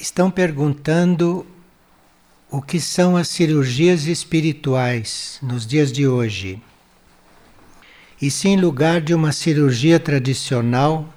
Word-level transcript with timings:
Estão 0.00 0.30
perguntando 0.30 1.46
o 2.50 2.62
que 2.62 2.80
são 2.80 3.18
as 3.18 3.28
cirurgias 3.28 4.06
espirituais 4.06 5.38
nos 5.42 5.66
dias 5.66 5.92
de 5.92 6.08
hoje. 6.08 6.58
E 8.20 8.30
se 8.30 8.48
em 8.48 8.58
lugar 8.58 9.02
de 9.02 9.12
uma 9.12 9.30
cirurgia 9.30 10.00
tradicional, 10.00 11.12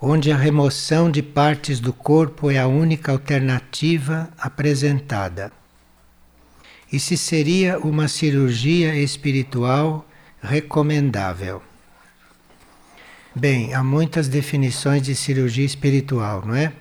onde 0.00 0.32
a 0.32 0.36
remoção 0.36 1.08
de 1.08 1.22
partes 1.22 1.78
do 1.78 1.92
corpo 1.92 2.50
é 2.50 2.58
a 2.58 2.66
única 2.66 3.12
alternativa 3.12 4.28
apresentada. 4.36 5.52
E 6.92 6.98
se 6.98 7.16
seria 7.16 7.78
uma 7.78 8.08
cirurgia 8.08 8.96
espiritual 8.96 10.04
recomendável? 10.42 11.62
Bem, 13.32 13.74
há 13.74 13.84
muitas 13.84 14.26
definições 14.26 15.02
de 15.02 15.14
cirurgia 15.14 15.64
espiritual, 15.64 16.44
não 16.44 16.56
é? 16.56 16.72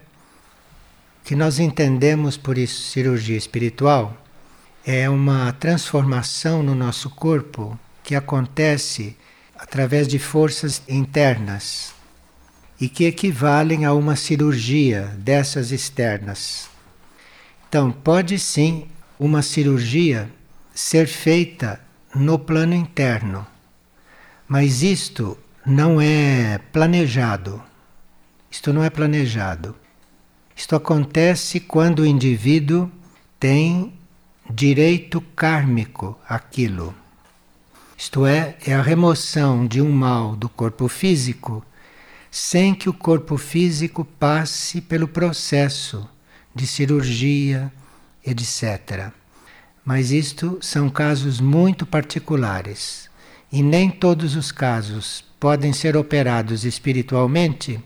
Que 1.25 1.35
nós 1.35 1.57
entendemos 1.57 2.38
por 2.38 2.55
isso 2.55 2.91
cirurgia 2.91 3.35
espiritual 3.35 4.16
é 4.85 5.09
uma 5.09 5.52
transformação 5.53 6.61
no 6.61 6.75
nosso 6.75 7.09
corpo 7.09 7.77
que 8.03 8.13
acontece 8.13 9.17
através 9.57 10.07
de 10.07 10.19
forças 10.19 10.83
internas 10.88 11.95
e 12.80 12.88
que 12.88 13.05
equivalem 13.05 13.85
a 13.85 13.93
uma 13.93 14.16
cirurgia 14.16 15.16
dessas 15.17 15.71
externas. 15.71 16.69
Então, 17.67 17.91
pode 17.91 18.38
sim 18.38 18.85
uma 19.19 19.41
cirurgia 19.41 20.30
ser 20.75 21.07
feita 21.07 21.81
no 22.13 22.38
plano 22.38 22.75
interno, 22.75 23.47
mas 24.47 24.83
isto 24.83 25.35
não 25.66 25.99
é 25.99 26.59
planejado. 26.71 27.63
Isto 28.52 28.72
não 28.72 28.83
é 28.83 28.91
planejado. 28.91 29.75
Isto 30.56 30.75
acontece 30.75 31.59
quando 31.59 32.00
o 32.00 32.06
indivíduo 32.06 32.89
tem 33.39 33.94
direito 34.50 35.20
kármico 35.36 36.17
àquilo. 36.28 36.95
Isto 37.97 38.25
é, 38.25 38.56
é 38.66 38.73
a 38.73 38.81
remoção 38.81 39.66
de 39.67 39.81
um 39.81 39.92
mal 39.92 40.36
do 40.36 40.47
corpo 40.47 40.88
físico 40.88 41.64
sem 42.31 42.75
que 42.75 42.89
o 42.89 42.94
corpo 42.94 43.38
físico 43.38 44.03
passe 44.03 44.81
pelo 44.81 45.08
processo 45.08 46.08
de 46.53 46.67
cirurgia, 46.67 47.72
etc. 48.25 49.12
Mas 49.86 50.12
isto 50.12 50.58
são 50.62 50.90
casos 50.90 51.40
muito 51.40 51.86
particulares 51.86 53.09
e 53.52 53.64
nem 53.64 53.90
todos 53.90 54.36
os 54.36 54.52
casos 54.52 55.23
podem 55.40 55.72
ser 55.72 55.95
operados 55.95 56.66
espiritualmente 56.66 57.80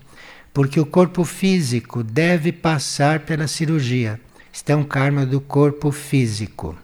porque 0.52 0.80
o 0.80 0.86
corpo 0.86 1.24
físico 1.24 2.02
deve 2.02 2.52
passar 2.52 3.20
pela 3.20 3.46
cirurgia. 3.46 4.20
Isto 4.52 4.70
é 4.70 4.76
um 4.76 4.84
karma 4.84 5.24
do 5.24 5.40
corpo 5.40 5.92
físico. 5.92 6.76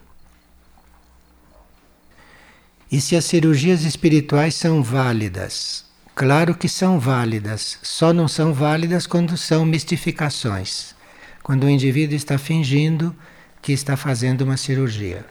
E 2.89 3.01
se 3.01 3.15
as 3.15 3.25
cirurgias 3.25 3.83
espirituais 3.83 4.55
são 4.55 4.81
válidas? 4.81 5.85
Claro 6.15 6.55
que 6.55 6.69
são 6.69 6.99
válidas, 6.99 7.77
só 7.83 8.13
não 8.13 8.27
são 8.27 8.53
válidas 8.53 9.05
quando 9.05 9.37
são 9.37 9.65
mistificações. 9.65 10.95
Quando 11.43 11.65
o 11.65 11.69
indivíduo 11.69 12.15
está 12.15 12.37
fingindo 12.37 13.15
que 13.61 13.73
está 13.73 13.97
fazendo 13.97 14.41
uma 14.41 14.57
cirurgia. 14.57 15.25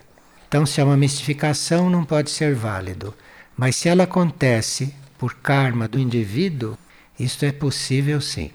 Então, 0.47 0.65
se 0.65 0.81
é 0.81 0.85
uma 0.85 0.97
mistificação, 0.97 1.91
não 1.91 2.05
pode 2.05 2.31
ser 2.31 2.55
válido. 2.55 3.15
Mas 3.57 3.77
se 3.77 3.89
ela 3.89 4.05
acontece 4.05 4.95
por 5.19 5.35
karma 5.35 5.89
do 5.89 5.99
indivíduo, 5.99 6.79
isto 7.19 7.45
é 7.45 7.53
possível 7.53 8.21
sim. 8.21 8.51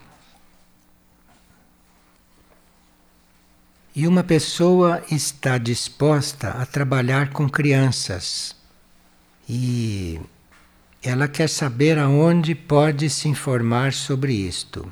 E 3.94 4.08
uma 4.08 4.24
pessoa 4.24 5.04
está 5.12 5.58
disposta 5.58 6.50
a 6.52 6.66
trabalhar 6.66 7.32
com 7.32 7.50
crianças 7.50 8.56
e 9.50 10.22
ela 11.04 11.28
quer 11.28 11.50
saber 11.50 11.98
aonde 11.98 12.56
pode 12.56 13.10
se 13.10 13.28
informar 13.28 13.92
sobre 13.92 14.34
isto. 14.34 14.90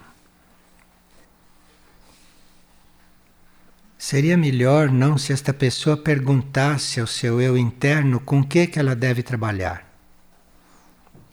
Seria 3.98 4.38
melhor 4.38 4.92
não 4.92 5.18
se 5.18 5.32
esta 5.32 5.54
pessoa 5.54 5.96
perguntasse 5.96 7.00
ao 7.00 7.08
seu 7.08 7.40
eu 7.40 7.58
interno 7.58 8.20
com 8.20 8.44
que, 8.44 8.68
que 8.68 8.80
ela 8.80 8.96
deve 8.96 9.24
trabalhar 9.24 9.89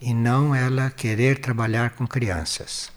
e 0.01 0.13
não 0.13 0.53
ela 0.53 0.89
querer 0.89 1.39
trabalhar 1.39 1.91
com 1.91 2.05
crianças. 2.07 2.91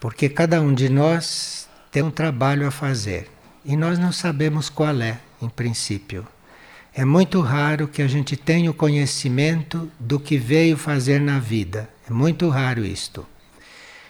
Porque 0.00 0.28
cada 0.28 0.60
um 0.60 0.72
de 0.72 0.88
nós 0.88 1.68
tem 1.90 2.02
um 2.02 2.10
trabalho 2.10 2.66
a 2.66 2.70
fazer 2.70 3.30
e 3.64 3.76
nós 3.76 3.98
não 3.98 4.12
sabemos 4.12 4.68
qual 4.68 5.00
é, 5.00 5.18
em 5.42 5.48
princípio. 5.48 6.26
É 6.94 7.04
muito 7.04 7.40
raro 7.40 7.86
que 7.86 8.02
a 8.02 8.08
gente 8.08 8.36
tenha 8.36 8.70
o 8.70 8.74
conhecimento 8.74 9.90
do 10.00 10.18
que 10.18 10.36
veio 10.36 10.76
fazer 10.76 11.20
na 11.20 11.38
vida. 11.38 11.88
É 12.08 12.12
muito 12.12 12.48
raro 12.48 12.84
isto. 12.84 13.26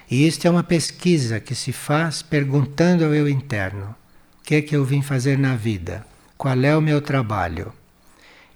E 0.09 0.25
isto 0.27 0.47
é 0.47 0.49
uma 0.49 0.63
pesquisa 0.63 1.39
que 1.39 1.53
se 1.53 1.71
faz 1.71 2.21
perguntando 2.21 3.05
ao 3.05 3.13
eu 3.13 3.29
interno: 3.29 3.95
o 4.39 4.43
que 4.43 4.55
é 4.55 4.61
que 4.61 4.75
eu 4.75 4.83
vim 4.83 5.01
fazer 5.01 5.37
na 5.37 5.55
vida? 5.55 6.05
Qual 6.37 6.59
é 6.63 6.75
o 6.75 6.81
meu 6.81 7.01
trabalho? 7.01 7.71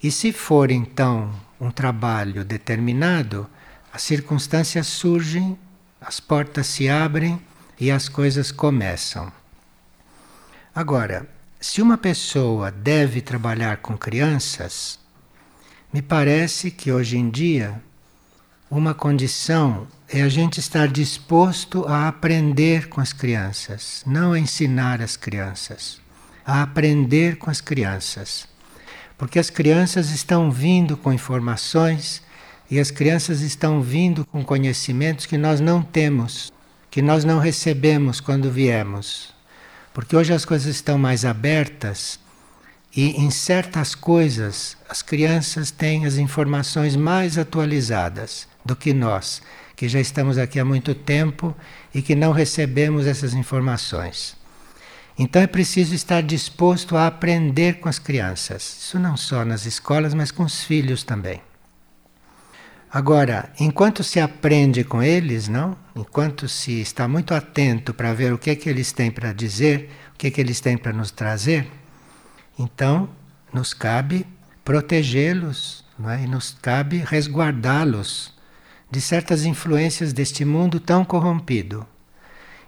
E 0.01 0.09
se 0.09 0.31
for 0.31 0.71
então 0.71 1.31
um 1.59 1.69
trabalho 1.69 2.43
determinado, 2.43 3.47
as 3.93 4.01
circunstâncias 4.01 4.87
surgem, 4.87 5.55
as 6.01 6.19
portas 6.19 6.65
se 6.65 6.89
abrem 6.89 7.39
e 7.79 7.91
as 7.91 8.09
coisas 8.09 8.51
começam. 8.51 9.31
Agora, 10.73 11.29
se 11.61 11.79
uma 11.79 11.95
pessoa 11.95 12.71
deve 12.71 13.21
trabalhar 13.21 13.77
com 13.77 13.95
crianças, 13.95 14.97
me 15.93 16.01
parece 16.01 16.71
que 16.71 16.91
hoje 16.91 17.17
em 17.17 17.29
dia 17.29 17.79
uma 18.67 18.95
condição 18.95 19.87
é 20.09 20.23
a 20.23 20.29
gente 20.29 20.59
estar 20.59 20.87
disposto 20.87 21.85
a 21.87 22.07
aprender 22.07 22.89
com 22.89 22.99
as 22.99 23.13
crianças, 23.13 24.01
não 24.07 24.33
a 24.33 24.39
ensinar 24.39 25.03
as 25.03 25.15
crianças, 25.15 26.01
a 26.43 26.63
aprender 26.63 27.37
com 27.37 27.51
as 27.51 27.61
crianças. 27.61 28.47
Porque 29.19 29.37
as 29.37 29.51
crianças 29.51 30.09
estão 30.09 30.51
vindo 30.51 30.97
com 30.97 31.13
informações 31.13 32.23
e 32.69 32.79
as 32.79 32.91
crianças 32.91 33.41
estão 33.41 33.81
vindo 33.81 34.25
com 34.25 34.43
conhecimentos 34.43 35.25
que 35.25 35.37
nós 35.37 35.59
não 35.59 35.81
temos, 35.81 36.51
que 36.89 37.01
nós 37.01 37.23
não 37.23 37.39
recebemos 37.39 38.19
quando 38.19 38.51
viemos. 38.51 39.33
Porque 39.93 40.15
hoje 40.15 40.33
as 40.33 40.45
coisas 40.45 40.75
estão 40.75 40.97
mais 40.97 41.23
abertas 41.23 42.19
e 42.95 43.11
em 43.11 43.29
certas 43.29 43.93
coisas 43.93 44.77
as 44.89 45.01
crianças 45.01 45.71
têm 45.71 46.05
as 46.05 46.17
informações 46.17 46.95
mais 46.95 47.37
atualizadas 47.37 48.47
do 48.65 48.75
que 48.75 48.93
nós, 48.93 49.41
que 49.75 49.87
já 49.87 49.99
estamos 49.99 50.37
aqui 50.37 50.59
há 50.59 50.65
muito 50.65 50.95
tempo 50.95 51.55
e 51.93 52.01
que 52.01 52.15
não 52.15 52.31
recebemos 52.31 53.05
essas 53.05 53.33
informações. 53.33 54.35
Então 55.17 55.41
é 55.41 55.47
preciso 55.47 55.93
estar 55.93 56.21
disposto 56.23 56.97
a 56.97 57.05
aprender 57.05 57.79
com 57.79 57.87
as 57.87 57.99
crianças. 57.99 58.77
Isso 58.81 58.97
não 58.97 59.15
só 59.15 59.45
nas 59.45 59.65
escolas, 59.65 60.13
mas 60.13 60.31
com 60.31 60.43
os 60.43 60.63
filhos 60.63 61.03
também. 61.03 61.39
Agora, 62.93 63.51
enquanto 63.59 64.03
se 64.03 64.19
aprende 64.19 64.83
com 64.83 65.01
eles, 65.01 65.47
não? 65.47 65.75
Enquanto 65.95 66.47
se 66.47 66.79
está 66.79 67.07
muito 67.07 67.33
atento 67.33 67.91
para 67.91 68.13
ver 68.13 68.31
o 68.31 68.37
que 68.37 68.51
é 68.51 68.55
que 68.55 68.69
eles 68.69 68.91
têm 68.91 69.09
para 69.09 69.33
dizer, 69.33 69.89
o 70.13 70.17
que 70.19 70.27
é 70.27 70.29
que 70.29 70.39
eles 70.39 70.59
têm 70.59 70.77
para 70.77 70.93
nos 70.93 71.09
trazer, 71.09 71.67
então 72.57 73.09
nos 73.51 73.73
cabe 73.73 74.27
protegê-los, 74.63 75.83
não 75.97 76.07
é? 76.07 76.23
E 76.23 76.27
nos 76.27 76.55
cabe 76.61 76.97
resguardá-los 76.97 78.31
de 78.91 79.01
certas 79.01 79.43
influências 79.43 80.13
deste 80.13 80.45
mundo 80.45 80.79
tão 80.79 81.03
corrompido. 81.03 81.87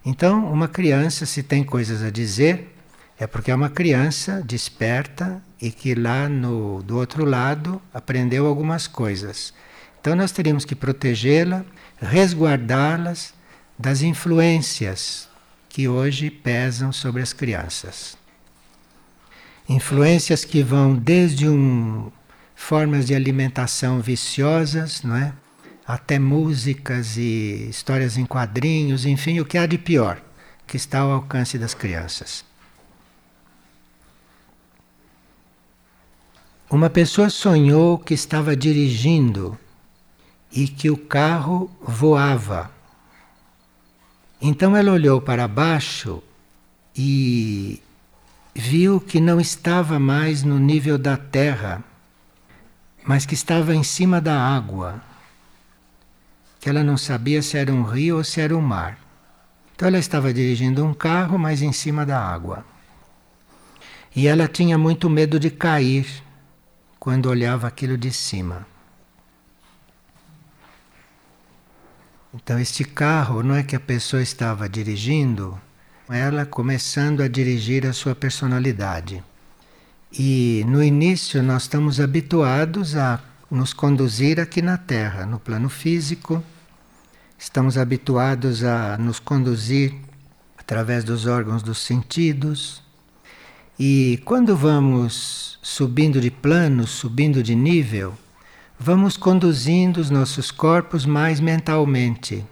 Então, 0.03 0.51
uma 0.51 0.67
criança, 0.67 1.27
se 1.27 1.43
tem 1.43 1.63
coisas 1.63 2.01
a 2.01 2.09
dizer, 2.09 2.75
é 3.19 3.27
porque 3.27 3.51
é 3.51 3.55
uma 3.55 3.69
criança 3.69 4.41
desperta 4.43 5.39
e 5.61 5.69
que 5.69 5.93
lá 5.93 6.27
no, 6.27 6.81
do 6.81 6.97
outro 6.97 7.25
lado 7.25 7.79
aprendeu 7.93 8.47
algumas 8.47 8.87
coisas. 8.87 9.53
Então 10.05 10.15
nós 10.15 10.31
teríamos 10.31 10.65
que 10.65 10.75
protegê-la, 10.75 11.65
resguardá-las 11.99 13.33
das 13.75 14.03
influências 14.03 15.27
que 15.67 15.87
hoje 15.87 16.29
pesam 16.29 16.91
sobre 16.91 17.23
as 17.23 17.33
crianças. 17.33 18.15
Influências 19.67 20.45
que 20.45 20.61
vão 20.61 20.93
desde 20.93 21.49
um, 21.49 22.11
formas 22.53 23.07
de 23.07 23.15
alimentação 23.15 23.99
viciosas, 23.99 25.01
não 25.01 25.15
é? 25.15 25.33
até 25.87 26.19
músicas 26.19 27.17
e 27.17 27.67
histórias 27.67 28.15
em 28.15 28.27
quadrinhos, 28.27 29.07
enfim, 29.07 29.39
o 29.39 29.45
que 29.45 29.57
há 29.57 29.65
de 29.65 29.79
pior 29.79 30.21
que 30.67 30.77
está 30.77 30.99
ao 30.99 31.13
alcance 31.13 31.57
das 31.57 31.73
crianças. 31.73 32.45
Uma 36.69 36.91
pessoa 36.91 37.27
sonhou 37.27 37.97
que 37.97 38.13
estava 38.13 38.55
dirigindo 38.55 39.57
e 40.51 40.67
que 40.67 40.89
o 40.89 40.97
carro 40.97 41.69
voava. 41.81 42.71
Então 44.41 44.75
ela 44.75 44.91
olhou 44.91 45.21
para 45.21 45.47
baixo 45.47 46.21
e 46.95 47.81
viu 48.53 49.01
que 49.01 49.19
não 49.19 49.39
estava 49.39 49.99
mais 49.99 50.43
no 50.43 50.57
nível 50.57 50.97
da 50.97 51.17
terra, 51.17 51.83
mas 53.03 53.25
que 53.25 53.33
estava 53.33 53.75
em 53.75 53.83
cima 53.83 54.21
da 54.21 54.39
água. 54.39 55.01
Que 56.59 56.69
ela 56.69 56.83
não 56.83 56.97
sabia 56.97 57.41
se 57.41 57.57
era 57.57 57.71
um 57.71 57.83
rio 57.83 58.17
ou 58.17 58.23
se 58.23 58.39
era 58.39 58.55
um 58.55 58.61
mar. 58.61 58.97
Então 59.75 59.87
ela 59.87 59.99
estava 59.99 60.33
dirigindo 60.33 60.85
um 60.85 60.93
carro, 60.93 61.37
mas 61.37 61.61
em 61.61 61.73
cima 61.73 62.05
da 62.05 62.19
água. 62.19 62.65
E 64.15 64.27
ela 64.27 64.47
tinha 64.47 64.77
muito 64.77 65.09
medo 65.09 65.37
de 65.37 65.49
cair 65.49 66.23
quando 66.97 67.29
olhava 67.29 67.67
aquilo 67.67 67.97
de 67.97 68.11
cima. 68.11 68.65
Então, 72.35 72.59
este 72.59 72.83
carro 72.83 73.41
não 73.41 73.55
é 73.55 73.63
que 73.63 73.77
a 73.77 73.79
pessoa 73.79 74.21
estava 74.21 74.67
dirigindo, 74.67 75.57
ela 76.09 76.45
começando 76.45 77.21
a 77.21 77.29
dirigir 77.29 77.87
a 77.87 77.93
sua 77.93 78.13
personalidade. 78.13 79.23
E 80.11 80.65
no 80.67 80.83
início 80.83 81.41
nós 81.41 81.63
estamos 81.63 81.97
habituados 81.97 82.97
a 82.97 83.21
nos 83.49 83.71
conduzir 83.71 84.37
aqui 84.37 84.61
na 84.61 84.77
Terra, 84.77 85.25
no 85.25 85.39
plano 85.39 85.69
físico, 85.69 86.43
estamos 87.39 87.77
habituados 87.77 88.65
a 88.65 88.97
nos 88.97 89.17
conduzir 89.17 89.95
através 90.57 91.05
dos 91.05 91.25
órgãos 91.25 91.63
dos 91.63 91.77
sentidos. 91.77 92.83
E 93.79 94.21
quando 94.25 94.57
vamos 94.57 95.57
subindo 95.61 96.19
de 96.19 96.31
plano, 96.31 96.85
subindo 96.85 97.41
de 97.41 97.55
nível, 97.55 98.13
vamos 98.79 99.17
conduzindo 99.17 99.99
os 99.99 100.09
nossos 100.09 100.51
corpos 100.51 101.05
mais 101.05 101.39
mentalmente. 101.39 102.45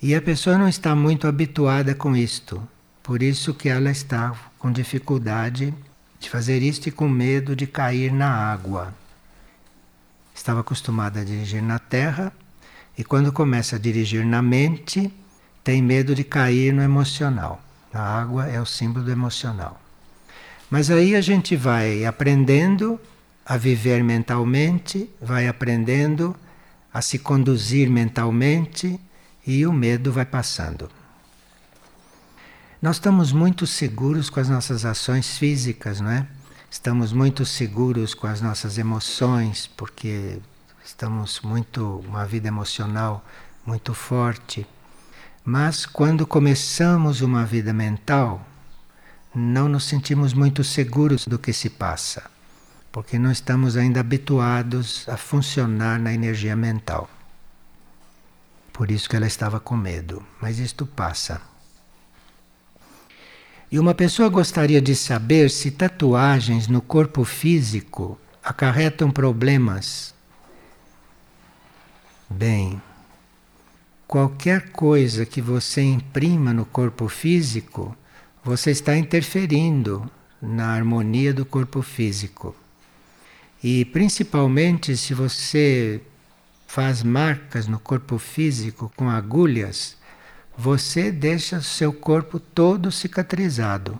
E 0.00 0.14
a 0.14 0.22
pessoa 0.22 0.56
não 0.56 0.68
está 0.68 0.94
muito 0.94 1.26
habituada 1.26 1.94
com 1.94 2.16
isto, 2.16 2.62
por 3.02 3.22
isso 3.22 3.52
que 3.52 3.68
ela 3.68 3.90
está 3.90 4.34
com 4.58 4.70
dificuldade 4.70 5.74
de 6.18 6.28
fazer 6.28 6.62
isto 6.62 6.88
e 6.88 6.92
com 6.92 7.08
medo 7.08 7.56
de 7.56 7.66
cair 7.66 8.12
na 8.12 8.30
água. 8.30 8.94
Estava 10.34 10.60
acostumada 10.60 11.20
a 11.20 11.24
dirigir 11.24 11.62
na 11.62 11.78
terra 11.78 12.32
e 12.96 13.04
quando 13.04 13.32
começa 13.32 13.76
a 13.76 13.78
dirigir 13.78 14.24
na 14.24 14.42
mente, 14.42 15.12
tem 15.64 15.82
medo 15.82 16.14
de 16.14 16.24
cair 16.24 16.72
no 16.72 16.82
emocional. 16.82 17.60
A 17.92 18.20
água 18.20 18.46
é 18.46 18.60
o 18.60 18.66
símbolo 18.66 19.04
do 19.04 19.10
emocional. 19.10 19.80
Mas 20.70 20.90
aí 20.90 21.16
a 21.16 21.20
gente 21.20 21.56
vai 21.56 22.04
aprendendo 22.04 23.00
a 23.50 23.56
viver 23.56 24.04
mentalmente, 24.04 25.10
vai 25.20 25.48
aprendendo 25.48 26.36
a 26.94 27.02
se 27.02 27.18
conduzir 27.18 27.90
mentalmente 27.90 29.00
e 29.44 29.66
o 29.66 29.72
medo 29.72 30.12
vai 30.12 30.24
passando. 30.24 30.88
Nós 32.80 32.94
estamos 32.94 33.32
muito 33.32 33.66
seguros 33.66 34.30
com 34.30 34.38
as 34.38 34.48
nossas 34.48 34.84
ações 34.84 35.36
físicas, 35.36 36.00
não 36.00 36.12
é? 36.12 36.28
Estamos 36.70 37.12
muito 37.12 37.44
seguros 37.44 38.14
com 38.14 38.28
as 38.28 38.40
nossas 38.40 38.78
emoções, 38.78 39.66
porque 39.66 40.38
estamos 40.84 41.40
muito 41.40 42.04
uma 42.06 42.24
vida 42.24 42.46
emocional 42.46 43.26
muito 43.66 43.92
forte. 43.94 44.64
Mas 45.44 45.84
quando 45.84 46.24
começamos 46.24 47.20
uma 47.20 47.44
vida 47.44 47.72
mental, 47.72 48.46
não 49.34 49.68
nos 49.68 49.82
sentimos 49.82 50.32
muito 50.32 50.62
seguros 50.62 51.26
do 51.26 51.36
que 51.36 51.52
se 51.52 51.68
passa, 51.68 52.30
porque 52.92 53.18
não 53.18 53.30
estamos 53.30 53.76
ainda 53.76 54.00
habituados 54.00 55.08
a 55.08 55.16
funcionar 55.16 55.98
na 55.98 56.12
energia 56.12 56.56
mental. 56.56 57.08
Por 58.72 58.90
isso 58.90 59.08
que 59.08 59.16
ela 59.16 59.26
estava 59.26 59.60
com 59.60 59.76
medo. 59.76 60.24
Mas 60.40 60.58
isto 60.58 60.86
passa. 60.86 61.40
E 63.70 63.78
uma 63.78 63.94
pessoa 63.94 64.28
gostaria 64.28 64.80
de 64.80 64.96
saber 64.96 65.50
se 65.50 65.70
tatuagens 65.70 66.66
no 66.66 66.80
corpo 66.80 67.22
físico 67.24 68.18
acarretam 68.42 69.10
problemas. 69.10 70.12
Bem, 72.28 72.82
qualquer 74.08 74.70
coisa 74.70 75.24
que 75.24 75.40
você 75.40 75.82
imprima 75.82 76.52
no 76.52 76.64
corpo 76.64 77.06
físico, 77.06 77.96
você 78.42 78.72
está 78.72 78.96
interferindo 78.96 80.10
na 80.42 80.72
harmonia 80.74 81.32
do 81.32 81.44
corpo 81.44 81.82
físico. 81.82 82.56
E 83.62 83.84
principalmente 83.84 84.96
se 84.96 85.12
você 85.12 86.00
faz 86.66 87.02
marcas 87.02 87.66
no 87.66 87.78
corpo 87.78 88.16
físico 88.16 88.92
com 88.96 89.10
agulhas, 89.10 89.96
você 90.56 91.10
deixa 91.10 91.60
seu 91.60 91.92
corpo 91.92 92.38
todo 92.38 92.92
cicatrizado. 92.92 93.98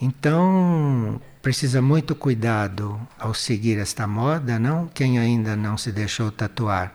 Então, 0.00 1.20
precisa 1.40 1.80
muito 1.80 2.14
cuidado 2.14 3.00
ao 3.18 3.32
seguir 3.32 3.78
esta 3.78 4.06
moda, 4.06 4.58
não? 4.58 4.88
Quem 4.88 5.18
ainda 5.18 5.54
não 5.54 5.78
se 5.78 5.92
deixou 5.92 6.30
tatuar, 6.30 6.92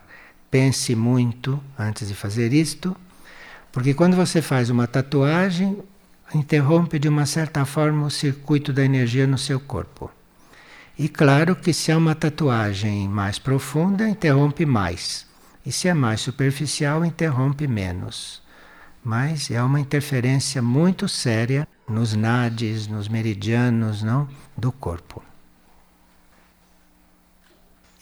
pense 0.51 0.95
muito 0.95 1.63
antes 1.77 2.07
de 2.07 2.13
fazer 2.13 2.51
isto, 2.51 2.95
porque 3.71 3.93
quando 3.93 4.15
você 4.15 4.41
faz 4.41 4.69
uma 4.69 4.87
tatuagem, 4.87 5.81
interrompe 6.35 6.99
de 6.99 7.07
uma 7.07 7.25
certa 7.25 7.63
forma 7.63 8.05
o 8.05 8.11
circuito 8.11 8.73
da 8.73 8.83
energia 8.83 9.25
no 9.25 9.37
seu 9.37 9.59
corpo. 9.59 10.11
E 10.99 11.07
claro 11.07 11.55
que 11.55 11.71
se 11.73 11.91
é 11.91 11.95
uma 11.95 12.15
tatuagem 12.15 13.07
mais 13.07 13.37
profunda, 13.37 14.09
interrompe 14.09 14.65
mais. 14.65 15.27
E 15.63 15.71
se 15.71 15.87
é 15.87 15.93
mais 15.93 16.21
superficial, 16.21 17.05
interrompe 17.05 17.67
menos. 17.67 18.41
Mas 19.03 19.51
é 19.51 19.61
uma 19.61 19.79
interferência 19.79 20.59
muito 20.59 21.07
séria 21.07 21.67
nos 21.87 22.15
nadis, 22.15 22.87
nos 22.87 23.07
meridianos, 23.07 24.01
não, 24.01 24.27
do 24.57 24.71
corpo. 24.71 25.23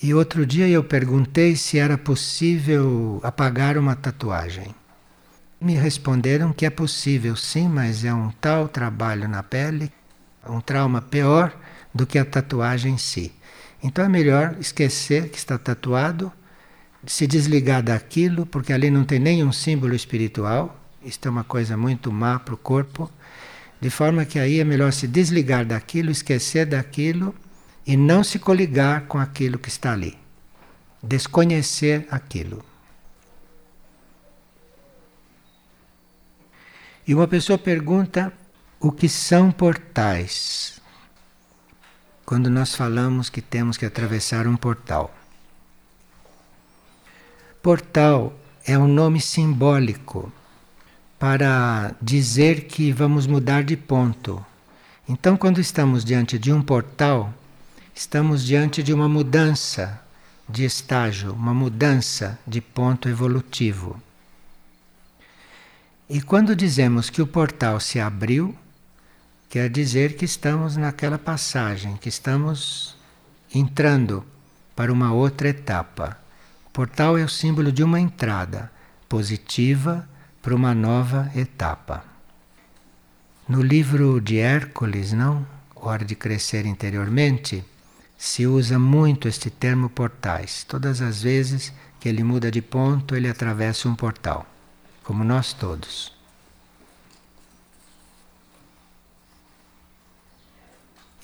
E 0.02 0.14
outro 0.14 0.46
dia 0.46 0.68
eu 0.68 0.84
perguntei 0.84 1.58
se 1.58 1.78
era 1.78 1.98
possível 1.98 3.20
apagar 3.24 3.78
uma 3.78 3.96
tatuagem. 3.96 4.74
Me 5.60 5.74
responderam 5.74 6.54
que 6.54 6.66
é 6.66 6.70
possível 6.70 7.36
sim, 7.36 7.68
mas 7.68 8.06
é 8.06 8.14
um 8.14 8.32
tal 8.40 8.70
trabalho 8.70 9.28
na 9.28 9.44
pele, 9.44 9.92
um 10.48 10.62
trauma 10.62 11.02
pior 11.02 11.54
do 11.96 12.06
que 12.06 12.20
a 12.20 12.26
tatuagem 12.26 12.96
em 12.96 12.98
si. 12.98 13.32
Então 13.82 14.04
é 14.04 14.10
melhor 14.10 14.58
esquecer 14.60 15.30
que 15.30 15.38
está 15.38 15.58
tatuado, 15.58 16.30
se 17.08 17.26
desligar 17.26 17.82
daquilo, 17.82 18.46
porque 18.46 18.74
ali 18.74 18.92
não 18.92 19.06
tem 19.06 19.18
nenhum 19.18 19.54
símbolo 19.54 19.96
espiritual, 19.96 20.78
isto 21.02 21.26
é 21.26 21.32
uma 21.32 21.46
coisa 21.46 21.78
muito 21.78 22.12
má 22.12 22.38
para 22.38 22.54
o 22.54 22.58
corpo, 22.58 23.10
de 23.80 23.90
forma 23.90 24.26
que 24.26 24.38
aí 24.38 24.60
é 24.60 24.66
melhor 24.66 24.92
se 24.92 25.08
desligar 25.08 25.66
daquilo, 25.66 26.12
esquecer 26.12 26.66
daquilo 26.66 27.34
e 27.88 27.96
não 27.96 28.24
se 28.24 28.40
coligar 28.40 29.06
com 29.06 29.18
aquilo 29.18 29.58
que 29.58 29.70
está 29.70 29.94
ali. 29.94 30.18
Desconhecer 31.02 32.08
aquilo. 32.12 32.66
E 37.08 37.14
uma 37.14 37.28
pessoa 37.28 37.58
pergunta 37.58 38.34
o 38.80 38.92
que 38.92 39.08
são 39.08 39.52
portais 39.52 40.76
quando 42.26 42.50
nós 42.50 42.74
falamos 42.74 43.30
que 43.30 43.42
temos 43.42 43.78
que 43.78 43.86
atravessar 43.86 44.48
um 44.48 44.58
portal. 44.58 45.14
Portal 47.62 48.34
é 48.66 48.78
um 48.78 48.88
nome 48.88 49.22
simbólico 49.22 50.32
para 51.20 51.96
dizer 52.02 52.66
que 52.66 52.92
vamos 52.92 53.28
mudar 53.28 53.64
de 53.64 53.78
ponto. 53.78 54.44
Então, 55.08 55.38
quando 55.38 55.62
estamos 55.62 56.04
diante 56.04 56.40
de 56.40 56.52
um 56.52 56.62
portal, 56.62 57.32
estamos 57.94 58.44
diante 58.44 58.82
de 58.82 58.92
uma 58.92 59.08
mudança 59.08 60.02
de 60.50 60.66
estágio, 60.66 61.34
uma 61.34 61.54
mudança 61.54 62.40
de 62.46 62.60
ponto 62.60 63.08
evolutivo. 63.08 64.02
E 66.10 66.22
quando 66.22 66.56
dizemos 66.56 67.10
que 67.10 67.22
o 67.22 67.28
portal 67.28 67.80
se 67.80 68.00
abriu, 68.00 68.56
Quer 69.56 69.70
dizer 69.70 70.18
que 70.18 70.26
estamos 70.26 70.76
naquela 70.76 71.18
passagem, 71.18 71.96
que 71.96 72.10
estamos 72.10 72.94
entrando 73.54 74.22
para 74.76 74.92
uma 74.92 75.14
outra 75.14 75.48
etapa. 75.48 76.18
O 76.66 76.72
portal 76.72 77.18
é 77.18 77.24
o 77.24 77.30
símbolo 77.30 77.72
de 77.72 77.82
uma 77.82 77.98
entrada 77.98 78.70
positiva 79.08 80.06
para 80.42 80.54
uma 80.54 80.76
nova 80.76 81.32
etapa. 81.34 82.04
No 83.48 83.62
livro 83.62 84.20
de 84.20 84.40
Hércules, 84.40 85.14
não? 85.14 85.48
Hora 85.74 86.04
de 86.04 86.18
crescer 86.18 86.66
interiormente, 86.66 87.64
se 88.18 88.46
usa 88.46 88.78
muito 88.78 89.26
este 89.26 89.50
termo 89.50 89.90
portais. 89.90 90.66
Todas 90.66 91.02
as 91.02 91.24
vezes 91.24 91.72
que 91.98 92.10
ele 92.10 92.26
muda 92.26 92.52
de 92.52 92.62
ponto, 92.62 93.16
ele 93.16 93.30
atravessa 93.30 93.88
um 93.88 93.96
portal, 93.96 94.46
como 95.02 95.24
nós 95.24 95.54
todos. 95.54 96.15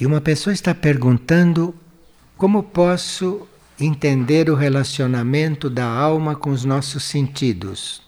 E 0.02 0.06
uma 0.08 0.20
pessoa 0.20 0.52
está 0.52 0.74
perguntando 0.74 1.76
como 2.36 2.64
posso 2.64 3.48
entender 3.80 4.50
o 4.50 4.56
relacionamento 4.56 5.70
da 5.70 5.86
alma 5.86 6.36
com 6.36 6.50
os 6.50 6.66
nossos 6.66 7.04
sentidos. 7.04 8.02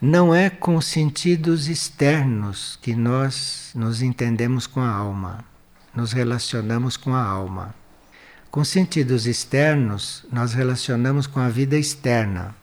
não 0.00 0.34
é 0.34 0.48
com 0.48 0.80
sentidos 0.80 1.68
externos 1.68 2.78
que 2.80 2.94
nós 2.94 3.72
nos 3.74 4.00
entendemos 4.00 4.66
com 4.66 4.80
a 4.80 4.88
alma, 4.88 5.44
nos 5.94 6.14
relacionamos 6.14 6.96
com 6.96 7.14
a 7.14 7.22
alma. 7.22 7.74
Com 8.50 8.64
sentidos 8.64 9.26
externos, 9.26 10.24
nós 10.32 10.54
relacionamos 10.54 11.26
com 11.26 11.40
a 11.40 11.50
vida 11.50 11.76
externa. 11.76 12.54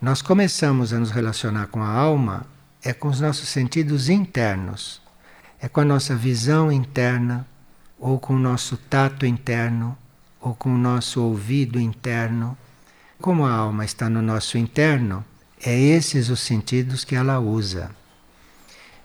Nós 0.00 0.22
começamos 0.22 0.92
a 0.92 1.00
nos 1.00 1.10
relacionar 1.10 1.66
com 1.66 1.82
a 1.82 1.90
alma 1.90 2.46
é 2.80 2.92
com 2.92 3.08
os 3.08 3.18
nossos 3.18 3.48
sentidos 3.48 4.08
internos, 4.08 5.04
é 5.60 5.68
com 5.68 5.80
a 5.80 5.84
nossa 5.84 6.14
visão 6.14 6.70
interna, 6.70 7.46
ou 7.98 8.18
com 8.18 8.34
o 8.34 8.38
nosso 8.38 8.76
tato 8.76 9.24
interno, 9.24 9.96
ou 10.40 10.54
com 10.54 10.74
o 10.74 10.78
nosso 10.78 11.22
ouvido 11.22 11.80
interno. 11.80 12.56
Como 13.20 13.46
a 13.46 13.52
alma 13.52 13.84
está 13.84 14.08
no 14.10 14.20
nosso 14.20 14.58
interno, 14.58 15.24
é 15.64 15.78
esses 15.78 16.28
os 16.28 16.40
sentidos 16.40 17.04
que 17.04 17.14
ela 17.14 17.40
usa. 17.40 17.90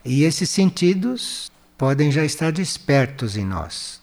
E 0.04 0.24
esses 0.24 0.50
sentidos 0.50 1.52
podem 1.78 2.12
já 2.12 2.26
estar 2.26 2.52
despertos 2.52 3.38
em 3.38 3.46
nós. 3.46 4.02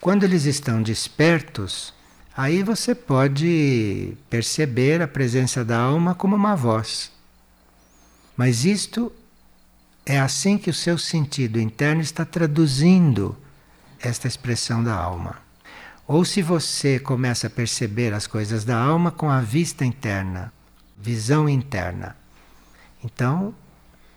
Quando 0.00 0.24
eles 0.24 0.44
estão 0.44 0.82
despertos, 0.82 1.94
aí 2.36 2.62
você 2.62 2.94
pode 2.94 4.16
perceber 4.28 5.02
a 5.02 5.08
presença 5.08 5.64
da 5.64 5.78
alma 5.78 6.14
como 6.14 6.36
uma 6.36 6.54
voz. 6.54 7.10
Mas 8.36 8.64
isto 8.64 9.12
é 10.08 10.18
assim 10.18 10.56
que 10.56 10.70
o 10.70 10.74
seu 10.74 10.96
sentido 10.96 11.60
interno 11.60 12.00
está 12.00 12.24
traduzindo 12.24 13.36
esta 14.00 14.26
expressão 14.26 14.82
da 14.82 14.94
alma. 14.94 15.36
Ou 16.06 16.24
se 16.24 16.40
você 16.40 16.98
começa 16.98 17.46
a 17.46 17.50
perceber 17.50 18.14
as 18.14 18.26
coisas 18.26 18.64
da 18.64 18.78
alma 18.78 19.10
com 19.10 19.28
a 19.28 19.42
vista 19.42 19.84
interna, 19.84 20.50
visão 20.96 21.46
interna. 21.46 22.16
Então, 23.04 23.54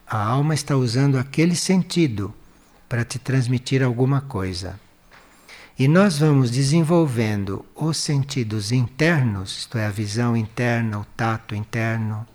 a 0.07 0.17
alma 0.17 0.53
está 0.53 0.77
usando 0.77 1.17
aquele 1.19 1.57
sentido 1.57 2.33
para 2.87 3.03
te 3.03 3.19
transmitir 3.19 3.83
alguma 3.83 4.21
coisa. 4.21 4.79
E 5.77 5.89
nós 5.89 6.19
vamos 6.19 6.49
desenvolvendo 6.49 7.65
os 7.75 7.97
sentidos 7.97 8.71
internos, 8.71 9.57
isto 9.59 9.77
é, 9.77 9.87
a 9.87 9.91
visão 9.91 10.37
interna, 10.37 10.99
o 10.99 11.05
tato 11.17 11.53
interno, 11.53 12.25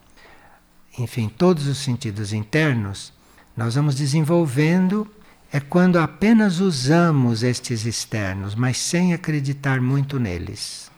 enfim, 0.99 1.29
todos 1.29 1.67
os 1.67 1.79
sentidos 1.79 2.35
internos, 2.35 3.16
nós 3.57 3.75
vamos 3.75 3.95
desenvolvendo 3.95 5.11
é 5.53 5.61
quando 5.61 5.99
apenas 5.99 6.61
usamos 6.61 7.43
estes 7.43 7.87
externos, 7.87 8.55
mas 8.55 8.77
sem 8.77 9.15
acreditar 9.15 9.81
muito 9.81 10.19
neles. 10.19 10.91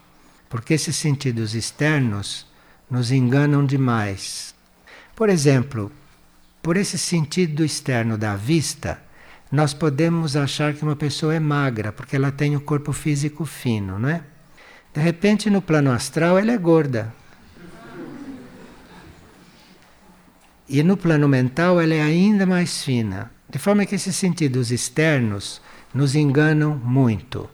Porque 0.48 0.74
esses 0.74 0.96
sentidos 0.96 1.54
externos 1.54 2.46
nos 2.90 3.12
enganam 3.12 3.64
demais. 3.64 4.54
Por 5.14 5.28
exemplo, 5.28 5.92
por 6.62 6.76
esse 6.76 6.98
sentido 6.98 7.64
externo 7.64 8.18
da 8.18 8.34
vista, 8.34 9.00
nós 9.52 9.72
podemos 9.72 10.34
achar 10.36 10.74
que 10.74 10.82
uma 10.82 10.96
pessoa 10.96 11.34
é 11.34 11.40
magra 11.40 11.92
porque 11.92 12.16
ela 12.16 12.32
tem 12.32 12.56
o 12.56 12.58
um 12.58 12.62
corpo 12.62 12.92
físico 12.92 13.44
fino, 13.44 13.98
não 13.98 14.08
é? 14.08 14.22
De 14.92 15.00
repente, 15.00 15.48
no 15.48 15.62
plano 15.62 15.92
astral, 15.92 16.38
ela 16.38 16.50
é 16.50 16.58
gorda. 16.58 17.14
E 20.68 20.82
no 20.82 20.96
plano 20.96 21.28
mental, 21.28 21.80
ela 21.80 21.94
é 21.94 22.02
ainda 22.02 22.44
mais 22.44 22.82
fina. 22.82 23.30
De 23.48 23.58
forma 23.58 23.86
que 23.86 23.94
esses 23.94 24.14
sentidos 24.14 24.70
externos 24.70 25.62
nos 25.94 26.14
enganam 26.14 26.76
muito. 26.76 27.48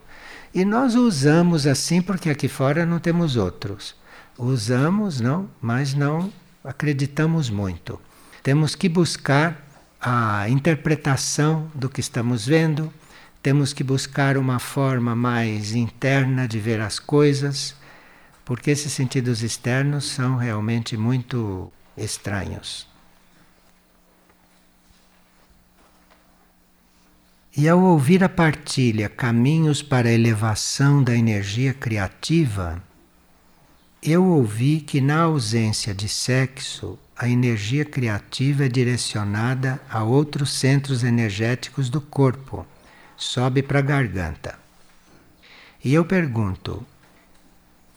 E 0.52 0.64
nós 0.64 0.94
usamos 0.94 1.66
assim 1.66 2.02
porque 2.02 2.28
aqui 2.28 2.48
fora 2.48 2.84
não 2.84 2.98
temos 2.98 3.36
outros 3.36 3.94
usamos, 4.38 5.20
não, 5.20 5.48
mas 5.60 5.94
não 5.94 6.32
acreditamos 6.62 7.50
muito. 7.50 8.00
Temos 8.42 8.74
que 8.74 8.88
buscar 8.88 9.62
a 10.00 10.48
interpretação 10.48 11.70
do 11.74 11.88
que 11.88 12.00
estamos 12.00 12.46
vendo, 12.46 12.92
temos 13.42 13.72
que 13.72 13.84
buscar 13.84 14.36
uma 14.36 14.58
forma 14.58 15.14
mais 15.14 15.74
interna 15.74 16.48
de 16.48 16.58
ver 16.58 16.80
as 16.80 16.98
coisas, 16.98 17.74
porque 18.44 18.70
esses 18.70 18.92
sentidos 18.92 19.42
externos 19.42 20.04
são 20.04 20.36
realmente 20.36 20.96
muito 20.96 21.72
estranhos. 21.96 22.93
E 27.56 27.68
ao 27.68 27.80
ouvir 27.80 28.24
a 28.24 28.28
partilha 28.28 29.08
Caminhos 29.08 29.80
para 29.80 30.08
a 30.08 30.12
Elevação 30.12 31.04
da 31.04 31.14
Energia 31.14 31.72
Criativa, 31.72 32.82
eu 34.02 34.24
ouvi 34.24 34.80
que 34.80 35.00
na 35.00 35.20
ausência 35.20 35.94
de 35.94 36.08
sexo, 36.08 36.98
a 37.16 37.28
energia 37.28 37.84
criativa 37.84 38.64
é 38.64 38.68
direcionada 38.68 39.80
a 39.88 40.02
outros 40.02 40.52
centros 40.52 41.04
energéticos 41.04 41.88
do 41.88 42.00
corpo, 42.00 42.66
sobe 43.16 43.62
para 43.62 43.78
a 43.78 43.82
garganta. 43.82 44.58
E 45.84 45.94
eu 45.94 46.04
pergunto: 46.04 46.84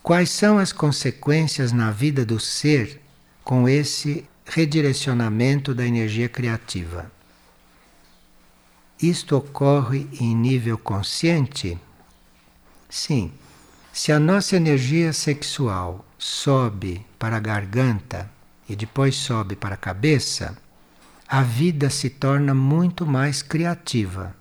quais 0.03 0.29
são 0.29 0.59
as 0.59 0.71
consequências 0.71 1.71
na 1.71 1.89
vida 1.89 2.23
do 2.23 2.39
ser 2.39 3.01
com 3.43 3.67
esse 3.67 4.23
redirecionamento 4.45 5.73
da 5.73 5.83
energia 5.83 6.29
criativa? 6.29 7.16
Isto 9.01 9.37
ocorre 9.37 10.07
em 10.19 10.35
nível 10.35 10.77
consciente? 10.77 11.77
Sim. 12.89 13.31
Se 13.93 14.11
a 14.11 14.19
nossa 14.19 14.55
energia 14.55 15.13
sexual 15.13 16.03
sobe 16.17 17.05
para 17.19 17.37
a 17.37 17.39
garganta 17.39 18.29
e 18.67 18.75
depois 18.75 19.15
sobe 19.15 19.55
para 19.55 19.75
a 19.75 19.77
cabeça, 19.77 20.57
a 21.27 21.43
vida 21.43 21.89
se 21.89 22.09
torna 22.09 22.55
muito 22.55 23.05
mais 23.05 23.43
criativa. 23.43 24.35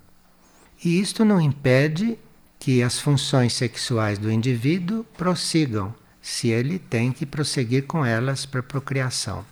E 0.82 1.00
isto 1.00 1.25
não 1.25 1.40
impede 1.40 2.18
que 2.58 2.82
as 2.82 2.98
funções 2.98 3.52
sexuais 3.52 4.18
do 4.18 4.30
indivíduo 4.30 5.04
prossigam, 5.16 5.94
se 6.22 6.48
ele 6.48 6.78
tem 6.78 7.12
que 7.12 7.26
prosseguir 7.26 7.86
com 7.86 8.04
elas 8.04 8.46
para 8.46 8.60
a 8.60 8.62
procriação. 8.62 9.44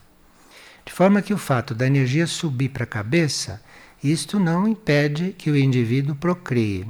De 0.84 0.92
forma 0.92 1.22
que 1.22 1.32
o 1.32 1.38
fato 1.38 1.74
da 1.74 1.86
energia 1.86 2.26
subir 2.26 2.70
para 2.70 2.84
a 2.84 2.86
cabeça, 2.86 3.62
isto 4.04 4.38
não 4.38 4.68
impede 4.68 5.34
que 5.36 5.50
o 5.50 5.56
indivíduo 5.56 6.14
procrie. 6.14 6.86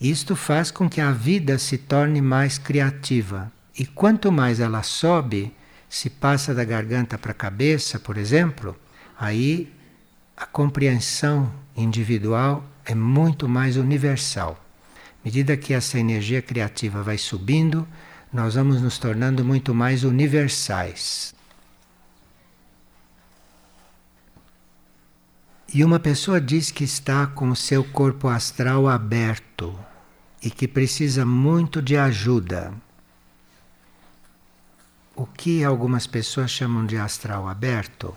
Isto 0.00 0.34
faz 0.34 0.70
com 0.70 0.88
que 0.88 0.98
a 0.98 1.12
vida 1.12 1.58
se 1.58 1.76
torne 1.76 2.22
mais 2.22 2.56
criativa. 2.56 3.52
E 3.78 3.84
quanto 3.84 4.32
mais 4.32 4.60
ela 4.60 4.82
sobe, 4.82 5.52
se 5.86 6.08
passa 6.08 6.54
da 6.54 6.64
garganta 6.64 7.18
para 7.18 7.32
a 7.32 7.34
cabeça, 7.34 7.98
por 7.98 8.16
exemplo, 8.16 8.74
aí 9.18 9.70
a 10.34 10.46
compreensão 10.46 11.52
individual 11.76 12.64
é 12.86 12.94
muito 12.94 13.46
mais 13.46 13.76
universal. 13.76 14.58
À 14.88 15.24
medida 15.24 15.54
que 15.54 15.74
essa 15.74 15.98
energia 15.98 16.40
criativa 16.40 17.02
vai 17.02 17.18
subindo, 17.18 17.86
nós 18.32 18.54
vamos 18.54 18.80
nos 18.80 18.96
tornando 18.96 19.44
muito 19.44 19.74
mais 19.74 20.02
universais. 20.02 21.33
E 25.74 25.82
uma 25.82 25.98
pessoa 25.98 26.40
diz 26.40 26.70
que 26.70 26.84
está 26.84 27.26
com 27.26 27.50
o 27.50 27.56
seu 27.56 27.82
corpo 27.82 28.28
astral 28.28 28.88
aberto 28.88 29.76
e 30.40 30.48
que 30.48 30.68
precisa 30.68 31.26
muito 31.26 31.82
de 31.82 31.96
ajuda. 31.96 32.72
O 35.16 35.26
que 35.26 35.64
algumas 35.64 36.06
pessoas 36.06 36.52
chamam 36.52 36.86
de 36.86 36.96
astral 36.96 37.48
aberto 37.48 38.14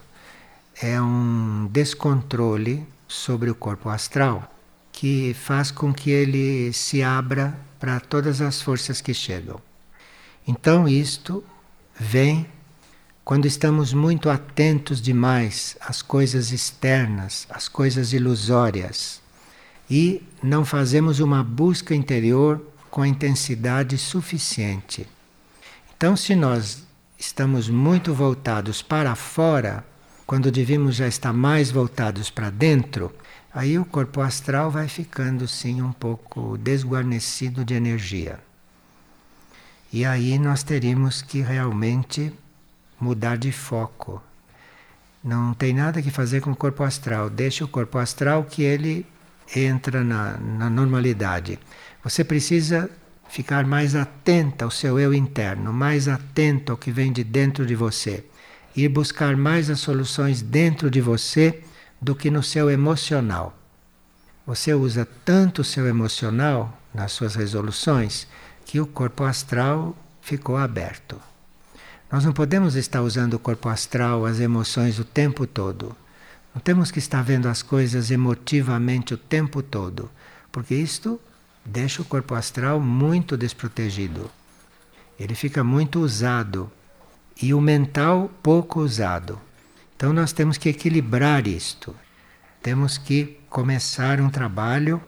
é 0.80 1.02
um 1.02 1.68
descontrole 1.72 2.86
sobre 3.08 3.50
o 3.50 3.56
corpo 3.56 3.90
astral 3.90 4.54
que 4.92 5.34
faz 5.34 5.72
com 5.72 5.92
que 5.92 6.12
ele 6.12 6.72
se 6.74 7.02
abra 7.02 7.60
para 7.80 8.00
todas 8.00 8.40
as 8.40 8.62
forças 8.62 9.02
que 9.02 9.16
chegam. 9.16 9.60
Então, 10.48 10.88
isto 10.88 11.44
vem 12.00 12.48
quando 13.28 13.46
estamos 13.46 13.92
muito 13.92 14.30
atentos 14.30 15.02
demais 15.02 15.76
às 15.82 16.02
coisas 16.02 16.54
externas, 16.54 17.46
às 17.50 17.68
coisas 17.68 18.14
ilusórias, 18.14 19.20
e 19.92 20.24
não 20.42 20.64
fazemos 20.64 21.20
uma 21.20 21.44
busca 21.44 21.94
interior 21.94 22.66
com 22.90 23.02
a 23.02 23.08
intensidade 23.08 23.98
suficiente. 23.98 25.06
Então, 25.98 26.16
se 26.16 26.38
nós 26.38 26.86
estamos 27.20 27.68
muito 27.68 28.14
voltados 28.14 28.82
para 28.82 29.14
fora, 29.14 29.86
quando 30.26 30.50
devíamos 30.50 30.96
já 30.96 31.06
estar 31.06 31.34
mais 31.34 31.70
voltados 31.70 32.30
para 32.30 32.50
dentro, 32.50 33.14
aí 33.54 33.78
o 33.78 33.84
corpo 33.84 34.22
astral 34.22 34.72
vai 34.72 34.88
ficando 34.88 35.50
sim 35.50 35.82
um 35.82 35.92
pouco 35.92 36.58
desguarnecido 36.58 37.66
de 37.66 37.74
energia. 37.74 38.40
E 39.92 40.06
aí 40.06 40.40
nós 40.40 40.64
teríamos 40.64 41.22
que 41.22 41.42
realmente 41.42 42.32
mudar 43.00 43.38
de 43.38 43.52
foco. 43.52 44.22
Não 45.24 45.54
tem 45.54 45.74
nada 45.74 46.02
que 46.02 46.12
fazer 46.12 46.42
com 46.42 46.52
o 46.52 46.56
corpo 46.56 46.84
astral. 46.84 47.30
Deixe 47.30 47.64
o 47.64 47.68
corpo 47.68 47.98
astral 47.98 48.44
que 48.44 48.64
ele 48.64 49.06
entra 49.56 50.04
na, 50.04 50.38
na 50.38 50.70
normalidade. 50.70 51.60
Você 52.04 52.24
precisa 52.24 52.90
ficar 53.30 53.66
mais 53.66 53.96
atenta 53.96 54.66
ao 54.66 54.72
seu 54.72 55.00
eu 55.00 55.14
interno, 55.14 55.74
mais 55.74 56.08
atento 56.08 56.72
ao 56.72 56.78
que 56.78 56.92
vem 56.92 57.12
de 57.12 57.24
dentro 57.24 57.66
de 57.66 57.76
você. 57.76 58.24
ir 58.76 58.90
buscar 58.90 59.36
mais 59.36 59.70
as 59.72 59.80
soluções 59.80 60.42
dentro 60.42 60.90
de 60.92 61.02
você 61.02 61.64
do 62.00 62.16
que 62.16 62.30
no 62.30 62.44
seu 62.44 62.70
emocional. 62.70 63.58
Você 64.46 64.72
usa 64.74 65.06
tanto 65.26 65.62
o 65.62 65.66
seu 65.66 65.88
emocional 65.88 66.80
nas 66.94 67.12
suas 67.12 67.36
resoluções 67.36 68.28
que 68.66 68.80
o 68.80 68.86
corpo 68.86 69.24
astral 69.24 69.96
ficou 70.22 70.58
aberto. 70.58 71.20
Nós 72.12 72.24
não 72.24 72.32
podemos 72.32 72.76
estar 72.76 73.02
usando 73.02 73.34
o 73.34 73.40
corpo 73.40 73.68
astral, 73.68 74.26
as 74.26 74.40
emoções 74.40 74.98
o 74.98 75.04
tempo 75.04 75.46
todo. 75.46 75.96
Não 76.56 76.62
temos 76.62 76.90
que 76.90 77.00
estar 77.00 77.22
vendo 77.22 77.48
as 77.48 77.62
coisas 77.62 78.10
emotivamente 78.10 79.14
o 79.14 79.18
tempo 79.18 79.62
todo, 79.62 80.10
porque 80.52 80.74
isto 80.74 81.20
deixa 81.66 82.02
o 82.02 82.06
corpo 82.06 82.34
astral 82.34 82.80
muito 82.80 83.36
desprotegido. 83.36 84.32
Ele 85.20 85.36
fica 85.36 85.64
muito 85.64 86.00
usado 86.00 86.72
e 87.42 87.54
o 87.54 87.60
mental 87.60 88.32
pouco 88.42 88.80
usado. 88.80 89.40
Então 89.96 90.14
nós 90.14 90.32
temos 90.32 90.58
que 90.58 90.70
equilibrar 90.70 91.46
isto. 91.46 91.94
Temos 92.64 92.98
que 92.98 93.38
começar 93.50 94.22
um 94.22 94.30
trabalho 94.30 95.02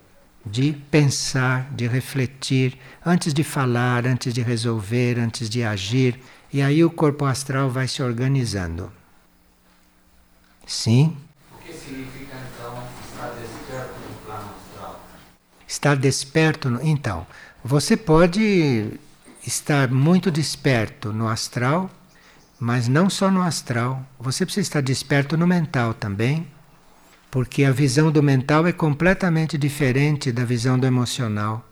de 0.45 0.73
pensar, 0.91 1.69
de 1.73 1.87
refletir, 1.87 2.77
antes 3.05 3.33
de 3.33 3.43
falar, 3.43 4.05
antes 4.05 4.33
de 4.33 4.41
resolver, 4.41 5.17
antes 5.17 5.49
de 5.49 5.63
agir 5.63 6.19
e 6.51 6.61
aí 6.61 6.83
o 6.83 6.89
corpo 6.89 7.25
astral 7.25 7.69
vai 7.69 7.87
se 7.87 8.01
organizando. 8.01 8.91
Sim? 10.65 11.15
O 11.53 11.57
que 11.57 11.73
significa 11.73 12.35
então 12.53 12.83
estar 13.09 13.29
desperto 13.31 13.93
no 13.99 14.15
plano 14.25 14.49
astral? 14.57 15.01
Estar 15.67 15.95
desperto, 15.95 16.69
no... 16.69 16.81
então, 16.81 17.25
você 17.63 17.95
pode 17.97 18.99
estar 19.45 19.89
muito 19.91 20.31
desperto 20.31 21.11
no 21.11 21.27
astral, 21.27 21.89
mas 22.59 22.87
não 22.87 23.09
só 23.09 23.29
no 23.29 23.41
astral. 23.41 24.05
Você 24.19 24.45
precisa 24.45 24.67
estar 24.67 24.81
desperto 24.81 25.37
no 25.37 25.47
mental 25.47 25.93
também, 25.93 26.47
porque 27.29 27.63
a 27.63 27.71
visão 27.71 28.11
do 28.11 28.23
mental 28.23 28.65
é 28.65 28.71
completamente 28.71 29.57
diferente 29.57 30.31
da 30.31 30.43
visão 30.43 30.77
do 30.77 30.87
emocional. 30.87 31.68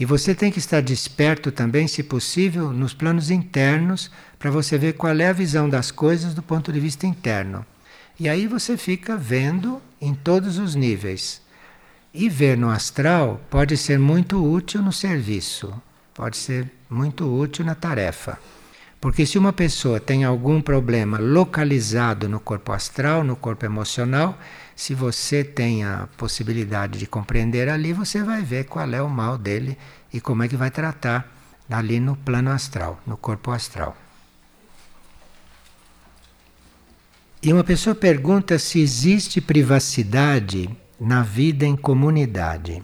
E 0.00 0.04
você 0.06 0.34
tem 0.34 0.50
que 0.50 0.58
estar 0.58 0.80
desperto 0.80 1.52
também, 1.52 1.86
se 1.86 2.02
possível, 2.02 2.72
nos 2.72 2.94
planos 2.94 3.30
internos, 3.30 4.10
para 4.38 4.50
você 4.50 4.78
ver 4.78 4.94
qual 4.94 5.14
é 5.14 5.26
a 5.26 5.32
visão 5.32 5.68
das 5.68 5.90
coisas 5.90 6.32
do 6.32 6.42
ponto 6.42 6.72
de 6.72 6.80
vista 6.80 7.06
interno. 7.06 7.66
E 8.18 8.26
aí 8.26 8.46
você 8.46 8.78
fica 8.78 9.14
vendo 9.14 9.78
em 10.00 10.14
todos 10.14 10.56
os 10.56 10.74
níveis. 10.74 11.42
E 12.14 12.30
ver 12.30 12.56
no 12.56 12.70
astral 12.70 13.42
pode 13.50 13.76
ser 13.76 13.98
muito 13.98 14.42
útil 14.42 14.80
no 14.80 14.90
serviço, 14.90 15.70
pode 16.14 16.38
ser 16.38 16.72
muito 16.88 17.26
útil 17.26 17.62
na 17.62 17.74
tarefa. 17.74 18.38
Porque 19.02 19.26
se 19.26 19.36
uma 19.36 19.52
pessoa 19.52 20.00
tem 20.00 20.24
algum 20.24 20.62
problema 20.62 21.18
localizado 21.18 22.26
no 22.26 22.40
corpo 22.40 22.72
astral, 22.72 23.22
no 23.22 23.36
corpo 23.36 23.66
emocional, 23.66 24.38
se 24.80 24.94
você 24.94 25.44
tem 25.44 25.84
a 25.84 26.08
possibilidade 26.16 26.98
de 26.98 27.06
compreender 27.06 27.68
ali, 27.68 27.92
você 27.92 28.22
vai 28.22 28.40
ver 28.40 28.64
qual 28.64 28.90
é 28.90 29.02
o 29.02 29.10
mal 29.10 29.36
dele 29.36 29.76
e 30.10 30.22
como 30.22 30.42
é 30.42 30.48
que 30.48 30.56
vai 30.56 30.70
tratar 30.70 31.30
ali 31.70 32.00
no 32.00 32.16
plano 32.16 32.50
astral, 32.50 32.98
no 33.06 33.14
corpo 33.14 33.50
astral. 33.50 33.94
E 37.42 37.52
uma 37.52 37.62
pessoa 37.62 37.94
pergunta 37.94 38.58
se 38.58 38.80
existe 38.80 39.38
privacidade 39.38 40.74
na 40.98 41.22
vida 41.22 41.66
em 41.66 41.76
comunidade. 41.76 42.82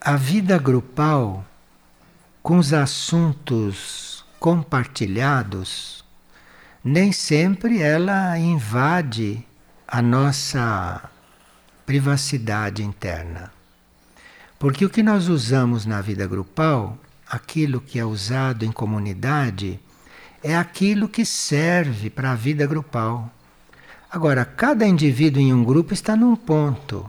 A 0.00 0.16
vida 0.16 0.56
grupal, 0.56 1.44
com 2.42 2.56
os 2.56 2.72
assuntos 2.72 4.24
compartilhados, 4.40 6.01
nem 6.84 7.12
sempre 7.12 7.80
ela 7.80 8.36
invade 8.38 9.46
a 9.86 10.02
nossa 10.02 11.10
privacidade 11.86 12.82
interna. 12.82 13.52
Porque 14.58 14.84
o 14.84 14.90
que 14.90 15.02
nós 15.02 15.28
usamos 15.28 15.86
na 15.86 16.00
vida 16.00 16.26
grupal, 16.26 16.98
aquilo 17.28 17.80
que 17.80 17.98
é 17.98 18.04
usado 18.04 18.64
em 18.64 18.72
comunidade, 18.72 19.78
é 20.42 20.56
aquilo 20.56 21.08
que 21.08 21.24
serve 21.24 22.10
para 22.10 22.32
a 22.32 22.36
vida 22.36 22.66
grupal. 22.66 23.30
Agora, 24.10 24.44
cada 24.44 24.86
indivíduo 24.86 25.40
em 25.40 25.52
um 25.54 25.64
grupo 25.64 25.94
está 25.94 26.16
num 26.16 26.34
ponto. 26.34 27.08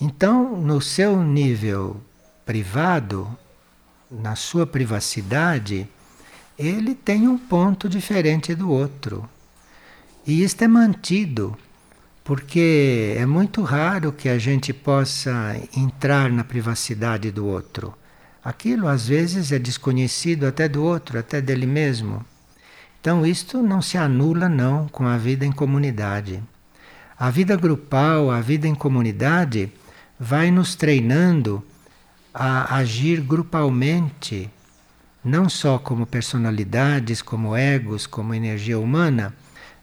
Então, 0.00 0.56
no 0.56 0.80
seu 0.80 1.22
nível 1.22 2.00
privado, 2.46 3.28
na 4.10 4.34
sua 4.34 4.66
privacidade, 4.66 5.88
ele 6.58 6.94
tem 6.94 7.28
um 7.28 7.38
ponto 7.38 7.88
diferente 7.88 8.54
do 8.54 8.70
outro. 8.70 9.28
E 10.26 10.42
isto 10.42 10.62
é 10.62 10.68
mantido, 10.68 11.56
porque 12.24 13.14
é 13.16 13.24
muito 13.24 13.62
raro 13.62 14.12
que 14.12 14.28
a 14.28 14.38
gente 14.38 14.72
possa 14.72 15.56
entrar 15.76 16.30
na 16.30 16.42
privacidade 16.42 17.30
do 17.30 17.46
outro. 17.46 17.94
Aquilo 18.44 18.88
às 18.88 19.06
vezes 19.06 19.52
é 19.52 19.58
desconhecido 19.58 20.46
até 20.46 20.68
do 20.68 20.82
outro, 20.82 21.18
até 21.18 21.40
dele 21.40 21.66
mesmo. 21.66 22.24
Então 23.00 23.24
isto 23.24 23.62
não 23.62 23.80
se 23.80 23.96
anula 23.96 24.48
não 24.48 24.88
com 24.88 25.06
a 25.06 25.16
vida 25.16 25.46
em 25.46 25.52
comunidade. 25.52 26.42
A 27.18 27.30
vida 27.30 27.56
grupal, 27.56 28.30
a 28.30 28.40
vida 28.40 28.66
em 28.66 28.74
comunidade 28.74 29.72
vai 30.18 30.50
nos 30.50 30.74
treinando 30.74 31.64
a 32.34 32.76
agir 32.76 33.20
grupalmente 33.20 34.50
não 35.24 35.48
só 35.48 35.78
como 35.78 36.06
personalidades, 36.06 37.20
como 37.20 37.56
egos, 37.56 38.06
como 38.06 38.34
energia 38.34 38.78
humana, 38.78 39.34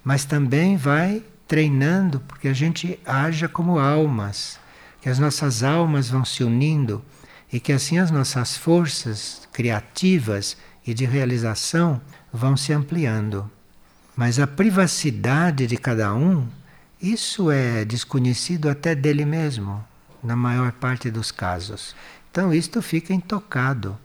mas 0.04 0.26
também 0.26 0.78
vai 0.78 1.24
treinando 1.48 2.20
porque 2.22 2.48
a 2.48 2.54
gente 2.54 3.00
haja 3.06 3.48
como 3.48 3.78
almas, 3.78 4.60
que 5.02 5.10
as 5.10 5.20
nossas 5.20 5.64
almas 5.64 6.10
vão 6.10 6.26
se 6.26 6.44
unindo 6.44 7.04
e 7.52 7.60
que 7.60 7.72
assim 7.72 7.98
as 8.00 8.10
nossas 8.10 8.58
forças 8.58 9.48
criativas 9.52 10.58
e 10.86 10.94
de 10.94 11.06
realização 11.06 12.02
vão 12.32 12.58
se 12.58 12.74
ampliando. 12.74 13.50
Mas 14.16 14.40
a 14.40 14.48
privacidade 14.48 15.68
de 15.68 15.78
cada 15.78 16.14
um, 16.14 16.48
isso 17.02 17.52
é 17.52 17.84
desconhecido 17.84 18.70
até 18.70 18.96
dele 18.96 19.26
mesmo, 19.26 19.84
na 20.24 20.36
maior 20.36 20.72
parte 20.72 21.12
dos 21.12 21.32
casos. 21.32 21.96
Então 22.32 22.54
isto 22.54 22.82
fica 22.82 23.14
intocado 23.14 23.98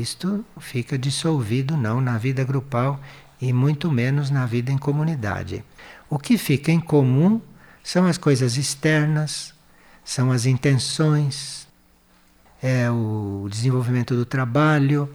isto 0.00 0.44
fica 0.58 0.98
dissolvido 0.98 1.76
não 1.76 2.00
na 2.00 2.18
vida 2.18 2.44
grupal 2.44 3.00
e 3.40 3.52
muito 3.52 3.90
menos 3.90 4.30
na 4.30 4.46
vida 4.46 4.72
em 4.72 4.78
comunidade. 4.78 5.64
O 6.08 6.18
que 6.18 6.38
fica 6.38 6.70
em 6.70 6.80
comum 6.80 7.40
são 7.82 8.06
as 8.06 8.18
coisas 8.18 8.56
externas, 8.56 9.54
são 10.04 10.30
as 10.30 10.46
intenções, 10.46 11.66
é 12.62 12.90
o 12.90 13.46
desenvolvimento 13.50 14.14
do 14.14 14.24
trabalho. 14.24 15.08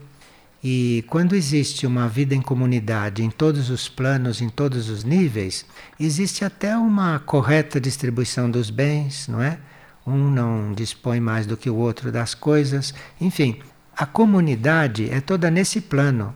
E 0.63 1.03
quando 1.07 1.35
existe 1.35 1.87
uma 1.87 2.07
vida 2.07 2.35
em 2.35 2.41
comunidade 2.41 3.23
em 3.23 3.29
todos 3.31 3.69
os 3.69 3.89
planos, 3.89 4.41
em 4.41 4.49
todos 4.49 4.89
os 4.89 5.03
níveis, 5.03 5.65
existe 5.99 6.45
até 6.45 6.77
uma 6.77 7.19
correta 7.19 7.81
distribuição 7.81 8.49
dos 8.49 8.69
bens, 8.69 9.27
não 9.27 9.41
é? 9.41 9.57
Um 10.05 10.29
não 10.29 10.73
dispõe 10.73 11.19
mais 11.19 11.45
do 11.45 11.57
que 11.57 11.69
o 11.69 11.75
outro 11.75 12.11
das 12.11 12.33
coisas, 12.33 12.93
enfim, 13.19 13.59
a 13.95 14.05
comunidade 14.05 15.09
é 15.09 15.19
toda 15.19 15.51
nesse 15.51 15.81
plano. 15.81 16.33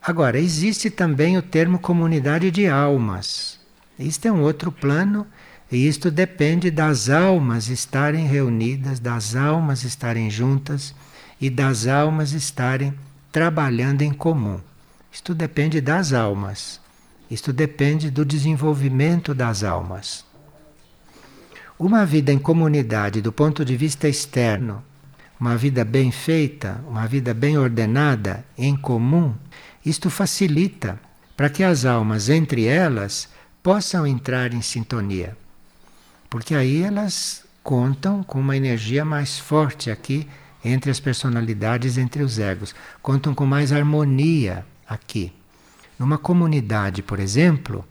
Agora, 0.00 0.38
existe 0.38 0.90
também 0.90 1.38
o 1.38 1.42
termo 1.42 1.78
comunidade 1.78 2.50
de 2.50 2.66
almas. 2.66 3.58
Isto 3.98 4.26
é 4.26 4.32
um 4.32 4.42
outro 4.42 4.70
plano 4.70 5.26
e 5.70 5.86
isto 5.86 6.10
depende 6.10 6.70
das 6.70 7.08
almas 7.08 7.68
estarem 7.68 8.26
reunidas, 8.26 8.98
das 9.00 9.34
almas 9.34 9.84
estarem 9.84 10.30
juntas 10.30 10.94
e 11.40 11.48
das 11.48 11.86
almas 11.86 12.32
estarem 12.32 12.92
trabalhando 13.30 14.02
em 14.02 14.12
comum. 14.12 14.60
Isto 15.10 15.34
depende 15.34 15.80
das 15.80 16.12
almas. 16.12 16.80
Isto 17.30 17.52
depende 17.52 18.10
do 18.10 18.24
desenvolvimento 18.24 19.34
das 19.34 19.64
almas. 19.64 20.24
Uma 21.78 22.04
vida 22.04 22.32
em 22.32 22.38
comunidade 22.38 23.20
do 23.20 23.32
ponto 23.32 23.64
de 23.64 23.76
vista 23.76 24.08
externo 24.08 24.84
uma 25.42 25.56
vida 25.56 25.84
bem 25.84 26.12
feita, 26.12 26.80
uma 26.86 27.04
vida 27.04 27.34
bem 27.34 27.58
ordenada, 27.58 28.44
em 28.56 28.76
comum, 28.76 29.34
isto 29.84 30.08
facilita 30.08 31.00
para 31.36 31.50
que 31.50 31.64
as 31.64 31.84
almas 31.84 32.28
entre 32.28 32.66
elas 32.66 33.28
possam 33.60 34.06
entrar 34.06 34.54
em 34.54 34.62
sintonia. 34.62 35.36
Porque 36.30 36.54
aí 36.54 36.84
elas 36.84 37.42
contam 37.60 38.22
com 38.22 38.38
uma 38.38 38.56
energia 38.56 39.04
mais 39.04 39.36
forte 39.36 39.90
aqui 39.90 40.28
entre 40.64 40.92
as 40.92 41.00
personalidades, 41.00 41.98
entre 41.98 42.22
os 42.22 42.38
egos, 42.38 42.72
contam 43.02 43.34
com 43.34 43.44
mais 43.44 43.72
harmonia 43.72 44.64
aqui. 44.88 45.32
Numa 45.98 46.18
comunidade, 46.18 47.02
por 47.02 47.18
exemplo, 47.18 47.84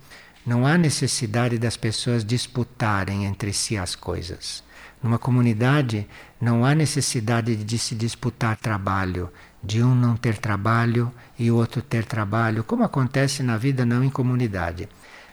não 0.46 0.66
há 0.66 0.78
necessidade 0.78 1.58
das 1.58 1.76
pessoas 1.76 2.24
disputarem 2.24 3.26
entre 3.26 3.52
si 3.52 3.78
as 3.78 3.94
coisas. 3.94 4.64
Numa 5.02 5.18
comunidade 5.18 6.08
não 6.40 6.64
há 6.64 6.76
necessidade 6.76 7.56
de 7.56 7.78
se 7.78 7.96
disputar 7.96 8.56
trabalho, 8.56 9.30
de 9.64 9.84
um 9.84 9.96
não 9.96 10.16
ter 10.16 10.38
trabalho 10.38 11.12
e 11.38 11.50
o 11.50 11.56
outro 11.56 11.82
ter 11.82 12.06
trabalho, 12.06 12.64
como 12.64 12.84
acontece 12.84 13.42
na 13.42 13.58
vida 13.58 13.86
não 13.86 14.04
em 14.04 14.10
comunidade. 14.10 14.88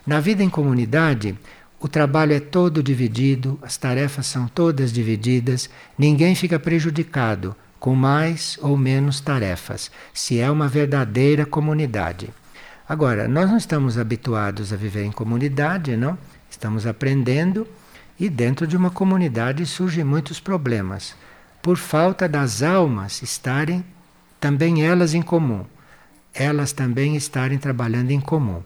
Na 0.06 0.20
vida 0.20 0.42
em 0.42 0.48
comunidade, 0.48 1.38
o 1.80 1.86
trabalho 1.86 2.32
é 2.32 2.40
todo 2.40 2.82
dividido, 2.82 3.58
as 3.62 3.76
tarefas 3.76 4.26
são 4.26 4.48
todas 4.48 4.92
divididas, 4.92 5.68
ninguém 5.98 6.34
fica 6.34 6.58
prejudicado 6.58 7.54
com 7.78 7.94
mais 7.94 8.58
ou 8.60 8.76
menos 8.76 9.20
tarefas, 9.20 9.90
se 10.12 10.40
é 10.40 10.50
uma 10.50 10.66
verdadeira 10.66 11.46
comunidade. 11.46 12.30
Agora, 12.88 13.28
nós 13.28 13.48
não 13.48 13.58
estamos 13.58 13.98
habituados 13.98 14.72
a 14.72 14.76
viver 14.76 15.04
em 15.04 15.12
comunidade, 15.12 15.96
não? 15.96 16.18
Estamos 16.50 16.86
aprendendo 16.86 17.66
e 18.18 18.28
dentro 18.28 18.66
de 18.66 18.76
uma 18.76 18.90
comunidade 18.90 19.64
surgem 19.66 20.04
muitos 20.04 20.40
problemas, 20.40 21.14
por 21.62 21.76
falta 21.76 22.28
das 22.28 22.62
almas 22.62 23.22
estarem 23.22 23.84
também 24.40 24.84
elas 24.84 25.14
em 25.14 25.22
comum, 25.22 25.64
elas 26.32 26.72
também 26.72 27.16
estarem 27.16 27.58
trabalhando 27.58 28.10
em 28.10 28.20
comum. 28.20 28.62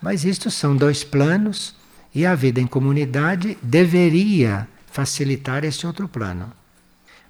Mas 0.00 0.24
isto 0.24 0.50
são 0.50 0.76
dois 0.76 1.02
planos 1.02 1.74
e 2.14 2.26
a 2.26 2.34
vida 2.34 2.60
em 2.60 2.66
comunidade 2.66 3.56
deveria 3.62 4.68
facilitar 4.90 5.64
esse 5.64 5.86
outro 5.86 6.06
plano. 6.08 6.52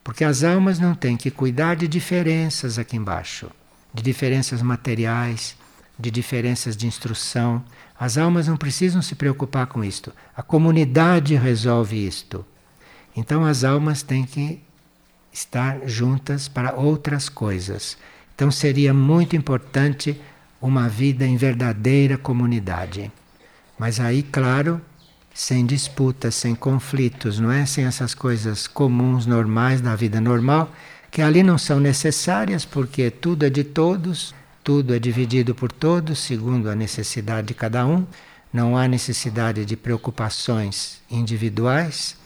Porque 0.02 0.24
as 0.24 0.44
almas 0.44 0.78
não 0.78 0.94
têm 0.94 1.16
que 1.16 1.30
cuidar 1.30 1.76
de 1.76 1.88
diferenças 1.88 2.78
aqui 2.78 2.96
embaixo, 2.96 3.50
de 3.92 4.02
diferenças 4.02 4.60
materiais, 4.60 5.56
de 5.98 6.10
diferenças 6.10 6.76
de 6.76 6.86
instrução. 6.86 7.64
As 7.98 8.18
almas 8.18 8.48
não 8.48 8.56
precisam 8.56 9.00
se 9.00 9.14
preocupar 9.14 9.66
com 9.66 9.84
isto. 9.84 10.12
A 10.36 10.42
comunidade 10.42 11.34
resolve 11.36 12.06
isto. 12.06 12.44
Então 13.16 13.44
as 13.44 13.62
almas 13.62 14.02
têm 14.02 14.24
que 14.24 14.60
estar 15.32 15.80
juntas 15.86 16.48
para 16.48 16.74
outras 16.74 17.28
coisas. 17.28 17.96
Então 18.34 18.50
seria 18.50 18.92
muito 18.92 19.36
importante 19.36 20.20
uma 20.60 20.88
vida 20.88 21.24
em 21.24 21.36
verdadeira 21.36 22.18
comunidade. 22.18 23.12
Mas 23.78 24.00
aí, 24.00 24.22
claro, 24.22 24.80
sem 25.32 25.66
disputas, 25.66 26.34
sem 26.34 26.54
conflitos, 26.54 27.38
não 27.38 27.50
é? 27.50 27.66
Sem 27.66 27.84
essas 27.84 28.14
coisas 28.14 28.66
comuns, 28.66 29.26
normais 29.26 29.80
da 29.80 29.94
vida 29.94 30.20
normal, 30.20 30.72
que 31.10 31.20
ali 31.22 31.42
não 31.42 31.58
são 31.58 31.78
necessárias 31.78 32.64
porque 32.64 33.10
tudo 33.10 33.44
é 33.44 33.50
de 33.50 33.62
todos, 33.62 34.34
tudo 34.64 34.94
é 34.94 34.98
dividido 34.98 35.54
por 35.54 35.70
todos, 35.70 36.18
segundo 36.20 36.70
a 36.70 36.74
necessidade 36.74 37.48
de 37.48 37.54
cada 37.54 37.86
um, 37.86 38.06
não 38.50 38.76
há 38.76 38.88
necessidade 38.88 39.64
de 39.66 39.76
preocupações 39.76 41.02
individuais, 41.10 42.16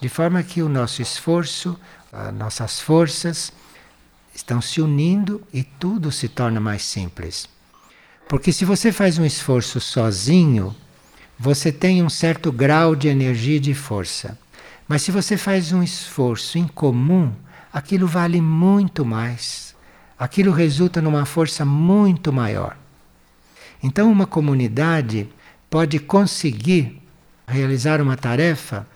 de 0.00 0.08
forma 0.08 0.42
que 0.42 0.62
o 0.62 0.68
nosso 0.70 1.02
esforço, 1.02 1.78
as 2.10 2.32
nossas 2.34 2.80
forças 2.80 3.52
estão 4.34 4.62
se 4.62 4.80
unindo 4.80 5.42
e 5.52 5.62
tudo 5.62 6.10
se 6.10 6.28
torna 6.28 6.58
mais 6.58 6.82
simples. 6.82 7.46
Porque 8.26 8.52
se 8.52 8.64
você 8.64 8.90
faz 8.90 9.18
um 9.18 9.26
esforço 9.26 9.78
sozinho, 9.78 10.74
você 11.38 11.70
tem 11.70 12.02
um 12.02 12.08
certo 12.08 12.50
grau 12.50 12.96
de 12.96 13.08
energia 13.08 13.56
e 13.56 13.60
de 13.60 13.74
força. 13.74 14.38
Mas 14.88 15.02
se 15.02 15.10
você 15.10 15.36
faz 15.36 15.72
um 15.72 15.82
esforço 15.82 16.56
em 16.56 16.66
comum, 16.66 17.32
aquilo 17.70 18.06
vale 18.06 18.40
muito 18.40 19.04
mais. 19.04 19.71
Aquilo 20.22 20.52
resulta 20.52 21.02
numa 21.02 21.24
força 21.24 21.64
muito 21.64 22.32
maior. 22.32 22.76
Então, 23.82 24.08
uma 24.08 24.24
comunidade 24.24 25.28
pode 25.68 25.98
conseguir 25.98 27.02
realizar 27.44 28.00
uma 28.00 28.16
tarefa 28.16 28.86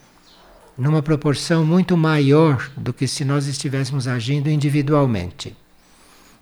numa 0.78 1.02
proporção 1.02 1.66
muito 1.66 1.96
maior 1.96 2.70
do 2.76 2.92
que 2.92 3.08
se 3.08 3.24
nós 3.24 3.48
estivéssemos 3.48 4.06
agindo 4.06 4.48
individualmente. 4.48 5.56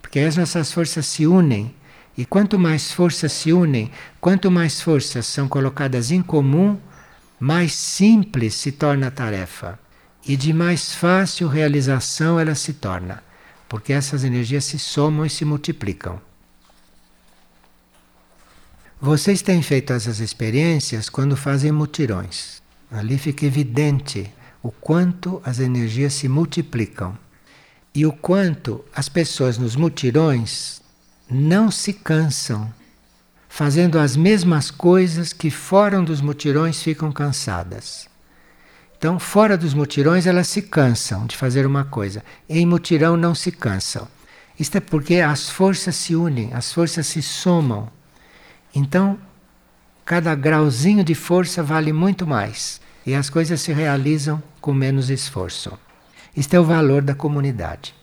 Porque 0.02 0.20
as 0.20 0.36
nossas 0.36 0.70
forças 0.70 1.06
se 1.06 1.26
unem 1.26 1.74
e 2.14 2.26
quanto 2.26 2.58
mais 2.58 2.92
forças 2.92 3.32
se 3.32 3.54
unem, 3.54 3.90
quanto 4.20 4.50
mais 4.50 4.82
forças 4.82 5.24
são 5.24 5.48
colocadas 5.48 6.10
em 6.10 6.20
comum, 6.20 6.78
mais 7.40 7.72
simples 7.72 8.52
se 8.52 8.70
torna 8.70 9.06
a 9.06 9.10
tarefa 9.10 9.78
e 10.26 10.36
de 10.36 10.52
mais 10.52 10.94
fácil 10.94 11.48
realização 11.48 12.38
ela 12.38 12.54
se 12.54 12.74
torna, 12.74 13.22
porque 13.74 13.92
essas 13.92 14.22
energias 14.22 14.64
se 14.66 14.78
somam 14.78 15.26
e 15.26 15.28
se 15.28 15.44
multiplicam. 15.44 16.20
Vocês 19.00 19.42
têm 19.42 19.60
feito 19.62 19.92
essas 19.92 20.20
experiências 20.20 21.08
quando 21.08 21.36
fazem 21.36 21.72
mutirões. 21.72 22.62
Ali 22.88 23.18
fica 23.18 23.44
evidente 23.44 24.32
o 24.62 24.70
quanto 24.70 25.42
as 25.44 25.58
energias 25.58 26.14
se 26.14 26.28
multiplicam 26.28 27.18
e 27.92 28.06
o 28.06 28.12
quanto 28.12 28.84
as 28.94 29.08
pessoas 29.08 29.58
nos 29.58 29.74
mutirões 29.74 30.80
não 31.28 31.68
se 31.68 31.92
cansam, 31.92 32.72
fazendo 33.48 33.98
as 33.98 34.14
mesmas 34.14 34.70
coisas 34.70 35.32
que 35.32 35.50
fora 35.50 36.00
dos 36.00 36.20
mutirões 36.20 36.80
ficam 36.80 37.10
cansadas. 37.10 38.08
Então, 39.04 39.18
fora 39.18 39.54
dos 39.58 39.74
mutirões, 39.74 40.26
elas 40.26 40.48
se 40.48 40.62
cansam 40.62 41.26
de 41.26 41.36
fazer 41.36 41.66
uma 41.66 41.84
coisa, 41.84 42.24
em 42.48 42.64
mutirão 42.64 43.18
não 43.18 43.34
se 43.34 43.52
cansam. 43.52 44.08
Isto 44.58 44.78
é 44.78 44.80
porque 44.80 45.16
as 45.16 45.50
forças 45.50 45.94
se 45.94 46.16
unem, 46.16 46.54
as 46.54 46.72
forças 46.72 47.06
se 47.06 47.20
somam. 47.20 47.86
Então, 48.74 49.18
cada 50.06 50.34
grauzinho 50.34 51.04
de 51.04 51.14
força 51.14 51.62
vale 51.62 51.92
muito 51.92 52.26
mais 52.26 52.80
e 53.04 53.14
as 53.14 53.28
coisas 53.28 53.60
se 53.60 53.74
realizam 53.74 54.42
com 54.58 54.72
menos 54.72 55.10
esforço. 55.10 55.78
Isto 56.34 56.54
é 56.54 56.60
o 56.60 56.64
valor 56.64 57.02
da 57.02 57.14
comunidade. 57.14 57.94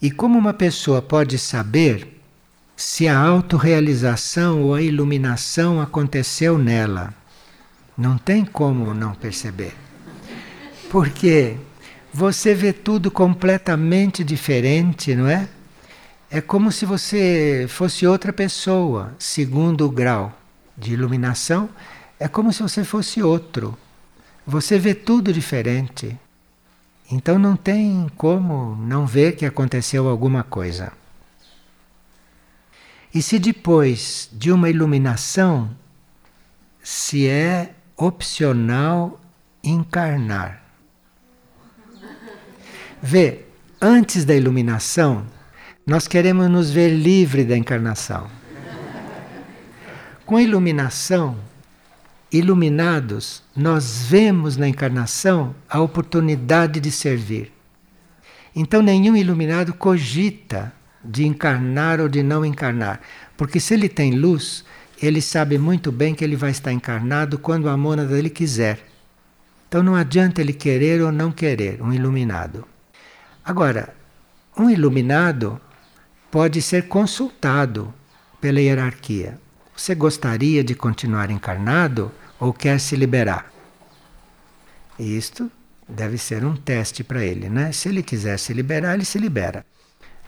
E 0.00 0.10
como 0.10 0.38
uma 0.38 0.54
pessoa 0.54 1.02
pode 1.02 1.36
saber 1.36 2.18
se 2.74 3.06
a 3.06 3.18
autorrealização 3.18 4.62
ou 4.62 4.74
a 4.74 4.80
iluminação 4.80 5.82
aconteceu 5.82 6.56
nela? 6.56 7.12
Não 7.98 8.16
tem 8.16 8.44
como 8.44 8.94
não 8.94 9.12
perceber. 9.12 9.74
Porque 10.88 11.56
você 12.14 12.54
vê 12.54 12.72
tudo 12.72 13.10
completamente 13.10 14.22
diferente, 14.22 15.16
não 15.16 15.26
é? 15.26 15.48
É 16.30 16.40
como 16.40 16.70
se 16.70 16.86
você 16.86 17.66
fosse 17.68 18.06
outra 18.06 18.32
pessoa, 18.32 19.12
segundo 19.18 19.84
o 19.84 19.90
grau 19.90 20.32
de 20.76 20.92
iluminação, 20.92 21.68
é 22.20 22.28
como 22.28 22.52
se 22.52 22.62
você 22.62 22.84
fosse 22.84 23.20
outro. 23.20 23.76
Você 24.46 24.78
vê 24.78 24.94
tudo 24.94 25.32
diferente. 25.32 26.16
Então 27.10 27.36
não 27.36 27.56
tem 27.56 28.06
como 28.16 28.76
não 28.76 29.06
ver 29.06 29.34
que 29.34 29.44
aconteceu 29.44 30.08
alguma 30.08 30.44
coisa. 30.44 30.92
E 33.12 33.20
se 33.20 33.40
depois 33.40 34.28
de 34.32 34.52
uma 34.52 34.70
iluminação, 34.70 35.70
se 36.80 37.26
é 37.26 37.74
opcional 37.98 39.20
encarnar. 39.62 40.62
Vê, 43.02 43.44
antes 43.80 44.24
da 44.24 44.34
iluminação, 44.34 45.26
nós 45.84 46.06
queremos 46.06 46.48
nos 46.48 46.70
ver 46.70 46.90
livre 46.90 47.44
da 47.44 47.56
encarnação. 47.56 48.28
Com 50.24 50.36
a 50.36 50.42
iluminação, 50.42 51.36
iluminados, 52.30 53.42
nós 53.56 54.06
vemos 54.08 54.56
na 54.56 54.68
encarnação 54.68 55.54
a 55.68 55.80
oportunidade 55.80 56.80
de 56.80 56.90
servir. 56.90 57.52
Então, 58.54 58.82
nenhum 58.82 59.16
iluminado 59.16 59.72
cogita 59.74 60.72
de 61.02 61.26
encarnar 61.26 62.00
ou 62.00 62.08
de 62.08 62.22
não 62.22 62.44
encarnar, 62.44 63.00
porque 63.36 63.58
se 63.58 63.72
ele 63.74 63.88
tem 63.88 64.12
luz, 64.12 64.64
ele 65.00 65.20
sabe 65.20 65.58
muito 65.58 65.92
bem 65.92 66.14
que 66.14 66.24
ele 66.24 66.36
vai 66.36 66.50
estar 66.50 66.72
encarnado 66.72 67.38
quando 67.38 67.68
a 67.68 67.76
mônada 67.76 68.14
dele 68.14 68.30
quiser. 68.30 68.80
Então, 69.68 69.82
não 69.82 69.94
adianta 69.94 70.40
ele 70.40 70.52
querer 70.52 71.02
ou 71.02 71.12
não 71.12 71.30
querer 71.30 71.80
um 71.82 71.92
iluminado. 71.92 72.66
Agora, 73.44 73.94
um 74.56 74.68
iluminado 74.68 75.60
pode 76.30 76.60
ser 76.60 76.88
consultado 76.88 77.92
pela 78.40 78.60
hierarquia. 78.60 79.38
Você 79.76 79.94
gostaria 79.94 80.64
de 80.64 80.74
continuar 80.74 81.30
encarnado 81.30 82.10
ou 82.40 82.52
quer 82.52 82.80
se 82.80 82.96
liberar? 82.96 83.52
Isto 84.98 85.50
deve 85.88 86.18
ser 86.18 86.44
um 86.44 86.56
teste 86.56 87.04
para 87.04 87.24
ele, 87.24 87.48
né? 87.48 87.70
Se 87.72 87.88
ele 87.88 88.02
quiser 88.02 88.38
se 88.38 88.52
liberar, 88.52 88.94
ele 88.94 89.04
se 89.04 89.18
libera. 89.18 89.64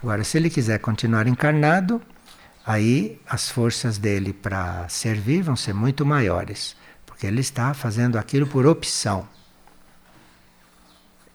Agora, 0.01 0.23
se 0.23 0.37
ele 0.37 0.49
quiser 0.49 0.79
continuar 0.79 1.27
encarnado, 1.27 2.01
aí 2.65 3.19
as 3.27 3.49
forças 3.49 3.97
dele 3.97 4.33
para 4.33 4.87
servir 4.89 5.41
vão 5.41 5.55
ser 5.55 5.73
muito 5.73 6.05
maiores, 6.05 6.75
porque 7.05 7.27
ele 7.27 7.41
está 7.41 7.73
fazendo 7.73 8.17
aquilo 8.17 8.47
por 8.47 8.65
opção. 8.65 9.27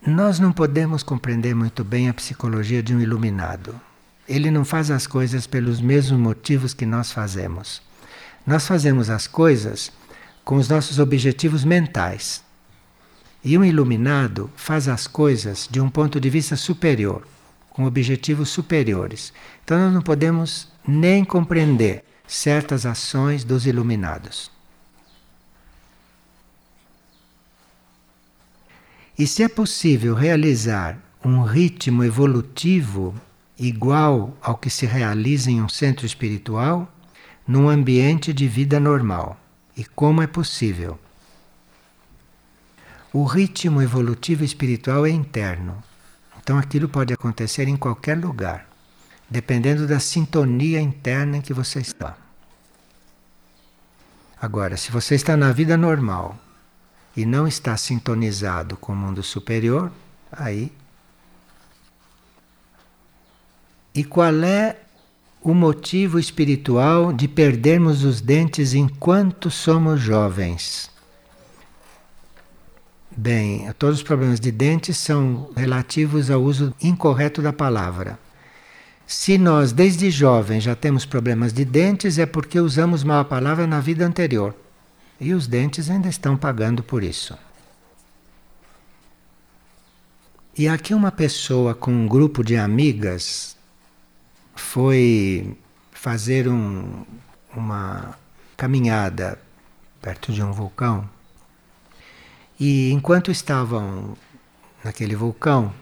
Nós 0.06 0.38
não 0.38 0.52
podemos 0.52 1.02
compreender 1.02 1.54
muito 1.54 1.82
bem 1.82 2.08
a 2.08 2.14
psicologia 2.14 2.82
de 2.82 2.94
um 2.94 3.00
iluminado. 3.00 3.74
Ele 4.28 4.50
não 4.50 4.64
faz 4.64 4.90
as 4.90 5.06
coisas 5.06 5.46
pelos 5.46 5.80
mesmos 5.80 6.20
motivos 6.20 6.72
que 6.72 6.86
nós 6.86 7.10
fazemos. 7.10 7.82
Nós 8.46 8.66
fazemos 8.66 9.10
as 9.10 9.26
coisas 9.26 9.90
com 10.44 10.56
os 10.56 10.68
nossos 10.68 11.00
objetivos 11.00 11.64
mentais. 11.64 12.44
E 13.42 13.58
um 13.58 13.64
iluminado 13.64 14.48
faz 14.54 14.86
as 14.86 15.06
coisas 15.08 15.68
de 15.68 15.80
um 15.80 15.88
ponto 15.88 16.20
de 16.20 16.30
vista 16.30 16.54
superior, 16.54 17.26
com 17.76 17.84
objetivos 17.84 18.48
superiores. 18.48 19.34
Então 19.62 19.78
nós 19.78 19.92
não 19.92 20.00
podemos 20.00 20.66
nem 20.88 21.22
compreender 21.22 22.02
certas 22.26 22.86
ações 22.86 23.44
dos 23.44 23.66
iluminados. 23.66 24.50
E 29.18 29.26
se 29.26 29.42
é 29.42 29.48
possível 29.48 30.14
realizar 30.14 30.98
um 31.22 31.42
ritmo 31.42 32.02
evolutivo 32.02 33.14
igual 33.58 34.34
ao 34.40 34.56
que 34.56 34.70
se 34.70 34.86
realiza 34.86 35.50
em 35.50 35.62
um 35.62 35.68
centro 35.68 36.06
espiritual, 36.06 36.90
num 37.46 37.68
ambiente 37.68 38.32
de 38.32 38.48
vida 38.48 38.80
normal. 38.80 39.38
E 39.76 39.84
como 39.84 40.22
é 40.22 40.26
possível? 40.26 40.98
O 43.12 43.24
ritmo 43.24 43.82
evolutivo 43.82 44.44
espiritual 44.44 45.04
é 45.04 45.10
interno. 45.10 45.84
Então 46.46 46.58
aquilo 46.58 46.88
pode 46.88 47.12
acontecer 47.12 47.66
em 47.66 47.76
qualquer 47.76 48.16
lugar, 48.16 48.68
dependendo 49.28 49.84
da 49.84 49.98
sintonia 49.98 50.80
interna 50.80 51.38
em 51.38 51.40
que 51.40 51.52
você 51.52 51.80
está. 51.80 52.16
Agora, 54.40 54.76
se 54.76 54.92
você 54.92 55.16
está 55.16 55.36
na 55.36 55.50
vida 55.50 55.76
normal 55.76 56.38
e 57.16 57.26
não 57.26 57.48
está 57.48 57.76
sintonizado 57.76 58.76
com 58.76 58.92
o 58.92 58.96
mundo 58.96 59.24
superior, 59.24 59.90
aí. 60.30 60.70
E 63.92 64.04
qual 64.04 64.44
é 64.44 64.76
o 65.42 65.52
motivo 65.52 66.16
espiritual 66.16 67.12
de 67.12 67.26
perdermos 67.26 68.04
os 68.04 68.20
dentes 68.20 68.72
enquanto 68.72 69.50
somos 69.50 70.00
jovens? 70.00 70.92
Bem, 73.18 73.72
todos 73.78 73.96
os 73.96 74.02
problemas 74.02 74.38
de 74.38 74.52
dentes 74.52 74.98
são 74.98 75.50
relativos 75.56 76.30
ao 76.30 76.42
uso 76.42 76.74
incorreto 76.82 77.40
da 77.40 77.50
palavra. 77.50 78.18
Se 79.06 79.38
nós, 79.38 79.72
desde 79.72 80.10
jovens, 80.10 80.64
já 80.64 80.74
temos 80.74 81.06
problemas 81.06 81.50
de 81.50 81.64
dentes, 81.64 82.18
é 82.18 82.26
porque 82.26 82.60
usamos 82.60 83.02
mal 83.02 83.20
a 83.20 83.24
palavra 83.24 83.66
na 83.66 83.80
vida 83.80 84.04
anterior. 84.04 84.54
E 85.18 85.32
os 85.32 85.46
dentes 85.46 85.88
ainda 85.88 86.08
estão 86.08 86.36
pagando 86.36 86.82
por 86.82 87.02
isso. 87.02 87.34
E 90.58 90.68
aqui 90.68 90.92
uma 90.92 91.10
pessoa 91.10 91.74
com 91.74 91.90
um 91.90 92.06
grupo 92.06 92.44
de 92.44 92.56
amigas 92.56 93.56
foi 94.54 95.56
fazer 95.90 96.48
um, 96.48 97.04
uma 97.54 98.14
caminhada 98.58 99.38
perto 100.02 100.32
de 100.32 100.42
um 100.42 100.52
vulcão. 100.52 101.15
E 102.58 102.90
enquanto 102.90 103.30
estavam 103.30 104.16
naquele 104.82 105.14
vulcão, 105.14 105.72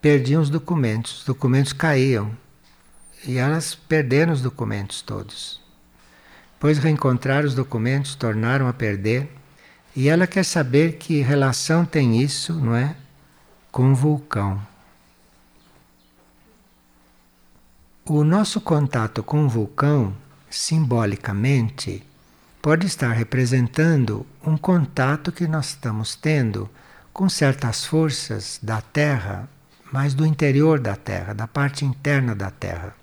perdiam 0.00 0.40
os 0.40 0.48
documentos, 0.48 1.18
os 1.18 1.24
documentos 1.24 1.72
caíam. 1.72 2.30
E 3.26 3.38
elas 3.38 3.74
perderam 3.74 4.32
os 4.32 4.42
documentos 4.42 5.02
todos. 5.02 5.60
Depois 6.54 6.78
reencontraram 6.78 7.46
os 7.46 7.54
documentos, 7.54 8.14
tornaram 8.14 8.68
a 8.68 8.72
perder. 8.72 9.28
E 9.96 10.08
ela 10.08 10.26
quer 10.26 10.44
saber 10.44 10.92
que 10.92 11.20
relação 11.20 11.84
tem 11.84 12.20
isso, 12.22 12.54
não 12.54 12.74
é? 12.74 12.96
Com 13.70 13.92
o 13.92 13.94
vulcão. 13.94 14.60
O 18.04 18.24
nosso 18.24 18.60
contato 18.60 19.22
com 19.22 19.44
o 19.44 19.48
vulcão, 19.48 20.16
simbolicamente, 20.50 22.04
pode 22.62 22.86
estar 22.86 23.12
representando 23.12 24.24
um 24.46 24.56
contato 24.56 25.30
que 25.30 25.46
nós 25.46 25.70
estamos 25.70 26.14
tendo 26.14 26.70
com 27.12 27.28
certas 27.28 27.84
forças 27.84 28.58
da 28.62 28.80
Terra 28.80 29.48
mas 29.92 30.14
do 30.14 30.24
interior 30.24 30.80
da 30.80 30.96
Terra, 30.96 31.34
da 31.34 31.46
parte 31.46 31.84
interna 31.84 32.34
da 32.34 32.50
Terra. 32.50 32.96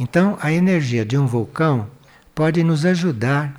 Então, 0.00 0.38
a 0.40 0.50
energia 0.50 1.04
de 1.04 1.18
um 1.18 1.26
vulcão 1.26 1.90
pode 2.34 2.64
nos 2.64 2.86
ajudar 2.86 3.54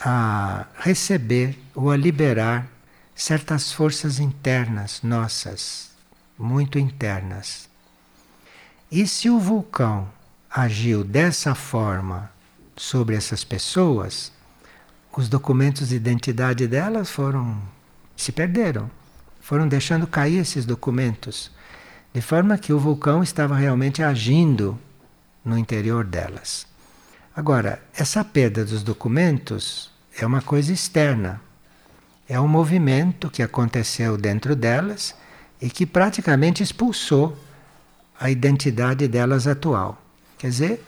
a 0.00 0.66
receber 0.80 1.56
ou 1.74 1.90
a 1.90 1.96
liberar 1.96 2.66
certas 3.14 3.72
forças 3.72 4.18
internas 4.18 5.02
nossas, 5.02 5.92
muito 6.36 6.78
internas. 6.78 7.68
E 8.90 9.06
se 9.06 9.30
o 9.30 9.38
vulcão 9.38 10.08
agiu 10.50 11.04
dessa 11.04 11.54
forma 11.54 12.30
sobre 12.76 13.14
essas 13.14 13.44
pessoas, 13.44 14.32
os 15.18 15.28
documentos 15.28 15.88
de 15.88 15.96
identidade 15.96 16.68
delas 16.68 17.10
foram 17.10 17.60
se 18.16 18.30
perderam, 18.30 18.88
foram 19.40 19.66
deixando 19.66 20.06
cair 20.06 20.38
esses 20.38 20.64
documentos 20.64 21.50
de 22.14 22.20
forma 22.20 22.56
que 22.56 22.72
o 22.72 22.78
vulcão 22.78 23.20
estava 23.20 23.56
realmente 23.56 24.00
agindo 24.00 24.78
no 25.44 25.58
interior 25.58 26.04
delas. 26.04 26.68
Agora, 27.34 27.82
essa 27.92 28.24
perda 28.24 28.64
dos 28.64 28.84
documentos 28.84 29.90
é 30.16 30.24
uma 30.24 30.40
coisa 30.40 30.72
externa. 30.72 31.40
É 32.28 32.38
um 32.38 32.46
movimento 32.46 33.28
que 33.28 33.42
aconteceu 33.42 34.16
dentro 34.16 34.54
delas 34.54 35.16
e 35.60 35.68
que 35.68 35.84
praticamente 35.84 36.62
expulsou 36.62 37.36
a 38.20 38.30
identidade 38.30 39.08
delas 39.08 39.48
atual. 39.48 40.00
Quer 40.38 40.50
dizer, 40.50 40.84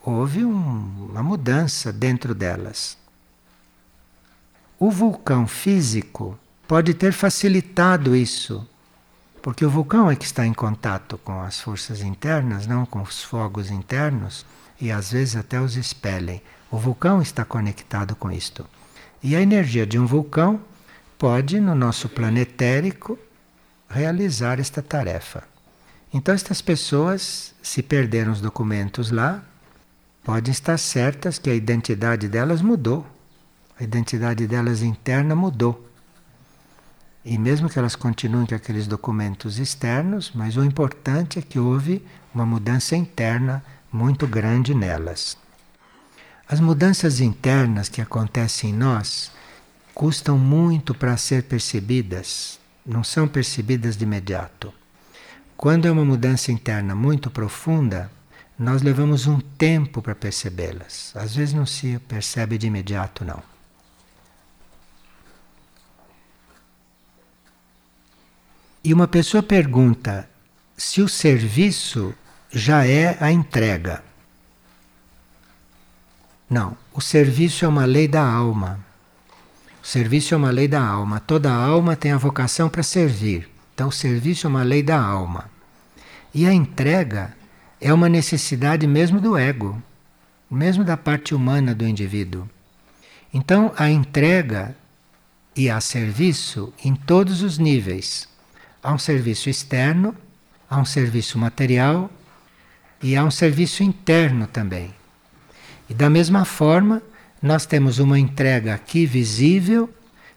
houve 0.00 0.44
um, 0.44 1.08
uma 1.10 1.24
mudança 1.24 1.92
dentro 1.92 2.36
delas. 2.36 3.02
O 4.84 4.90
vulcão 4.90 5.46
físico 5.46 6.38
pode 6.68 6.92
ter 6.92 7.14
facilitado 7.14 8.14
isso 8.14 8.68
porque 9.40 9.64
o 9.64 9.70
vulcão 9.70 10.10
é 10.10 10.14
que 10.14 10.26
está 10.26 10.44
em 10.44 10.52
contato 10.52 11.16
com 11.24 11.40
as 11.40 11.58
forças 11.58 12.02
internas, 12.02 12.66
não 12.66 12.84
com 12.84 13.00
os 13.00 13.22
fogos 13.22 13.70
internos, 13.70 14.44
e 14.78 14.92
às 14.92 15.12
vezes 15.12 15.36
até 15.36 15.58
os 15.58 15.76
expelem. 15.76 16.42
O 16.70 16.76
vulcão 16.76 17.22
está 17.22 17.46
conectado 17.46 18.14
com 18.14 18.30
isto. 18.30 18.66
E 19.22 19.34
a 19.34 19.40
energia 19.40 19.86
de 19.86 19.98
um 19.98 20.04
vulcão 20.04 20.60
pode, 21.18 21.58
no 21.60 21.74
nosso 21.74 22.06
planetérico, 22.06 23.18
realizar 23.88 24.60
esta 24.60 24.82
tarefa. 24.82 25.44
Então, 26.12 26.34
estas 26.34 26.60
pessoas, 26.60 27.54
se 27.62 27.82
perderam 27.82 28.32
os 28.32 28.42
documentos 28.42 29.10
lá, 29.10 29.42
podem 30.22 30.52
estar 30.52 30.76
certas 30.76 31.38
que 31.38 31.48
a 31.48 31.54
identidade 31.54 32.28
delas 32.28 32.60
mudou. 32.60 33.13
A 33.78 33.82
identidade 33.82 34.46
delas 34.46 34.82
interna 34.82 35.34
mudou. 35.34 35.88
E 37.24 37.38
mesmo 37.38 37.68
que 37.68 37.78
elas 37.78 37.96
continuem 37.96 38.46
com 38.46 38.54
aqueles 38.54 38.86
documentos 38.86 39.58
externos, 39.58 40.30
mas 40.34 40.56
o 40.56 40.64
importante 40.64 41.38
é 41.38 41.42
que 41.42 41.58
houve 41.58 42.04
uma 42.34 42.44
mudança 42.44 42.94
interna 42.94 43.64
muito 43.90 44.26
grande 44.26 44.74
nelas. 44.74 45.36
As 46.46 46.60
mudanças 46.60 47.20
internas 47.20 47.88
que 47.88 48.02
acontecem 48.02 48.70
em 48.70 48.74
nós 48.74 49.32
custam 49.94 50.36
muito 50.36 50.94
para 50.94 51.16
ser 51.16 51.44
percebidas, 51.44 52.60
não 52.84 53.02
são 53.02 53.26
percebidas 53.26 53.96
de 53.96 54.04
imediato. 54.04 54.72
Quando 55.56 55.86
é 55.86 55.90
uma 55.90 56.04
mudança 56.04 56.52
interna 56.52 56.94
muito 56.94 57.30
profunda, 57.30 58.10
nós 58.58 58.82
levamos 58.82 59.26
um 59.26 59.40
tempo 59.40 60.02
para 60.02 60.14
percebê-las. 60.14 61.12
Às 61.16 61.34
vezes 61.34 61.54
não 61.54 61.64
se 61.64 61.98
percebe 62.00 62.58
de 62.58 62.66
imediato, 62.66 63.24
não. 63.24 63.53
E 68.84 68.92
uma 68.92 69.08
pessoa 69.08 69.42
pergunta 69.42 70.28
se 70.76 71.00
o 71.00 71.08
serviço 71.08 72.14
já 72.52 72.86
é 72.86 73.16
a 73.18 73.32
entrega. 73.32 74.04
Não, 76.50 76.76
o 76.92 77.00
serviço 77.00 77.64
é 77.64 77.68
uma 77.68 77.86
lei 77.86 78.06
da 78.06 78.22
alma. 78.22 78.78
O 79.82 79.86
serviço 79.86 80.34
é 80.34 80.36
uma 80.36 80.50
lei 80.50 80.68
da 80.68 80.86
alma. 80.86 81.18
Toda 81.18 81.50
alma 81.50 81.96
tem 81.96 82.12
a 82.12 82.18
vocação 82.18 82.68
para 82.68 82.82
servir. 82.82 83.48
Então, 83.74 83.88
o 83.88 83.92
serviço 83.92 84.46
é 84.46 84.50
uma 84.50 84.62
lei 84.62 84.82
da 84.82 85.00
alma. 85.00 85.50
E 86.34 86.46
a 86.46 86.52
entrega 86.52 87.34
é 87.80 87.90
uma 87.90 88.08
necessidade 88.08 88.86
mesmo 88.86 89.18
do 89.18 89.34
ego, 89.34 89.82
mesmo 90.50 90.84
da 90.84 90.96
parte 90.96 91.34
humana 91.34 91.74
do 91.74 91.86
indivíduo. 91.86 92.46
Então, 93.32 93.72
a 93.78 93.88
entrega 93.90 94.76
e 95.56 95.70
a 95.70 95.80
serviço 95.80 96.70
em 96.84 96.94
todos 96.94 97.40
os 97.40 97.56
níveis. 97.56 98.28
Há 98.84 98.92
um 98.92 98.98
serviço 98.98 99.48
externo, 99.48 100.14
há 100.68 100.78
um 100.78 100.84
serviço 100.84 101.38
material 101.38 102.10
e 103.02 103.16
há 103.16 103.24
um 103.24 103.30
serviço 103.30 103.82
interno 103.82 104.46
também. 104.46 104.92
E 105.88 105.94
da 105.94 106.10
mesma 106.10 106.44
forma, 106.44 107.02
nós 107.40 107.64
temos 107.64 107.98
uma 107.98 108.18
entrega 108.18 108.74
aqui 108.74 109.06
visível, 109.06 109.88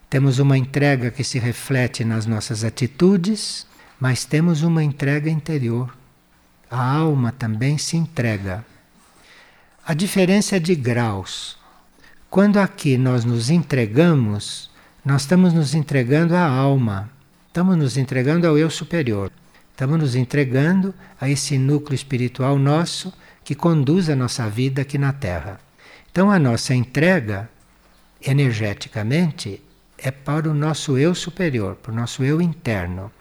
temos 0.10 0.40
uma 0.40 0.58
entrega 0.58 1.12
que 1.12 1.26
se 1.26 1.38
reflete 1.38 2.06
nas 2.06 2.26
nossas 2.26 2.64
atitudes, 2.64 3.68
mas 4.00 4.24
temos 4.24 4.64
uma 4.64 4.82
entrega 4.82 5.30
interior. 5.30 5.94
A 6.72 6.82
alma 6.82 7.34
também 7.34 7.78
se 7.78 7.98
entrega. 7.98 8.66
A 9.86 9.94
diferença 9.94 10.56
é 10.56 10.60
de 10.60 10.74
graus. 10.74 11.58
Quando 12.30 12.60
aqui 12.60 12.98
nós 12.98 13.26
nos 13.26 13.50
entregamos, 13.50 14.72
nós 15.04 15.24
estamos 15.24 15.54
nos 15.54 15.74
entregando 15.74 16.34
à 16.34 16.46
alma, 16.46 17.10
estamos 17.58 17.76
nos 17.76 17.98
entregando 17.98 18.46
ao 18.46 18.56
eu 18.56 18.70
superior, 18.70 19.32
estamos 19.72 19.98
nos 19.98 20.14
entregando 20.14 20.94
a 21.20 21.28
esse 21.28 21.58
núcleo 21.58 21.96
espiritual 21.96 22.60
nosso 22.60 23.12
que 23.44 23.56
conduz 23.56 24.12
a 24.12 24.16
nossa 24.16 24.48
vida 24.48 24.84
aqui 24.84 24.96
na 24.96 25.12
Terra. 25.12 25.60
Então 26.12 26.30
a 26.30 26.38
nossa 26.38 26.76
entrega 26.76 27.50
energeticamente 28.22 29.60
é 29.98 30.12
para 30.12 30.48
o 30.48 30.54
nosso 30.54 31.00
eu 31.00 31.16
superior, 31.16 31.74
para 31.78 31.92
o 31.92 31.96
nosso 31.96 32.24
eu 32.24 32.40
interno. 32.40 33.12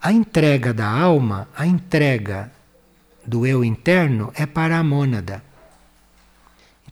A 0.00 0.10
entrega 0.10 0.74
da 0.74 0.88
alma, 0.88 1.46
a 1.56 1.64
entrega 1.64 2.50
do 3.24 3.46
eu 3.46 3.64
interno 3.64 4.32
é 4.34 4.44
para 4.44 4.76
a 4.76 4.82
mônada. 4.82 5.40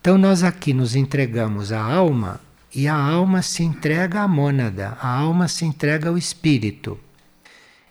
Então 0.01 0.17
nós 0.17 0.45
aqui 0.45 0.73
nos 0.73 0.95
entregamos 0.95 1.73
à 1.73 1.83
alma 1.83 2.41
e 2.75 2.87
a 2.87 2.95
alma 2.95 3.43
se 3.43 3.63
entrega 3.63 4.21
à 4.21 4.29
mônada, 4.29 4.97
a 5.01 5.09
alma 5.09 5.49
se 5.49 5.65
entrega 5.65 6.09
ao 6.09 6.17
espírito. 6.17 6.99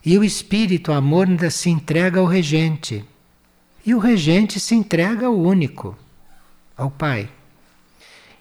E 0.05 0.17
o 0.17 0.23
espírito, 0.23 0.93
a 0.93 1.01
mônada, 1.01 1.49
se 1.49 1.69
entrega 1.69 2.19
ao 2.19 2.25
regente. 2.25 3.05
E 3.85 3.93
o 3.93 3.99
regente 3.99 4.59
se 4.59 4.73
entrega 4.73 5.25
ao 5.25 5.37
único, 5.37 5.97
ao 6.77 6.89
Pai. 6.89 7.29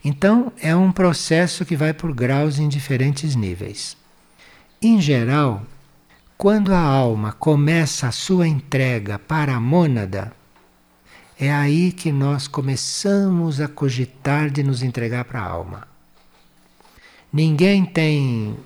Então 0.05 0.53
é 0.61 0.75
um 0.77 0.93
processo 0.93 1.65
que 1.65 1.77
vai 1.77 1.93
por 1.93 2.15
graus 2.15 2.59
em 2.59 2.69
diferentes 2.69 3.35
níveis. 3.35 3.97
Em 4.81 5.01
geral, 5.01 5.65
quando 6.37 6.73
a 6.73 6.81
alma 6.81 7.33
começa 7.33 8.07
a 8.07 8.13
sua 8.13 8.47
entrega 8.47 9.19
para 9.19 9.57
a 9.57 9.61
mônada, 9.61 10.33
é 11.37 11.53
aí 11.53 11.91
que 11.91 12.13
nós 12.13 12.47
começamos 12.47 13.61
a 13.61 13.67
cogitar 13.67 14.49
de 14.51 14.63
nos 14.63 14.81
entregar 14.81 15.25
para 15.25 15.41
a 15.41 15.49
alma. 15.49 15.88
Ninguém 17.33 17.85
tem 17.85 18.57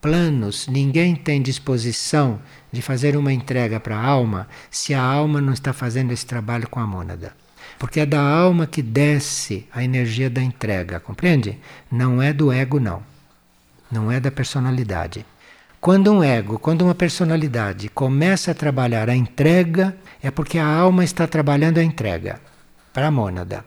planos, 0.00 0.66
ninguém 0.68 1.14
tem 1.14 1.42
disposição 1.42 2.40
de 2.72 2.80
fazer 2.80 3.16
uma 3.16 3.32
entrega 3.32 3.78
para 3.80 3.96
a 3.96 4.04
alma 4.04 4.48
se 4.70 4.94
a 4.94 5.02
alma 5.02 5.40
não 5.40 5.52
está 5.52 5.72
fazendo 5.72 6.12
esse 6.12 6.24
trabalho 6.24 6.68
com 6.68 6.80
a 6.80 6.86
mônada. 6.86 7.32
Porque 7.78 8.00
é 8.00 8.06
da 8.06 8.20
alma 8.20 8.66
que 8.66 8.82
desce 8.82 9.66
a 9.72 9.84
energia 9.84 10.28
da 10.28 10.42
entrega, 10.42 10.98
compreende? 10.98 11.58
Não 11.90 12.20
é 12.20 12.32
do 12.32 12.52
ego, 12.52 12.80
não. 12.80 13.02
Não 13.90 14.10
é 14.10 14.18
da 14.18 14.30
personalidade. 14.30 15.24
Quando 15.80 16.12
um 16.12 16.24
ego, 16.24 16.58
quando 16.58 16.82
uma 16.82 16.94
personalidade 16.94 17.88
começa 17.88 18.50
a 18.50 18.54
trabalhar 18.54 19.08
a 19.08 19.14
entrega, 19.14 19.96
é 20.20 20.30
porque 20.30 20.58
a 20.58 20.66
alma 20.66 21.04
está 21.04 21.26
trabalhando 21.26 21.78
a 21.78 21.84
entrega 21.84 22.40
para 22.92 23.06
a 23.06 23.10
mônada. 23.10 23.64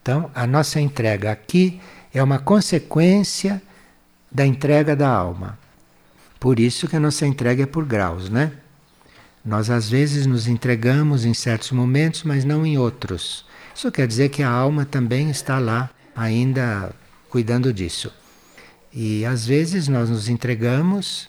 Então, 0.00 0.30
a 0.34 0.46
nossa 0.46 0.80
entrega 0.80 1.30
aqui 1.30 1.80
é 2.16 2.22
uma 2.22 2.38
consequência 2.38 3.62
da 4.32 4.46
entrega 4.46 4.96
da 4.96 5.06
alma. 5.06 5.58
Por 6.40 6.58
isso 6.58 6.88
que 6.88 6.96
a 6.96 7.00
nossa 7.00 7.26
entrega 7.26 7.64
é 7.64 7.66
por 7.66 7.84
graus, 7.84 8.30
né? 8.30 8.52
Nós 9.44 9.68
às 9.68 9.90
vezes 9.90 10.24
nos 10.24 10.48
entregamos 10.48 11.26
em 11.26 11.34
certos 11.34 11.72
momentos, 11.72 12.22
mas 12.22 12.42
não 12.42 12.64
em 12.64 12.78
outros. 12.78 13.44
Isso 13.74 13.92
quer 13.92 14.06
dizer 14.06 14.30
que 14.30 14.42
a 14.42 14.48
alma 14.48 14.86
também 14.86 15.28
está 15.28 15.58
lá, 15.58 15.90
ainda 16.16 16.90
cuidando 17.28 17.70
disso. 17.70 18.10
E 18.90 19.26
às 19.26 19.44
vezes 19.44 19.86
nós 19.86 20.08
nos 20.08 20.30
entregamos 20.30 21.28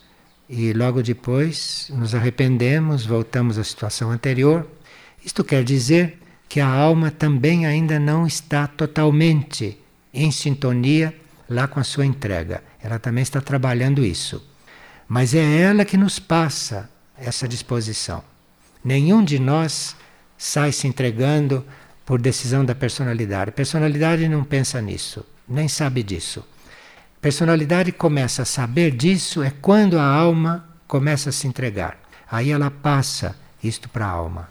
e 0.50 0.72
logo 0.72 1.04
depois 1.04 1.92
nos 1.94 2.16
arrependemos, 2.16 3.06
voltamos 3.06 3.58
à 3.58 3.64
situação 3.66 4.10
anterior. 4.10 4.66
Isto 5.22 5.44
quer 5.44 5.66
dizer 5.66 6.18
que 6.48 6.62
a 6.62 6.68
alma 6.70 7.12
também 7.12 7.66
ainda 7.66 8.00
não 8.00 8.26
está 8.26 8.68
totalmente 8.68 9.78
em 10.14 10.32
sintonia 10.32 11.14
lá 11.50 11.68
com 11.68 11.80
a 11.80 11.84
sua 11.84 12.06
entrega. 12.06 12.64
Ela 12.82 13.00
também 13.00 13.22
está 13.22 13.42
trabalhando 13.42 14.04
isso. 14.04 14.46
Mas 15.08 15.34
é 15.34 15.62
ela 15.62 15.86
que 15.86 15.98
nos 15.98 16.20
passa 16.20 16.90
essa 17.18 17.48
disposição. 17.48 18.24
Nenhum 18.84 19.24
de 19.24 19.40
nós 19.40 19.96
sai 20.38 20.72
se 20.72 20.88
entregando 20.88 21.66
por 22.06 22.22
decisão 22.22 22.64
da 22.64 22.76
personalidade. 22.76 23.50
A 23.50 23.54
personalidade 23.54 24.28
não 24.30 24.44
pensa 24.44 24.82
nisso, 24.82 25.26
nem 25.48 25.68
sabe 25.68 26.04
disso. 26.04 26.44
Personalidade 27.22 27.92
começa 27.92 28.44
a 28.44 28.46
saber 28.46 28.92
disso 28.92 29.42
é 29.42 29.50
quando 29.50 29.98
a 29.98 30.06
alma 30.06 30.70
começa 30.88 31.30
a 31.30 31.34
se 31.34 31.48
entregar. 31.48 31.98
Aí 32.30 32.52
ela 32.52 32.70
passa 32.70 33.36
isto 33.64 33.90
para 33.90 34.06
a 34.06 34.10
alma. 34.10 34.50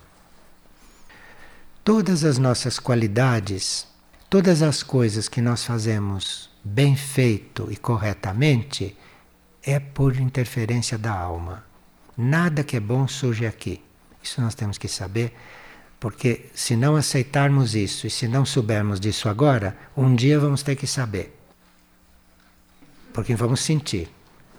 Todas 1.85 2.25
as 2.25 2.37
nossas 2.37 2.79
qualidades, 2.79 3.87
todas 4.29 4.63
as 4.63 4.83
coisas 4.83 5.29
que 5.29 5.41
nós 5.41 5.65
fazemos 5.65 6.51
bem 6.65 6.97
feito 6.97 7.69
e 7.71 7.77
corretamente, 7.77 8.97
é 9.63 9.79
por 9.79 10.17
interferência 10.17 10.97
da 10.97 11.13
alma. 11.13 11.65
Nada 12.17 12.65
que 12.65 12.77
é 12.77 12.81
bom 12.81 13.07
surge 13.07 13.47
aqui. 13.47 13.83
Isso 14.23 14.41
nós 14.41 14.55
temos 14.55 14.79
que 14.79 14.89
saber, 14.89 15.35
porque 16.01 16.47
se 16.55 16.77
não 16.77 16.97
aceitarmos 16.97 17.75
isso 17.75 18.07
e 18.07 18.11
se 18.11 18.27
não 18.27 18.45
soubermos 18.45 18.99
disso 18.99 19.29
agora, 19.29 19.77
um 19.97 20.15
dia 20.15 20.39
vamos 20.39 20.63
ter 20.63 20.77
que 20.77 20.87
saber 20.87 21.37
porque 23.17 23.35
vamos 23.35 23.61
sentir. 23.61 24.11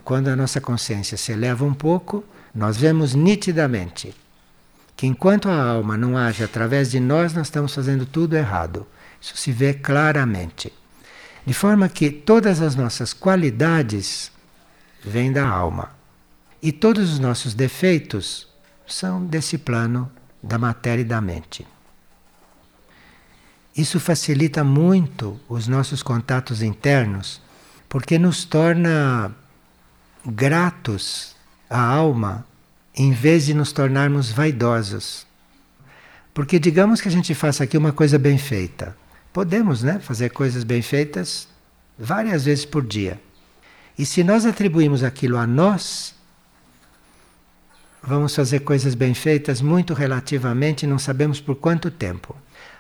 Quando 0.04 0.30
a 0.30 0.36
nossa 0.36 0.60
consciência 0.60 1.16
se 1.16 1.32
eleva 1.32 1.64
um 1.64 1.76
pouco, 1.76 2.24
nós 2.56 2.76
vemos 2.76 3.14
nitidamente 3.14 4.16
que 4.96 5.06
enquanto 5.06 5.48
a 5.48 5.64
alma 5.64 5.96
não 5.96 6.18
age 6.18 6.44
através 6.44 6.90
de 6.90 7.00
nós, 7.00 7.36
nós 7.36 7.46
estamos 7.46 7.76
fazendo 7.76 8.04
tudo 8.04 8.36
errado. 8.36 8.88
Isso 9.28 9.36
se 9.36 9.52
vê 9.52 9.74
claramente. 9.74 10.72
De 11.46 11.54
forma 11.54 11.90
que 11.90 12.10
todas 12.10 12.62
as 12.62 12.76
nossas 12.76 13.14
qualidades 13.14 14.32
vêm 15.04 15.34
da 15.34 15.46
alma. 15.46 15.90
E 16.62 16.72
todos 16.72 17.12
os 17.12 17.20
nossos 17.20 17.54
defeitos 17.54 18.48
são 18.88 19.26
desse 19.26 19.58
plano 19.58 20.10
da 20.42 20.58
matéria 20.58 21.02
e 21.02 21.06
da 21.06 21.20
mente. 21.20 21.68
Isso 23.76 24.00
facilita 24.00 24.64
muito 24.64 25.38
os 25.50 25.68
nossos 25.68 26.02
contatos 26.02 26.62
internos 26.62 27.42
porque 27.90 28.18
nos 28.18 28.46
torna 28.46 29.36
gratos 30.26 31.36
à 31.70 31.80
alma 31.80 32.46
em 32.96 33.12
vez 33.12 33.46
de 33.46 33.54
nos 33.54 33.74
tornarmos 33.74 34.32
vaidosos. 34.32 35.28
Porque 36.34 36.58
digamos 36.58 37.02
que 37.02 37.10
a 37.10 37.12
gente 37.12 37.36
faça 37.36 37.66
aqui 37.66 37.78
uma 37.78 37.92
coisa 37.92 38.18
bem 38.18 38.38
feita. 38.38 38.96
Podemos, 39.38 39.84
né, 39.84 40.00
fazer 40.00 40.32
coisas 40.32 40.64
bem 40.64 40.82
feitas 40.82 41.48
várias 41.96 42.46
vezes 42.46 42.66
por 42.66 42.84
dia. 42.84 43.22
E 43.96 44.04
se 44.04 44.24
nós 44.24 44.48
atribuímos 44.48 45.04
aquilo 45.04 45.38
a 45.38 45.46
nós, 45.46 46.16
vamos 48.02 48.34
fazer 48.34 48.62
coisas 48.62 48.96
bem 48.96 49.14
feitas 49.14 49.62
muito 49.62 49.94
relativamente, 49.94 50.88
não 50.88 50.98
sabemos 50.98 51.40
por 51.40 51.54
quanto 51.54 51.92
tempo. 51.92 52.36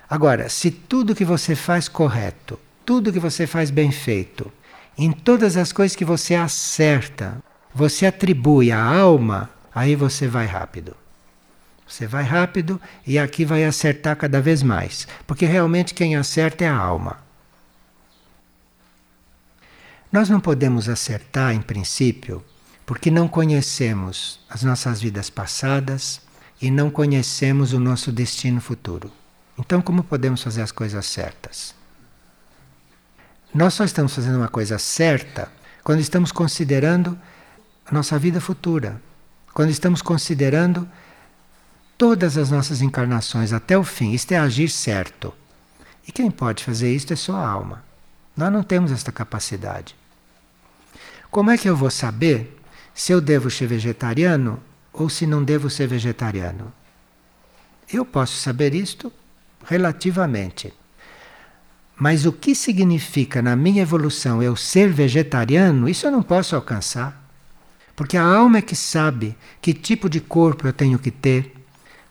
Agora, 0.09 0.49
se 0.49 0.71
tudo 0.71 1.13
que 1.13 1.23
você 1.23 1.53
faz 1.53 1.87
correto, 1.87 2.59
tudo 2.83 3.13
que 3.13 3.19
você 3.19 3.45
faz 3.45 3.69
bem 3.69 3.91
feito, 3.91 4.51
em 4.97 5.11
todas 5.11 5.57
as 5.57 5.71
coisas 5.71 5.95
que 5.95 6.03
você 6.03 6.33
acerta, 6.33 7.37
você 7.71 8.07
atribui 8.07 8.71
a 8.71 8.83
alma, 8.83 9.47
aí 9.75 9.95
você 9.95 10.27
vai 10.27 10.47
rápido. 10.47 10.95
Você 11.87 12.05
vai 12.05 12.23
rápido 12.23 12.79
e 13.05 13.17
aqui 13.17 13.45
vai 13.45 13.63
acertar 13.63 14.17
cada 14.17 14.41
vez 14.41 14.61
mais, 14.61 15.07
porque 15.25 15.45
realmente 15.45 15.93
quem 15.93 16.15
acerta 16.15 16.65
é 16.65 16.67
a 16.67 16.75
alma. 16.75 17.17
Nós 20.11 20.29
não 20.29 20.39
podemos 20.39 20.89
acertar 20.89 21.53
em 21.53 21.61
princípio, 21.61 22.43
porque 22.85 23.11
não 23.11 23.27
conhecemos 23.27 24.39
as 24.49 24.63
nossas 24.63 25.01
vidas 25.01 25.29
passadas 25.29 26.21
e 26.61 26.71
não 26.71 26.89
conhecemos 26.89 27.73
o 27.73 27.79
nosso 27.79 28.11
destino 28.11 28.59
futuro. 28.59 29.11
Então, 29.57 29.81
como 29.81 30.03
podemos 30.03 30.41
fazer 30.41 30.61
as 30.61 30.71
coisas 30.71 31.05
certas? 31.05 31.73
Nós 33.53 33.73
só 33.73 33.83
estamos 33.83 34.13
fazendo 34.13 34.37
uma 34.37 34.47
coisa 34.47 34.77
certa 34.77 35.51
quando 35.83 35.99
estamos 35.99 36.31
considerando 36.31 37.17
a 37.85 37.93
nossa 37.93 38.19
vida 38.19 38.39
futura, 38.41 39.01
quando 39.53 39.69
estamos 39.69 40.01
considerando 40.01 40.87
todas 41.97 42.37
as 42.37 42.51
nossas 42.51 42.81
encarnações 42.81 43.51
até 43.51 43.77
o 43.77 43.83
fim. 43.83 44.11
Isto 44.11 44.33
é 44.33 44.37
agir 44.37 44.69
certo. 44.69 45.33
E 46.07 46.11
quem 46.11 46.29
pode 46.29 46.63
fazer 46.63 46.93
isto 46.93 47.11
é 47.11 47.15
só 47.15 47.35
a 47.35 47.47
alma. 47.47 47.83
Nós 48.35 48.51
não 48.51 48.63
temos 48.63 48.91
esta 48.91 49.11
capacidade. 49.11 49.95
Como 51.31 51.49
é 51.49 51.57
que 51.57 51.67
eu 51.67 51.75
vou 51.75 51.89
saber 51.89 52.57
se 52.93 53.11
eu 53.11 53.19
devo 53.19 53.49
ser 53.49 53.67
vegetariano 53.67 54.61
ou 54.93 55.09
se 55.09 55.25
não 55.25 55.43
devo 55.43 55.69
ser 55.69 55.87
vegetariano? 55.87 56.71
Eu 57.91 58.05
posso 58.05 58.37
saber 58.37 58.75
isto 58.75 59.11
relativamente. 59.65 60.73
Mas 61.99 62.25
o 62.25 62.31
que 62.31 62.53
significa 62.53 63.41
na 63.41 63.55
minha 63.55 63.81
evolução 63.81 64.41
eu 64.41 64.55
ser 64.55 64.89
vegetariano, 64.89 65.89
isso 65.89 66.05
eu 66.05 66.11
não 66.11 66.21
posso 66.21 66.55
alcançar. 66.55 67.25
Porque 67.95 68.15
a 68.15 68.23
alma 68.23 68.59
é 68.59 68.61
que 68.61 68.75
sabe 68.75 69.35
que 69.59 69.73
tipo 69.73 70.07
de 70.07 70.21
corpo 70.21 70.67
eu 70.67 70.73
tenho 70.73 70.99
que 70.99 71.09
ter, 71.09 71.56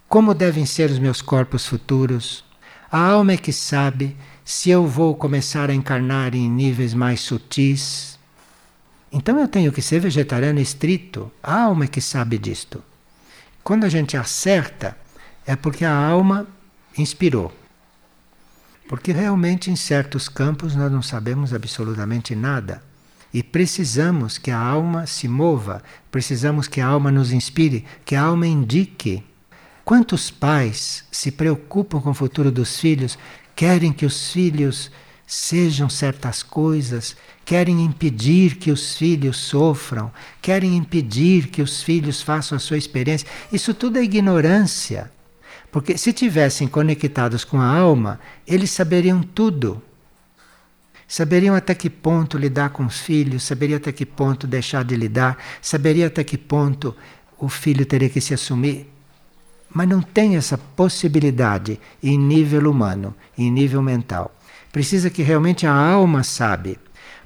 como 0.08 0.34
devem 0.34 0.64
ser 0.64 0.90
os 0.90 0.98
meus 0.98 1.20
corpos 1.20 1.66
futuros. 1.66 2.44
A 2.90 2.98
alma 2.98 3.32
é 3.32 3.36
que 3.36 3.52
sabe 3.52 4.16
se 4.44 4.70
eu 4.70 4.86
vou 4.86 5.14
começar 5.14 5.70
a 5.70 5.74
encarnar 5.74 6.34
em 6.34 6.48
níveis 6.48 6.94
mais 6.94 7.20
sutis. 7.20 8.18
Então 9.10 9.38
eu 9.38 9.48
tenho 9.48 9.72
que 9.72 9.82
ser 9.82 10.00
vegetariano 10.00 10.60
estrito. 10.60 11.30
A 11.42 11.62
alma 11.62 11.84
é 11.84 11.88
que 11.88 12.00
sabe 12.00 12.38
disto. 12.38 12.82
Quando 13.64 13.84
a 13.84 13.88
gente 13.88 14.16
acerta, 14.16 14.96
é 15.44 15.56
porque 15.56 15.84
a 15.84 15.92
alma 15.92 16.46
inspirou. 16.96 17.52
Porque 18.88 19.10
realmente 19.10 19.70
em 19.70 19.76
certos 19.76 20.28
campos 20.28 20.76
nós 20.76 20.92
não 20.92 21.02
sabemos 21.02 21.52
absolutamente 21.52 22.36
nada. 22.36 22.82
E 23.34 23.42
precisamos 23.42 24.38
que 24.38 24.50
a 24.52 24.58
alma 24.58 25.06
se 25.06 25.26
mova, 25.26 25.82
precisamos 26.10 26.68
que 26.68 26.80
a 26.80 26.86
alma 26.86 27.10
nos 27.10 27.32
inspire, 27.32 27.84
que 28.04 28.14
a 28.14 28.22
alma 28.22 28.46
indique. 28.46 29.24
Quantos 29.86 30.32
pais 30.32 31.04
se 31.12 31.30
preocupam 31.30 32.00
com 32.00 32.10
o 32.10 32.14
futuro 32.14 32.50
dos 32.50 32.80
filhos, 32.80 33.16
querem 33.54 33.92
que 33.92 34.04
os 34.04 34.32
filhos 34.32 34.90
sejam 35.24 35.88
certas 35.88 36.42
coisas, 36.42 37.16
querem 37.44 37.84
impedir 37.84 38.56
que 38.56 38.72
os 38.72 38.96
filhos 38.96 39.36
sofram, 39.36 40.10
querem 40.42 40.74
impedir 40.74 41.46
que 41.46 41.62
os 41.62 41.84
filhos 41.84 42.20
façam 42.20 42.56
a 42.56 42.58
sua 42.58 42.76
experiência. 42.76 43.28
Isso 43.52 43.72
tudo 43.72 43.96
é 43.96 44.02
ignorância. 44.02 45.08
Porque 45.70 45.96
se 45.96 46.12
tivessem 46.12 46.66
conectados 46.66 47.44
com 47.44 47.60
a 47.60 47.72
alma, 47.72 48.18
eles 48.44 48.72
saberiam 48.72 49.22
tudo. 49.22 49.80
Saberiam 51.06 51.54
até 51.54 51.76
que 51.76 51.88
ponto 51.88 52.36
lidar 52.36 52.70
com 52.70 52.84
os 52.84 52.98
filhos, 52.98 53.44
saberiam 53.44 53.76
até 53.76 53.92
que 53.92 54.04
ponto 54.04 54.48
deixar 54.48 54.82
de 54.82 54.96
lidar, 54.96 55.38
saberiam 55.62 56.08
até 56.08 56.24
que 56.24 56.36
ponto 56.36 56.92
o 57.38 57.48
filho 57.48 57.86
teria 57.86 58.08
que 58.10 58.20
se 58.20 58.34
assumir. 58.34 58.95
Mas 59.72 59.88
não 59.88 60.00
tem 60.00 60.36
essa 60.36 60.56
possibilidade 60.56 61.78
em 62.02 62.18
nível 62.18 62.70
humano, 62.70 63.14
em 63.36 63.50
nível 63.50 63.82
mental. 63.82 64.34
Precisa 64.72 65.10
que 65.10 65.22
realmente 65.22 65.66
a 65.66 65.72
alma 65.72 66.22
sabe. 66.22 66.78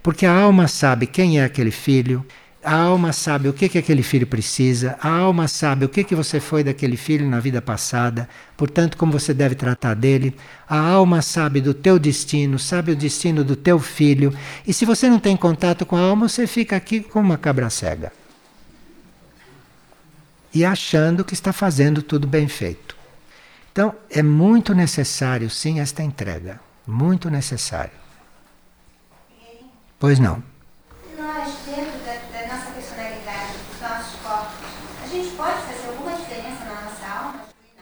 Porque 0.02 0.24
a 0.24 0.34
alma 0.34 0.66
sabe 0.66 1.06
quem 1.06 1.40
é 1.40 1.44
aquele 1.44 1.70
filho, 1.70 2.24
a 2.62 2.74
alma 2.74 3.10
sabe 3.10 3.48
o 3.48 3.54
que, 3.54 3.70
que 3.70 3.78
aquele 3.78 4.02
filho 4.02 4.26
precisa, 4.26 4.98
a 5.00 5.08
alma 5.08 5.48
sabe 5.48 5.86
o 5.86 5.88
que, 5.88 6.04
que 6.04 6.14
você 6.14 6.38
foi 6.38 6.62
daquele 6.62 6.96
filho 6.96 7.26
na 7.26 7.40
vida 7.40 7.62
passada, 7.62 8.28
portanto, 8.54 8.98
como 8.98 9.12
você 9.12 9.32
deve 9.32 9.54
tratar 9.54 9.94
dele. 9.94 10.36
A 10.68 10.78
alma 10.78 11.22
sabe 11.22 11.62
do 11.62 11.72
teu 11.72 11.98
destino, 11.98 12.58
sabe 12.58 12.92
o 12.92 12.96
destino 12.96 13.42
do 13.42 13.56
teu 13.56 13.78
filho. 13.78 14.34
E 14.66 14.74
se 14.74 14.84
você 14.84 15.08
não 15.08 15.18
tem 15.18 15.36
contato 15.36 15.86
com 15.86 15.96
a 15.96 16.00
alma, 16.00 16.28
você 16.28 16.46
fica 16.46 16.76
aqui 16.76 17.00
como 17.00 17.26
uma 17.26 17.38
cabra 17.38 17.70
cega. 17.70 18.12
E 20.52 20.64
achando 20.64 21.24
que 21.24 21.34
está 21.34 21.52
fazendo 21.52 22.02
tudo 22.02 22.26
bem 22.26 22.48
feito. 22.48 22.96
Então, 23.72 23.94
é 24.10 24.22
muito 24.22 24.74
necessário, 24.74 25.48
sim, 25.48 25.78
esta 25.78 26.02
entrega. 26.02 26.60
Muito 26.86 27.30
necessário. 27.30 27.92
Pois 29.98 30.18
não. 30.18 30.42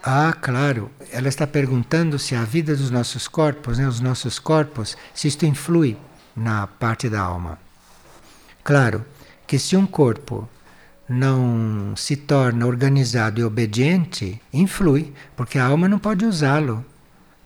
Ah, 0.03 0.33
claro. 0.33 0.91
Ela 1.13 1.29
está 1.29 1.47
perguntando 1.47 2.19
se 2.19 2.35
a 2.35 2.45
vida 2.45 2.75
dos 2.75 2.91
nossos 2.91 3.29
corpos, 3.29 3.79
né, 3.79 3.87
os 3.87 4.01
nossos 4.01 4.39
corpos, 4.39 4.97
se 5.15 5.29
isto 5.29 5.47
influi 5.47 5.97
na 6.37 6.67
parte 6.67 7.09
da 7.09 7.21
alma. 7.21 7.59
Claro 8.63 9.05
que 9.47 9.59
se 9.59 9.77
um 9.77 9.87
corpo 9.87 10.49
não 11.09 11.95
se 11.97 12.17
torna 12.17 12.67
organizado 12.67 13.41
e 13.41 13.45
obediente, 13.45 14.41
influi, 14.53 15.13
porque 15.35 15.59
a 15.59 15.67
alma 15.67 15.89
não 15.89 15.99
pode 15.99 16.25
usá-lo. 16.25 16.85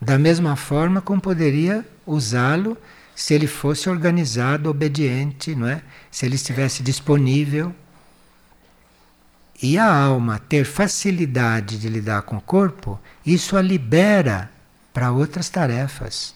Da 0.00 0.18
mesma 0.18 0.56
forma 0.56 1.00
como 1.00 1.20
poderia 1.20 1.86
usá-lo 2.04 2.76
se 3.14 3.34
ele 3.34 3.46
fosse 3.46 3.88
organizado, 3.88 4.68
obediente, 4.68 5.54
não 5.54 5.68
é? 5.68 5.82
Se 6.10 6.26
ele 6.26 6.34
estivesse 6.34 6.82
disponível 6.82 7.72
e 9.62 9.78
a 9.78 9.94
alma 9.94 10.40
ter 10.40 10.64
facilidade 10.64 11.78
de 11.78 11.88
lidar 11.88 12.22
com 12.22 12.36
o 12.36 12.40
corpo, 12.40 12.98
isso 13.24 13.56
a 13.56 13.62
libera 13.62 14.50
para 14.92 15.12
outras 15.12 15.48
tarefas. 15.48 16.34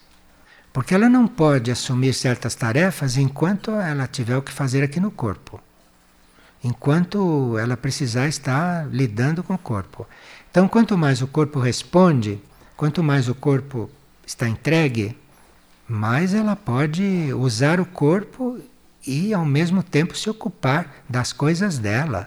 Porque 0.72 0.95
ela 0.95 1.09
não 1.09 1.27
pode 1.27 1.70
assumir 1.70 2.12
certas 2.14 2.55
tarefas 2.55 3.16
enquanto 3.16 3.72
ela 3.72 4.07
tiver 4.07 4.37
o 4.37 4.43
que 4.43 4.53
fazer 4.53 4.85
aqui 4.85 5.01
no 5.01 5.11
corpo. 5.11 5.61
Enquanto 6.62 7.57
ela 7.59 7.76
precisar 7.76 8.28
estar 8.28 8.88
lidando 8.88 9.42
com 9.42 9.54
o 9.54 9.59
corpo. 9.59 10.07
Então, 10.50 10.66
quanto 10.66 10.96
mais 10.96 11.22
o 11.22 11.26
corpo 11.26 11.61
responde, 11.61 12.40
quanto 12.76 13.02
mais 13.02 13.28
o 13.28 13.34
corpo 13.34 13.90
está 14.26 14.48
entregue, 14.48 15.16
mais 15.88 16.34
ela 16.34 16.57
pode 16.57 17.32
usar 17.34 17.78
o 17.78 17.86
corpo 17.86 18.61
e 19.07 19.32
ao 19.32 19.44
mesmo 19.44 19.82
tempo 19.82 20.16
se 20.16 20.28
ocupar 20.28 21.04
das 21.09 21.32
coisas 21.32 21.78
dela. 21.78 22.26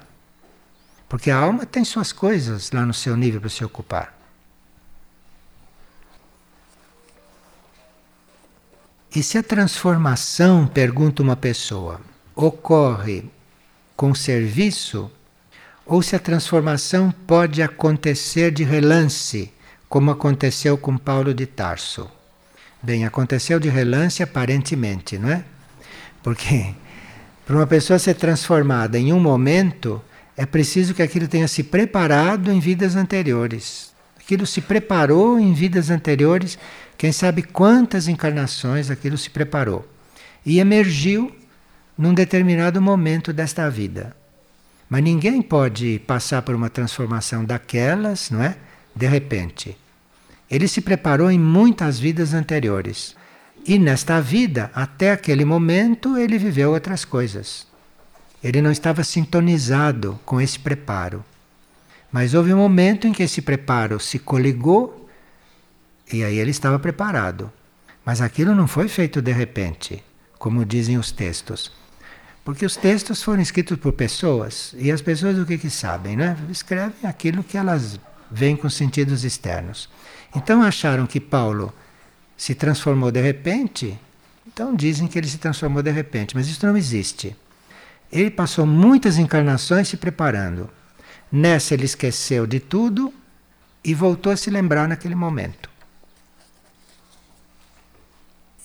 Porque 1.09 1.31
a 1.31 1.37
alma 1.37 1.65
tem 1.65 1.83
suas 1.83 2.13
coisas 2.13 2.71
lá 2.71 2.85
no 2.85 2.93
seu 2.93 3.17
nível 3.17 3.41
para 3.41 3.49
se 3.49 3.65
ocupar. 3.65 4.17
E 9.13 9.23
se 9.23 9.39
a 9.39 9.43
transformação, 9.43 10.67
pergunta 10.67 11.23
uma 11.23 11.35
pessoa, 11.35 11.99
ocorre 12.35 13.29
com 13.99 14.15
serviço, 14.15 15.11
ou 15.85 16.01
se 16.01 16.15
a 16.15 16.19
transformação 16.19 17.13
pode 17.27 17.61
acontecer 17.61 18.49
de 18.49 18.63
relance, 18.63 19.51
como 19.89 20.09
aconteceu 20.09 20.77
com 20.77 20.97
Paulo 20.97 21.33
de 21.33 21.45
Tarso? 21.45 22.09
Bem, 22.81 23.05
aconteceu 23.05 23.59
de 23.59 23.67
relance 23.67 24.23
aparentemente, 24.23 25.17
não 25.17 25.29
é? 25.29 25.43
Porque 26.23 26.73
para 27.45 27.57
uma 27.57 27.67
pessoa 27.67 27.99
ser 27.99 28.13
transformada 28.13 28.97
em 28.97 29.11
um 29.11 29.19
momento, 29.19 30.01
é 30.37 30.45
preciso 30.45 30.93
que 30.93 31.01
aquilo 31.01 31.27
tenha 31.27 31.49
se 31.49 31.61
preparado 31.61 32.53
em 32.53 32.59
vidas 32.61 32.95
anteriores. 32.95 33.91
Aquilo 34.17 34.45
se 34.45 34.61
preparou 34.61 35.37
em 35.37 35.51
vidas 35.51 35.89
anteriores, 35.89 36.57
quem 36.97 37.11
sabe 37.11 37.43
quantas 37.43 38.07
encarnações 38.07 38.89
aquilo 38.89 39.17
se 39.17 39.29
preparou. 39.29 39.85
E 40.45 40.57
emergiu 40.57 41.35
num 41.99 42.13
determinado 42.13 42.81
momento 42.81 43.33
desta 43.33 43.69
vida. 43.69 44.15
Mas 44.89 45.03
ninguém 45.03 45.41
pode 45.41 45.99
passar 46.07 46.41
por 46.43 46.55
uma 46.55 46.69
transformação 46.69 47.43
daquelas, 47.43 48.31
não 48.31 48.41
é? 48.41 48.55
De 48.95 49.05
repente. 49.05 49.77
Ele 50.49 50.65
se 50.65 50.79
preparou 50.79 51.29
em 51.29 51.37
muitas 51.37 51.99
vidas 51.99 52.33
anteriores. 52.33 53.17
E 53.65 53.77
nesta 53.77 54.21
vida, 54.21 54.71
até 54.73 55.11
aquele 55.11 55.43
momento, 55.43 56.17
ele 56.17 56.37
viveu 56.37 56.71
outras 56.71 57.03
coisas. 57.03 57.67
Ele 58.41 58.61
não 58.61 58.71
estava 58.71 59.03
sintonizado 59.03 60.17
com 60.23 60.39
esse 60.39 60.57
preparo. 60.57 61.21
Mas 62.09 62.33
houve 62.33 62.53
um 62.53 62.57
momento 62.57 63.07
em 63.07 63.11
que 63.11 63.23
esse 63.23 63.41
preparo 63.41 63.99
se 63.99 64.17
coligou 64.17 65.09
e 66.09 66.23
aí 66.23 66.37
ele 66.37 66.51
estava 66.51 66.79
preparado. 66.79 67.51
Mas 68.05 68.21
aquilo 68.21 68.55
não 68.55 68.67
foi 68.67 68.87
feito 68.87 69.21
de 69.21 69.33
repente, 69.33 70.01
como 70.37 70.63
dizem 70.63 70.97
os 70.97 71.11
textos. 71.11 71.77
Porque 72.49 72.65
os 72.65 72.75
textos 72.75 73.21
foram 73.21 73.43
escritos 73.43 73.77
por 73.77 73.93
pessoas 73.93 74.73
e 74.75 74.91
as 74.91 75.03
pessoas 75.03 75.37
o 75.37 75.45
que, 75.45 75.55
que 75.55 75.69
sabem, 75.69 76.17
né? 76.17 76.35
Escrevem 76.49 77.07
aquilo 77.07 77.43
que 77.43 77.55
elas 77.55 77.99
veem 78.31 78.55
com 78.55 78.67
sentidos 78.67 79.23
externos. 79.23 79.87
Então 80.35 80.63
acharam 80.63 81.05
que 81.05 81.19
Paulo 81.19 81.71
se 82.35 82.55
transformou 82.55 83.11
de 83.11 83.21
repente, 83.21 83.95
então 84.47 84.75
dizem 84.75 85.07
que 85.07 85.19
ele 85.19 85.27
se 85.27 85.37
transformou 85.37 85.83
de 85.83 85.91
repente, 85.91 86.35
mas 86.35 86.47
isso 86.47 86.65
não 86.65 86.75
existe. 86.75 87.35
Ele 88.11 88.31
passou 88.31 88.65
muitas 88.65 89.19
encarnações 89.19 89.87
se 89.87 89.97
preparando. 89.97 90.71
Nessa 91.31 91.75
ele 91.75 91.85
esqueceu 91.85 92.47
de 92.47 92.59
tudo 92.59 93.13
e 93.83 93.93
voltou 93.93 94.31
a 94.31 94.35
se 94.35 94.49
lembrar 94.49 94.87
naquele 94.87 95.13
momento. 95.13 95.69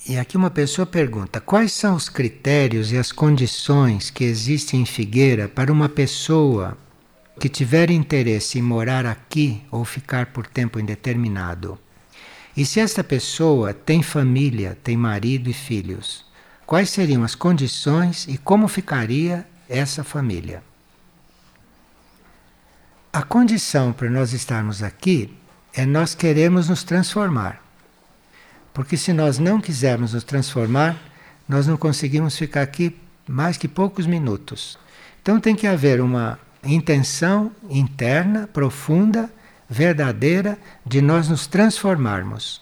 E 0.07 0.19
aqui 0.19 0.37
uma 0.37 0.51
pessoa 0.51 0.87
pergunta: 0.87 1.41
quais 1.41 1.73
são 1.73 1.95
os 1.95 2.09
critérios 2.09 2.93
e 2.93 2.99
as 2.99 3.11
condições 3.11 4.11
que 4.11 4.25
existem 4.25 4.83
em 4.83 4.87
Figueira 4.87 5.49
para 5.49 5.73
uma 5.73 5.89
pessoa 5.89 6.77
que 7.41 7.49
tiver 7.49 7.91
interesse 7.91 8.59
em 8.59 8.63
morar 8.63 9.07
aqui 9.07 9.63
ou 9.71 9.85
ficar 9.85 10.27
por 10.27 10.47
tempo 10.47 10.79
indeterminado? 10.79 11.79
E 12.57 12.65
se 12.65 12.79
esta 12.79 13.03
pessoa 13.03 13.75
tem 13.75 14.03
família, 14.03 14.79
tem 14.83 14.97
marido 14.97 15.51
e 15.51 15.53
filhos? 15.53 16.25
quais 16.67 16.91
seriam 16.91 17.23
as 17.23 17.35
condições 17.35 18.27
e 18.29 18.39
como 18.39 18.69
ficaria 18.69 19.47
essa 19.69 20.03
família. 20.03 20.63
A 23.13 23.23
condição 23.23 23.93
para 23.93 24.11
nós 24.11 24.33
estarmos 24.33 24.83
aqui 24.83 25.37
é 25.73 25.87
nós 25.87 26.15
queremos 26.15 26.69
nos 26.69 26.83
transformar. 26.83 27.64
Porque 28.75 28.97
se 28.97 29.13
nós 29.13 29.39
não 29.39 29.61
quisermos 29.61 30.13
nos 30.13 30.25
transformar, 30.25 31.01
nós 31.49 31.67
não 31.67 31.77
conseguimos 31.77 32.37
ficar 32.37 32.63
aqui 32.63 32.97
mais 33.27 33.57
que 33.57 33.69
poucos 33.69 34.05
minutos. 34.05 34.77
Então 35.23 35.39
tem 35.39 35.55
que 35.55 35.69
haver 35.69 36.01
uma 36.01 36.39
intenção 36.65 37.53
interna, 37.71 38.49
profunda, 38.53 39.31
verdadeira, 39.71 40.59
de 40.85 41.01
nós 41.01 41.29
nos 41.29 41.47
transformarmos. 41.47 42.61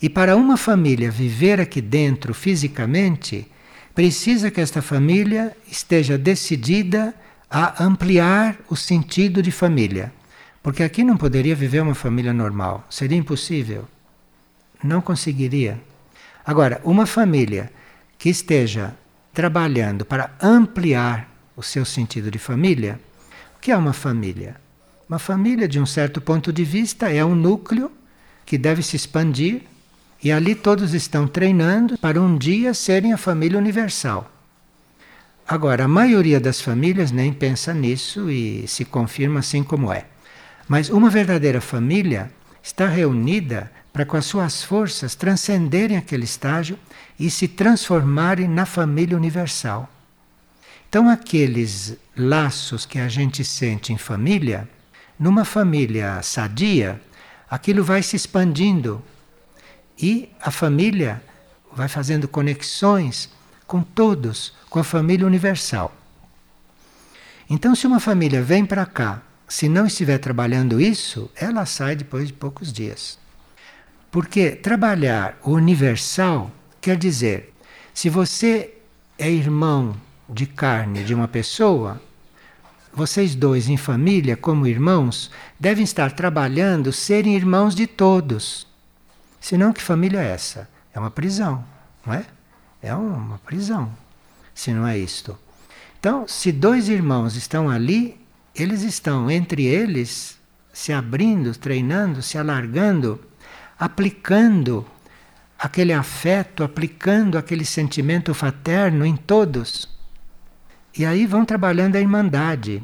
E 0.00 0.08
para 0.08 0.36
uma 0.36 0.56
família 0.56 1.12
viver 1.12 1.60
aqui 1.60 1.80
dentro 1.80 2.34
fisicamente, 2.34 3.48
precisa 3.94 4.50
que 4.50 4.60
esta 4.60 4.82
família 4.82 5.56
esteja 5.70 6.18
decidida 6.18 7.14
a 7.48 7.84
ampliar 7.84 8.56
o 8.68 8.74
sentido 8.74 9.40
de 9.40 9.52
família. 9.52 10.12
Porque 10.60 10.82
aqui 10.82 11.04
não 11.04 11.16
poderia 11.16 11.54
viver 11.54 11.82
uma 11.82 11.94
família 11.94 12.32
normal, 12.32 12.84
seria 12.90 13.16
impossível. 13.16 13.86
Não 14.82 15.00
conseguiria. 15.00 15.80
Agora, 16.44 16.80
uma 16.84 17.06
família 17.06 17.70
que 18.18 18.28
esteja 18.28 18.94
trabalhando 19.32 20.04
para 20.04 20.30
ampliar 20.40 21.28
o 21.56 21.62
seu 21.62 21.84
sentido 21.84 22.30
de 22.30 22.38
família, 22.38 23.00
o 23.56 23.60
que 23.60 23.70
é 23.70 23.76
uma 23.76 23.92
família? 23.92 24.56
Uma 25.08 25.18
família, 25.18 25.68
de 25.68 25.78
um 25.78 25.86
certo 25.86 26.20
ponto 26.20 26.52
de 26.52 26.64
vista, 26.64 27.10
é 27.10 27.24
um 27.24 27.34
núcleo 27.34 27.90
que 28.44 28.58
deve 28.58 28.82
se 28.82 28.96
expandir 28.96 29.62
e 30.22 30.30
ali 30.30 30.54
todos 30.54 30.94
estão 30.94 31.26
treinando 31.26 31.98
para 31.98 32.20
um 32.20 32.36
dia 32.36 32.74
serem 32.74 33.12
a 33.12 33.16
família 33.16 33.58
universal. 33.58 34.30
Agora, 35.46 35.84
a 35.84 35.88
maioria 35.88 36.40
das 36.40 36.60
famílias 36.60 37.10
nem 37.10 37.32
pensa 37.32 37.74
nisso 37.74 38.30
e 38.30 38.66
se 38.66 38.84
confirma 38.84 39.40
assim 39.40 39.62
como 39.62 39.92
é. 39.92 40.06
Mas 40.68 40.88
uma 40.88 41.10
verdadeira 41.10 41.60
família 41.60 42.30
está 42.62 42.86
reunida 42.86 43.70
para, 43.92 44.06
com 44.06 44.16
as 44.16 44.24
suas 44.24 44.62
forças, 44.62 45.14
transcenderem 45.14 45.96
aquele 45.96 46.24
estágio 46.24 46.78
e 47.18 47.30
se 47.30 47.46
transformarem 47.46 48.48
na 48.48 48.64
família 48.64 49.16
universal. 49.16 49.88
Então, 50.88 51.08
aqueles 51.08 51.96
laços 52.16 52.84
que 52.84 52.98
a 52.98 53.08
gente 53.08 53.44
sente 53.44 53.92
em 53.92 53.98
família, 53.98 54.68
numa 55.18 55.44
família 55.44 56.22
sadia, 56.22 57.00
aquilo 57.48 57.84
vai 57.84 58.02
se 58.02 58.16
expandindo 58.16 59.02
e 59.98 60.30
a 60.40 60.50
família 60.50 61.22
vai 61.74 61.88
fazendo 61.88 62.28
conexões 62.28 63.30
com 63.66 63.82
todos, 63.82 64.52
com 64.68 64.78
a 64.78 64.84
família 64.84 65.26
universal. 65.26 65.94
Então, 67.48 67.74
se 67.74 67.86
uma 67.86 68.00
família 68.00 68.42
vem 68.42 68.64
para 68.64 68.84
cá, 68.84 69.22
se 69.48 69.68
não 69.68 69.86
estiver 69.86 70.18
trabalhando 70.18 70.80
isso, 70.80 71.30
ela 71.34 71.66
sai 71.66 71.94
depois 71.94 72.28
de 72.28 72.32
poucos 72.32 72.72
dias. 72.72 73.21
Porque 74.12 74.50
trabalhar 74.50 75.38
o 75.42 75.52
universal 75.52 76.50
quer 76.82 76.98
dizer, 76.98 77.54
se 77.94 78.10
você 78.10 78.74
é 79.18 79.30
irmão 79.30 79.96
de 80.28 80.44
carne 80.44 81.02
de 81.02 81.14
uma 81.14 81.26
pessoa, 81.26 81.98
vocês 82.92 83.34
dois 83.34 83.70
em 83.70 83.78
família, 83.78 84.36
como 84.36 84.66
irmãos, 84.66 85.30
devem 85.58 85.82
estar 85.82 86.12
trabalhando 86.12 86.92
serem 86.92 87.34
irmãos 87.34 87.74
de 87.74 87.86
todos. 87.86 88.66
Senão, 89.40 89.72
que 89.72 89.82
família 89.82 90.20
é 90.20 90.28
essa? 90.28 90.68
É 90.92 91.00
uma 91.00 91.10
prisão, 91.10 91.64
não 92.04 92.12
é? 92.12 92.26
É 92.82 92.94
uma 92.94 93.38
prisão, 93.38 93.90
se 94.54 94.74
não 94.74 94.86
é 94.86 94.98
isto. 94.98 95.38
Então, 95.98 96.28
se 96.28 96.52
dois 96.52 96.90
irmãos 96.90 97.34
estão 97.34 97.70
ali, 97.70 98.20
eles 98.54 98.82
estão 98.82 99.30
entre 99.30 99.64
eles 99.64 100.38
se 100.70 100.92
abrindo, 100.92 101.56
treinando, 101.56 102.20
se 102.20 102.36
alargando, 102.36 103.18
aplicando 103.82 104.86
aquele 105.58 105.92
afeto, 105.92 106.62
aplicando 106.62 107.36
aquele 107.36 107.64
sentimento 107.64 108.32
fraterno 108.32 109.04
em 109.04 109.16
todos. 109.16 109.88
E 110.96 111.04
aí 111.04 111.26
vão 111.26 111.44
trabalhando 111.44 111.96
a 111.96 112.00
irmandade. 112.00 112.80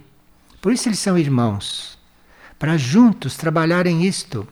Por 0.60 0.72
isso 0.72 0.88
eles 0.88 0.98
são 0.98 1.16
irmãos, 1.16 1.96
para 2.58 2.76
juntos 2.76 3.36
trabalharem 3.36 4.04
isto. 4.04 4.44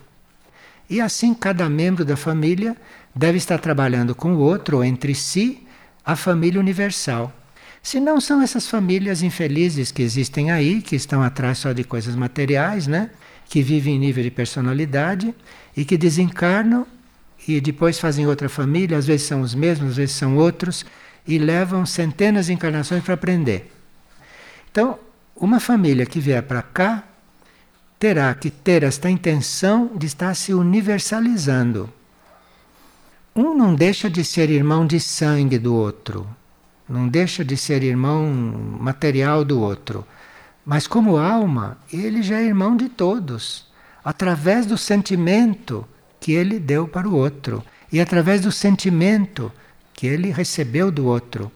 E 0.88 1.01
assim 1.01 1.34
cada 1.34 1.68
membro 1.68 2.05
da 2.05 2.16
família 2.16 2.76
deve 3.12 3.38
estar 3.38 3.59
trabalhando 3.59 4.14
com 4.14 4.36
o 4.36 4.38
outro 4.38 4.76
ou 4.76 4.84
entre 4.84 5.16
si 5.16 5.66
a 6.05 6.14
família 6.14 6.61
universal. 6.61 7.34
Se 7.82 7.99
não 7.99 8.20
são 8.20 8.40
essas 8.40 8.68
famílias 8.68 9.20
infelizes 9.20 9.90
que 9.90 10.01
existem 10.01 10.53
aí, 10.53 10.80
que 10.80 10.94
estão 10.94 11.24
atrás 11.24 11.59
só 11.59 11.72
de 11.72 11.82
coisas 11.82 12.14
materiais, 12.14 12.86
né? 12.86 13.11
Que 13.49 13.62
vivem 13.62 13.97
em 13.97 13.99
nível 13.99 14.22
de 14.22 14.30
personalidade 14.30 15.34
e 15.76 15.84
que 15.84 15.97
desencarnam 15.97 16.86
e 17.47 17.61
depois 17.61 17.99
fazem 17.99 18.26
outra 18.26 18.49
família, 18.49 18.99
às 18.99 19.07
vezes 19.07 19.26
são 19.26 19.40
os 19.40 19.55
mesmos, 19.55 19.90
às 19.90 19.97
vezes 19.97 20.16
são 20.16 20.36
outros, 20.36 20.84
e 21.26 21.38
levam 21.38 21.86
centenas 21.86 22.47
de 22.47 22.53
encarnações 22.53 23.03
para 23.03 23.14
aprender. 23.14 23.72
Então, 24.70 24.99
uma 25.34 25.61
família 25.61 26.07
que 26.07 26.20
vier 26.20 26.42
para 26.42 26.62
cá 26.62 27.05
terá 27.99 28.34
que 28.34 28.51
ter 28.51 28.82
esta 28.82 29.09
intenção 29.09 29.90
de 29.97 30.07
estar 30.07 30.34
se 30.34 30.53
universalizando. 30.53 31.92
Um 33.34 33.55
não 33.55 33.74
deixa 33.74 34.09
de 34.09 34.24
ser 34.24 34.51
irmão 34.51 34.86
de 34.86 34.99
sangue 34.99 35.59
do 35.59 35.74
outro, 35.74 36.26
não 36.88 37.09
deixa 37.09 37.44
de 37.44 37.57
ser 37.57 37.82
irmão 37.82 38.26
material 38.80 39.44
do 39.44 39.61
outro, 39.61 40.07
mas 40.66 40.88
como 40.88 41.16
alma, 41.16 41.78
ele 41.92 42.20
já 42.24 42.40
é 42.40 42.44
irmão 42.44 42.76
de 42.76 42.88
todos, 42.88 43.66
através 44.04 44.66
do 44.66 44.76
sentimento 44.76 45.86
que 46.18 46.32
ele 46.32 46.58
deu 46.58 46.88
para 46.88 47.08
o 47.08 47.14
outro 47.14 47.62
e 47.92 48.00
através 48.00 48.40
do 48.40 48.50
sentimento 48.50 49.52
que 49.94 50.08
ele 50.08 50.32
recebeu 50.32 50.90
do 50.90 51.06
outro. 51.06 51.52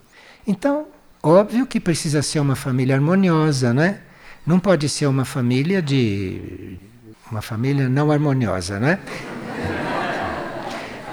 Então, 0.46 0.86
óbvio 1.20 1.66
que 1.66 1.80
precisa 1.80 2.22
ser 2.22 2.38
uma 2.38 2.54
família 2.54 2.94
harmoniosa, 2.94 3.74
não 3.74 3.82
é? 3.82 3.98
Não 4.46 4.60
pode 4.60 4.88
ser 4.88 5.06
uma 5.06 5.24
família 5.24 5.82
de. 5.82 6.78
uma 7.32 7.42
família 7.42 7.88
não 7.88 8.12
harmoniosa, 8.12 8.78
não 8.78 8.88
é? 8.88 9.00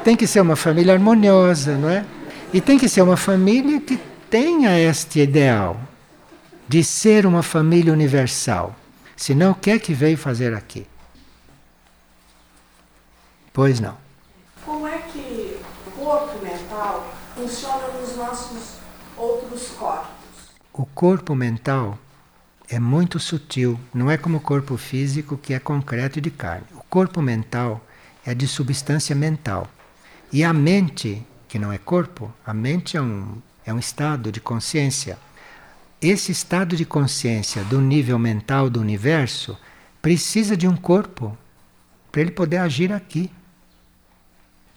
Tem 0.03 0.15
que 0.15 0.27
ser 0.27 0.41
uma 0.41 0.55
família 0.55 0.93
harmoniosa, 0.93 1.75
não 1.75 1.89
é? 1.89 2.05
E 2.53 2.61
tem 2.61 2.77
que 2.77 2.87
ser 2.87 3.01
uma 3.01 3.17
família 3.17 3.81
que 3.81 3.99
tenha 4.29 4.79
este 4.79 5.19
ideal 5.19 5.86
de 6.67 6.83
ser 6.83 7.25
uma 7.25 7.41
família 7.41 7.93
universal. 7.93 8.75
Senão, 9.15 9.51
o 9.51 9.55
que 9.55 9.71
é 9.71 9.79
que 9.79 9.93
veio 9.93 10.17
fazer 10.17 10.53
aqui? 10.53 10.85
Pois 13.53 13.79
não. 13.79 13.97
Como 14.63 14.85
é 14.85 14.97
que 14.99 15.57
o 15.87 15.91
corpo 15.91 16.43
mental 16.43 17.11
funciona 17.35 17.87
nos 17.99 18.15
nossos 18.15 18.73
outros 19.17 19.69
corpos? 19.69 20.07
O 20.73 20.85
corpo 20.85 21.33
mental 21.33 21.97
é 22.69 22.79
muito 22.79 23.19
sutil, 23.19 23.79
não 23.93 24.11
é 24.11 24.17
como 24.17 24.37
o 24.37 24.41
corpo 24.41 24.77
físico 24.77 25.37
que 25.37 25.53
é 25.53 25.59
concreto 25.59 26.19
e 26.19 26.21
de 26.21 26.29
carne. 26.29 26.67
O 26.75 26.83
corpo 26.89 27.21
mental 27.21 27.81
é 28.25 28.35
de 28.35 28.47
substância 28.47 29.15
mental. 29.15 29.67
E 30.31 30.43
a 30.43 30.53
mente, 30.53 31.25
que 31.47 31.57
não 31.57 31.71
é 31.71 31.77
corpo, 31.77 32.31
a 32.45 32.53
mente 32.53 32.97
é 32.97 33.01
um, 33.01 33.41
é 33.65 33.73
um 33.73 33.79
estado 33.79 34.31
de 34.31 34.41
consciência. 34.41 35.17
Esse 36.01 36.31
estado 36.31 36.75
de 36.75 36.85
consciência 36.85 37.63
do 37.63 37.81
nível 37.81 38.19
mental 38.19 38.69
do 38.69 38.79
universo 38.79 39.57
precisa 39.99 40.55
de 40.55 40.67
um 40.67 40.75
corpo 40.75 41.35
para 42.11 42.21
ele 42.21 42.29
poder 42.29 42.57
agir 42.57 42.93
aqui. 42.93 43.31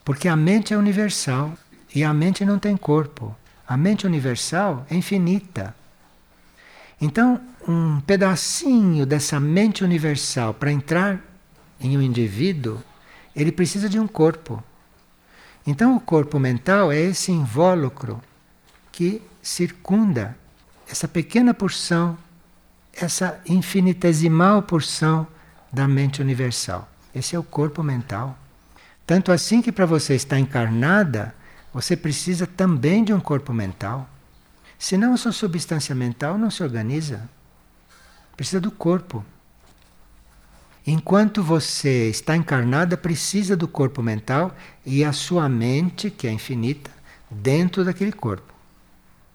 Porque 0.02 0.28
a 0.28 0.34
mente 0.34 0.72
é 0.72 0.78
universal 0.78 1.52
e 1.94 2.02
a 2.02 2.14
mente 2.14 2.42
não 2.42 2.58
tem 2.58 2.74
corpo. 2.74 3.36
A 3.68 3.76
mente 3.76 4.06
universal 4.06 4.86
é 4.90 4.94
infinita. 4.94 5.74
Então, 6.98 7.38
um 7.68 8.00
pedacinho 8.00 9.04
dessa 9.04 9.38
mente 9.38 9.84
universal 9.84 10.54
para 10.54 10.72
entrar 10.72 11.20
em 11.78 11.98
um 11.98 12.02
indivíduo, 12.02 12.82
ele 13.36 13.52
precisa 13.52 13.90
de 13.90 14.00
um 14.00 14.06
corpo. 14.06 14.62
Então, 15.66 15.94
o 15.96 16.00
corpo 16.00 16.38
mental 16.38 16.90
é 16.90 16.98
esse 16.98 17.30
invólucro 17.30 18.22
que 18.90 19.20
circunda 19.42 20.36
essa 20.90 21.06
pequena 21.06 21.54
porção, 21.54 22.18
essa 22.92 23.40
infinitesimal 23.46 24.60
porção 24.62 25.26
da 25.72 25.86
mente 25.86 26.20
universal. 26.20 26.88
Esse 27.14 27.36
é 27.36 27.38
o 27.38 27.44
corpo 27.44 27.82
mental. 27.82 28.36
Tanto 29.06 29.30
assim 29.30 29.62
que 29.62 29.70
para 29.70 29.86
você 29.86 30.14
estar 30.14 30.38
encarnada, 30.38 31.32
você 31.72 31.96
precisa 31.96 32.44
também 32.44 33.04
de 33.04 33.12
um 33.12 33.20
corpo 33.20 33.52
mental. 33.52 34.08
Senão 34.78 35.14
a 35.14 35.16
sua 35.16 35.30
substância 35.30 35.94
mental 35.94 36.36
não 36.36 36.50
se 36.50 36.62
organiza. 36.62 37.28
Precisa 38.36 38.60
do 38.60 38.70
corpo. 38.70 39.24
Enquanto 40.84 41.42
você 41.42 42.08
está 42.08 42.34
encarnada, 42.36 42.96
precisa 42.96 43.56
do 43.56 43.68
corpo 43.68 44.02
mental 44.02 44.56
e 44.84 45.04
a 45.04 45.12
sua 45.12 45.48
mente, 45.48 46.10
que 46.10 46.26
é 46.26 46.32
infinita, 46.32 46.90
dentro 47.30 47.84
daquele 47.84 48.10
corpo. 48.10 48.52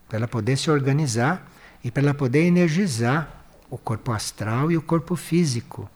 Para 0.08 0.18
ela 0.18 0.28
poder 0.28 0.58
se 0.58 0.70
organizar 0.70 1.50
e 1.84 1.92
para 1.92 2.04
ela 2.04 2.14
poder 2.14 2.44
energizar 2.44 3.30
o 3.70 3.78
corpo 3.78 4.12
astral 4.12 4.72
e 4.72 4.78
o 4.78 4.82
corpo 4.82 5.16
físico. 5.16 5.90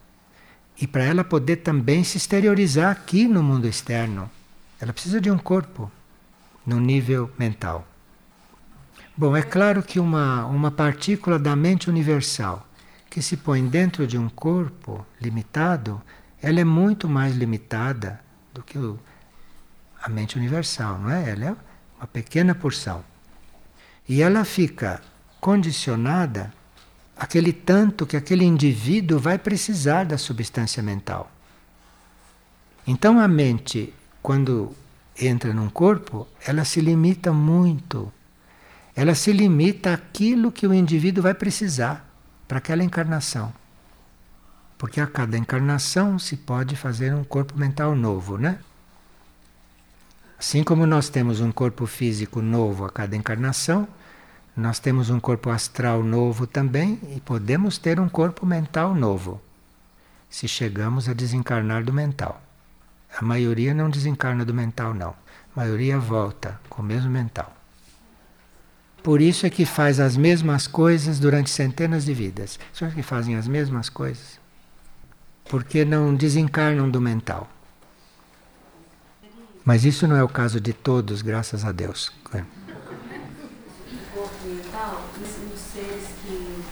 E 0.80 0.88
para 0.88 1.04
ela 1.04 1.24
poder 1.24 1.58
também 1.58 2.04
se 2.04 2.18
exteriorizar 2.18 2.92
aqui 2.92 3.28
no 3.28 3.44
mundo 3.44 3.68
externo. 3.68 4.30
Ela 4.80 4.94
precisa 4.94 5.20
de 5.20 5.30
um 5.30 5.38
corpo 5.38 5.92
no 6.66 6.80
nível 6.80 7.30
mental. 7.38 7.88
Bom, 9.16 9.36
é 9.36 9.42
claro 9.42 9.84
que 9.84 10.00
uma, 10.00 10.46
uma 10.46 10.72
partícula 10.72 11.38
da 11.38 11.56
mente 11.56 11.90
universal 11.90 12.66
que 13.10 13.22
se 13.22 13.36
põe 13.36 13.68
dentro 13.68 14.06
de 14.06 14.18
um 14.18 14.30
corpo 14.30 15.06
limitado, 15.20 16.02
ela 16.42 16.60
é 16.60 16.64
muito 16.64 17.10
mais 17.10 17.36
limitada 17.36 18.22
do 18.54 18.62
que 18.62 18.78
o, 18.78 19.00
a 20.02 20.08
mente 20.08 20.38
universal, 20.38 21.00
não 21.00 21.10
é? 21.10 21.32
Ela 21.32 21.46
é 21.46 21.56
uma 21.98 22.08
pequena 22.08 22.54
porção. 22.54 23.04
E 24.10 24.24
ela 24.24 24.44
fica 24.44 25.00
condicionada 25.40 26.52
aquele 27.16 27.54
tanto 27.54 28.08
que 28.08 28.18
aquele 28.18 28.44
indivíduo 28.44 29.20
vai 29.20 29.38
precisar 29.38 30.04
da 30.04 30.18
substância 30.18 30.82
mental. 30.82 31.32
Então 32.88 33.20
a 33.20 33.28
mente, 33.28 33.94
quando 34.24 34.76
entra 35.16 35.54
num 35.54 35.70
corpo, 35.70 36.28
ela 36.44 36.66
se 36.66 36.82
limita 36.82 37.32
muito. 37.32 38.12
Ela 38.96 39.14
se 39.14 39.32
limita 39.32 39.94
àquilo 39.94 40.52
que 40.52 40.66
o 40.66 40.74
indivíduo 40.74 41.22
vai 41.22 41.36
precisar 41.36 42.10
para 42.48 42.58
aquela 42.58 42.84
encarnação. 42.84 43.54
Porque 44.76 45.00
a 45.00 45.06
cada 45.06 45.38
encarnação 45.38 46.18
se 46.18 46.36
pode 46.36 46.76
fazer 46.76 47.14
um 47.14 47.24
corpo 47.24 47.56
mental 47.56 47.96
novo, 47.96 48.38
né? 48.38 48.58
Assim 50.40 50.64
como 50.64 50.88
nós 50.88 51.10
temos 51.10 51.42
um 51.42 51.52
corpo 51.52 51.86
físico 51.86 52.42
novo 52.42 52.86
a 52.86 52.90
cada 52.90 53.16
encarnação, 53.16 53.86
nós 54.60 54.80
temos 54.80 55.10
um 55.10 55.20
corpo 55.20 55.50
astral 55.50 56.04
novo 56.04 56.46
também 56.46 57.00
e 57.16 57.20
podemos 57.20 57.78
ter 57.78 58.00
um 58.00 58.10
corpo 58.10 58.46
mental 58.46 58.94
novo, 58.94 59.42
se 60.30 60.48
chegamos 60.48 61.08
a 61.10 61.14
desencarnar 61.14 61.84
do 61.84 61.94
mental. 61.94 62.42
A 63.18 63.24
maioria 63.24 63.74
não 63.74 63.90
desencarna 63.90 64.46
do 64.46 64.54
mental, 64.54 64.94
não. 64.94 65.10
A 65.10 65.62
maioria 65.62 65.98
volta 65.98 66.60
com 66.70 66.82
o 66.82 66.86
mesmo 66.86 67.10
mental. 67.10 67.56
Por 69.02 69.22
isso 69.22 69.46
é 69.46 69.50
que 69.50 69.66
faz 69.66 70.00
as 70.00 70.16
mesmas 70.18 70.68
coisas 70.68 71.20
durante 71.20 71.50
centenas 71.50 72.06
de 72.06 72.14
vidas. 72.14 72.60
São 72.74 72.92
que 72.92 73.02
fazem 73.02 73.36
as 73.36 73.48
mesmas 73.48 73.90
coisas. 73.90 74.40
Porque 75.46 75.84
não 75.84 76.14
desencarnam 76.14 76.90
do 76.90 77.02
mental. 77.02 77.50
Mas 79.66 79.86
isso 79.86 80.08
não 80.08 80.16
é 80.16 80.24
o 80.24 80.30
caso 80.30 80.60
de 80.60 80.74
todos, 80.74 81.22
graças 81.22 81.66
a 81.66 81.72
Deus. 81.72 82.12
É. 82.34 82.44
mental, 84.46 85.04
nos 85.18 85.60
seres 85.60 86.08
que 86.24 86.64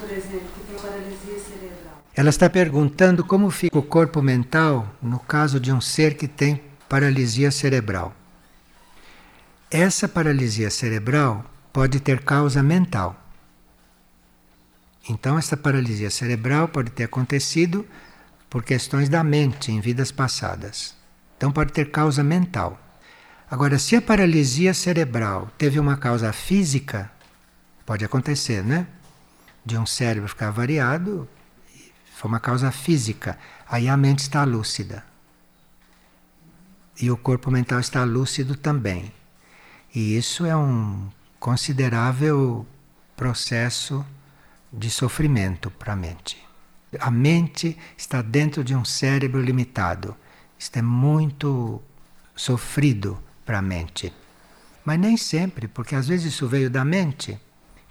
por 0.00 0.10
exemplo, 0.10 0.48
que 0.54 0.64
têm 0.66 0.78
paralisia 0.78 1.38
cerebral. 1.38 2.02
Ela 2.14 2.30
está 2.30 2.50
perguntando 2.50 3.24
como 3.24 3.50
fica 3.50 3.78
o 3.78 3.82
corpo 3.82 4.22
mental 4.22 4.88
no 5.02 5.18
caso 5.18 5.58
de 5.58 5.72
um 5.72 5.80
ser 5.80 6.16
que 6.16 6.28
tem 6.28 6.62
paralisia 6.88 7.50
cerebral. 7.50 8.14
Essa 9.70 10.08
paralisia 10.08 10.70
cerebral 10.70 11.44
pode 11.72 12.00
ter 12.00 12.22
causa 12.22 12.62
mental. 12.62 13.20
Então, 15.08 15.36
essa 15.36 15.56
paralisia 15.56 16.10
cerebral 16.10 16.68
pode 16.68 16.90
ter 16.90 17.04
acontecido 17.04 17.86
por 18.48 18.62
questões 18.62 19.08
da 19.08 19.24
mente 19.24 19.72
em 19.72 19.80
vidas 19.80 20.12
passadas. 20.12 20.94
Então 21.36 21.50
pode 21.50 21.72
ter 21.72 21.90
causa 21.90 22.22
mental. 22.22 22.80
Agora, 23.50 23.78
se 23.78 23.96
a 23.96 24.00
paralisia 24.00 24.72
cerebral 24.72 25.50
teve 25.58 25.80
uma 25.80 25.96
causa 25.96 26.32
física, 26.32 27.10
pode 27.84 28.04
acontecer, 28.04 28.62
né? 28.64 28.86
De 29.64 29.78
um 29.78 29.86
cérebro 29.86 30.28
ficar 30.28 30.50
variado, 30.50 31.28
foi 32.14 32.28
uma 32.28 32.40
causa 32.40 32.70
física. 32.70 33.38
Aí 33.68 33.88
a 33.88 33.96
mente 33.96 34.20
está 34.20 34.44
lúcida. 34.44 35.04
E 37.00 37.10
o 37.10 37.16
corpo 37.16 37.50
mental 37.50 37.80
está 37.80 38.04
lúcido 38.04 38.56
também. 38.56 39.12
E 39.94 40.16
isso 40.16 40.46
é 40.46 40.56
um 40.56 41.08
considerável 41.38 42.66
processo 43.16 44.04
de 44.72 44.90
sofrimento 44.90 45.70
para 45.70 45.92
a 45.92 45.96
mente. 45.96 46.42
A 47.00 47.10
mente 47.10 47.76
está 47.96 48.22
dentro 48.22 48.62
de 48.62 48.74
um 48.74 48.84
cérebro 48.84 49.40
limitado. 49.40 50.16
Isto 50.58 50.78
é 50.78 50.82
muito 50.82 51.82
sofrido 52.34 53.22
para 53.44 53.58
a 53.58 53.62
mente. 53.62 54.12
Mas 54.84 54.98
nem 54.98 55.16
sempre, 55.16 55.66
porque 55.66 55.94
às 55.94 56.08
vezes 56.08 56.32
isso 56.32 56.46
veio 56.46 56.70
da 56.70 56.84
mente. 56.84 57.40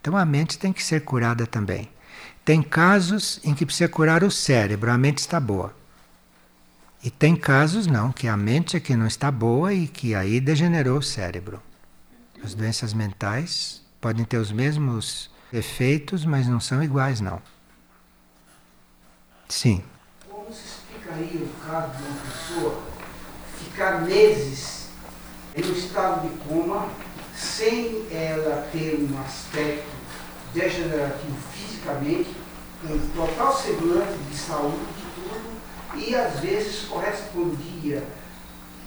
Então 0.03 0.17
a 0.17 0.25
mente 0.25 0.59
tem 0.59 0.73
que 0.73 0.83
ser 0.83 1.05
curada 1.05 1.47
também. 1.47 1.89
Tem 2.43 2.61
casos 2.61 3.39
em 3.41 3.55
que 3.55 3.65
precisa 3.65 3.87
curar 3.87 4.21
o 4.21 4.29
cérebro, 4.29 4.91
a 4.91 4.97
mente 4.97 5.19
está 5.19 5.39
boa. 5.39 5.73
E 7.01 7.09
tem 7.09 7.37
casos 7.37 7.87
não, 7.87 8.11
que 8.11 8.27
a 8.27 8.35
mente 8.35 8.75
é 8.75 8.81
que 8.81 8.97
não 8.97 9.07
está 9.07 9.31
boa 9.31 9.73
e 9.73 9.87
que 9.87 10.13
aí 10.13 10.41
degenerou 10.41 10.97
o 10.97 11.01
cérebro. 11.01 11.63
As 12.43 12.53
doenças 12.53 12.93
mentais 12.93 13.81
podem 14.01 14.25
ter 14.25 14.35
os 14.35 14.51
mesmos 14.51 15.31
efeitos, 15.53 16.25
mas 16.25 16.47
não 16.47 16.59
são 16.59 16.83
iguais 16.83 17.21
não. 17.21 17.41
Sim. 19.47 19.81
Como 20.29 20.53
se 20.53 20.65
explicaria 20.65 21.45
o 21.45 21.49
caso 21.65 21.95
de 21.95 22.03
uma 22.03 22.15
pessoa 22.19 22.83
ficar 23.57 24.01
meses 24.01 24.89
em 25.55 25.63
um 25.63 25.71
estado 25.71 26.27
de 26.27 26.35
coma 26.39 26.89
sem 27.35 28.05
ela 28.11 28.67
ter 28.71 28.95
um 28.99 29.19
aspecto 29.21 29.89
degenerativo 30.53 31.35
fisicamente, 31.51 32.29
com 32.81 32.97
total 33.15 33.57
segurança 33.57 34.17
de 34.29 34.37
saúde 34.37 34.77
e 34.97 35.21
tudo, 35.21 36.05
e 36.07 36.15
às 36.15 36.39
vezes 36.39 36.85
correspondia 36.85 38.03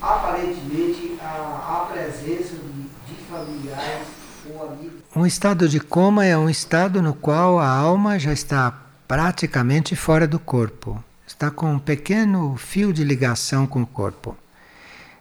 aparentemente 0.00 1.18
à, 1.20 1.82
à 1.82 1.92
presença 1.92 2.54
de, 2.56 2.82
de 2.82 3.24
familiares 3.30 4.06
ou 4.48 4.66
amigos. 4.66 5.00
Um 5.14 5.26
estado 5.26 5.68
de 5.68 5.80
coma 5.80 6.24
é 6.24 6.36
um 6.36 6.48
estado 6.48 7.02
no 7.02 7.14
qual 7.14 7.58
a 7.58 7.68
alma 7.68 8.18
já 8.18 8.32
está 8.32 8.82
praticamente 9.08 9.96
fora 9.96 10.26
do 10.26 10.38
corpo. 10.38 11.02
Está 11.26 11.50
com 11.50 11.72
um 11.72 11.78
pequeno 11.78 12.56
fio 12.56 12.92
de 12.92 13.02
ligação 13.02 13.66
com 13.66 13.82
o 13.82 13.86
corpo. 13.86 14.36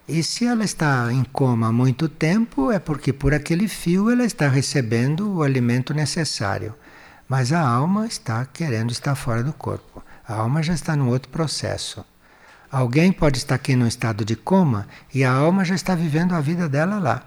E 0.08 0.22
se 0.22 0.46
ela 0.46 0.64
está 0.64 1.12
em 1.12 1.24
coma 1.24 1.68
há 1.68 1.72
muito 1.72 2.08
tempo, 2.08 2.72
é 2.72 2.78
porque 2.78 3.12
por 3.12 3.34
aquele 3.34 3.68
fio 3.68 4.12
ela 4.12 4.24
está 4.24 4.48
recebendo 4.48 5.34
o 5.34 5.42
alimento 5.42 5.96
necessário. 5.96 6.76
Mas 7.28 7.52
a 7.52 7.60
alma 7.60 8.06
está 8.06 8.46
querendo 8.46 8.92
estar 8.92 9.16
fora 9.16 9.44
do 9.44 9.52
corpo. 9.52 10.04
A 10.28 10.36
alma 10.36 10.62
já 10.62 10.74
está 10.74 10.96
num 10.96 11.10
outro 11.10 11.30
processo. 11.30 12.06
Alguém 12.72 13.12
pode 13.12 13.40
estar 13.40 13.56
aqui 13.56 13.76
num 13.76 13.88
estado 13.88 14.24
de 14.24 14.36
coma 14.36 14.88
e 15.12 15.24
a 15.24 15.32
alma 15.32 15.66
já 15.66 15.74
está 15.74 15.96
vivendo 15.96 16.34
a 16.34 16.42
vida 16.42 16.70
dela 16.70 17.00
lá. 17.00 17.24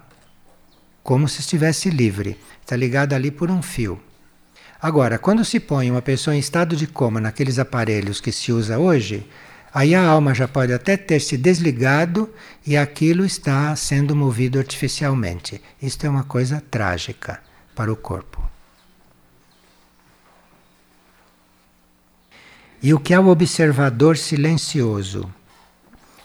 Como 1.03 1.29
se 1.29 1.41
estivesse 1.41 1.91
livre. 1.91 2.39
Está 2.61 2.77
ligada 2.77 3.17
ali 3.17 3.33
por 3.33 3.51
um 3.51 3.61
fio. 3.61 4.01
Agora, 4.81 5.19
quando 5.19 5.45
se 5.45 5.59
põe 5.59 5.91
uma 5.91 6.03
pessoa 6.03 6.37
em 6.37 6.39
estado 6.39 6.77
de 6.77 6.87
coma 6.87 7.21
naqueles 7.21 7.59
aparelhos 7.59 8.21
que 8.21 8.31
se 8.31 8.53
usa 8.53 8.79
hoje, 8.79 9.29
aí 9.73 9.95
a 9.95 10.05
alma 10.05 10.35
já 10.35 10.49
pode 10.49 10.73
até 10.73 10.97
ter 10.97 11.21
se 11.21 11.37
desligado 11.37 12.33
e 12.67 12.77
aquilo 12.77 13.25
está 13.25 13.75
sendo 13.77 14.15
movido 14.15 14.59
artificialmente. 14.59 15.63
Isto 15.81 16.07
é 16.07 16.11
uma 16.11 16.25
coisa 16.25 16.63
trágica 16.71 17.41
para 17.75 17.93
o 17.93 17.97
corpo. 17.97 18.49
E 22.81 22.95
o 22.95 23.01
que 23.01 23.13
é 23.13 23.19
o 23.19 23.27
observador 23.27 24.17
silencioso? 24.17 25.33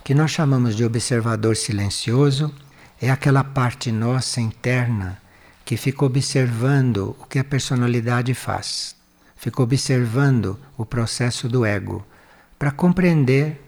Que 0.04 0.14
nós 0.14 0.32
chamamos 0.32 0.76
de 0.76 0.86
observador 0.86 1.56
silencioso 1.56 2.54
é 3.02 3.10
aquela 3.10 3.44
parte 3.44 3.92
nossa 3.92 4.40
interna 4.40 5.20
que 5.66 5.78
fica 5.78 6.06
observando 6.06 7.16
o 7.20 7.26
que 7.26 7.40
a 7.40 7.44
personalidade 7.44 8.34
faz, 8.34 8.96
fica 9.36 9.62
observando 9.62 10.60
o 10.78 10.86
processo 10.86 11.50
do 11.50 11.66
ego, 11.66 12.06
para 12.64 12.72
compreender 12.72 13.62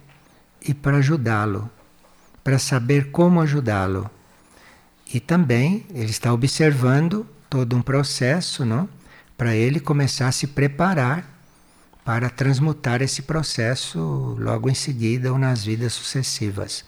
e 0.61 0.73
para 0.73 0.99
ajudá-lo, 0.99 1.69
para 2.41 2.57
saber 2.57 3.11
como 3.11 3.41
ajudá-lo. 3.41 4.09
E 5.13 5.19
também 5.19 5.85
ele 5.93 6.11
está 6.11 6.31
observando 6.31 7.27
todo 7.49 7.75
um 7.75 7.81
processo, 7.81 8.63
não? 8.63 8.87
Para 9.37 9.53
ele 9.53 9.81
começar 9.81 10.29
a 10.29 10.31
se 10.31 10.47
preparar 10.47 11.29
para 12.05 12.29
transmutar 12.29 13.01
esse 13.01 13.23
processo 13.23 13.99
logo 14.39 14.69
em 14.69 14.73
seguida 14.73 15.29
ou 15.29 15.37
nas 15.37 15.65
vidas 15.65 15.91
sucessivas. 15.91 16.85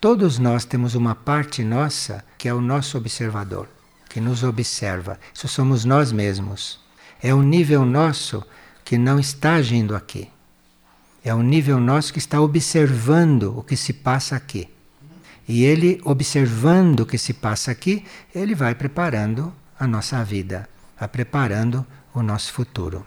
Todos 0.00 0.38
nós 0.38 0.64
temos 0.64 0.94
uma 0.94 1.14
parte 1.14 1.62
nossa 1.62 2.24
que 2.38 2.48
é 2.48 2.54
o 2.54 2.62
nosso 2.62 2.96
observador 2.96 3.68
que 4.08 4.18
nos 4.18 4.42
observa. 4.42 5.20
Isso 5.34 5.46
somos 5.46 5.84
nós 5.84 6.10
mesmos. 6.10 6.80
É 7.22 7.34
um 7.34 7.42
nível 7.42 7.84
nosso 7.84 8.42
que 8.82 8.96
não 8.96 9.20
está 9.20 9.56
agindo 9.56 9.94
aqui. 9.94 10.30
É 11.22 11.34
um 11.34 11.42
nível 11.42 11.78
nosso 11.78 12.12
que 12.12 12.18
está 12.18 12.40
observando 12.40 13.58
o 13.58 13.62
que 13.62 13.76
se 13.76 13.92
passa 13.92 14.36
aqui. 14.36 14.68
E 15.46 15.64
ele, 15.64 16.00
observando 16.04 17.00
o 17.00 17.06
que 17.06 17.18
se 17.18 17.34
passa 17.34 17.70
aqui, 17.70 18.04
ele 18.34 18.54
vai 18.54 18.74
preparando 18.74 19.52
a 19.78 19.86
nossa 19.86 20.22
vida, 20.24 20.68
vai 20.98 21.08
preparando 21.08 21.84
o 22.14 22.22
nosso 22.22 22.52
futuro. 22.52 23.04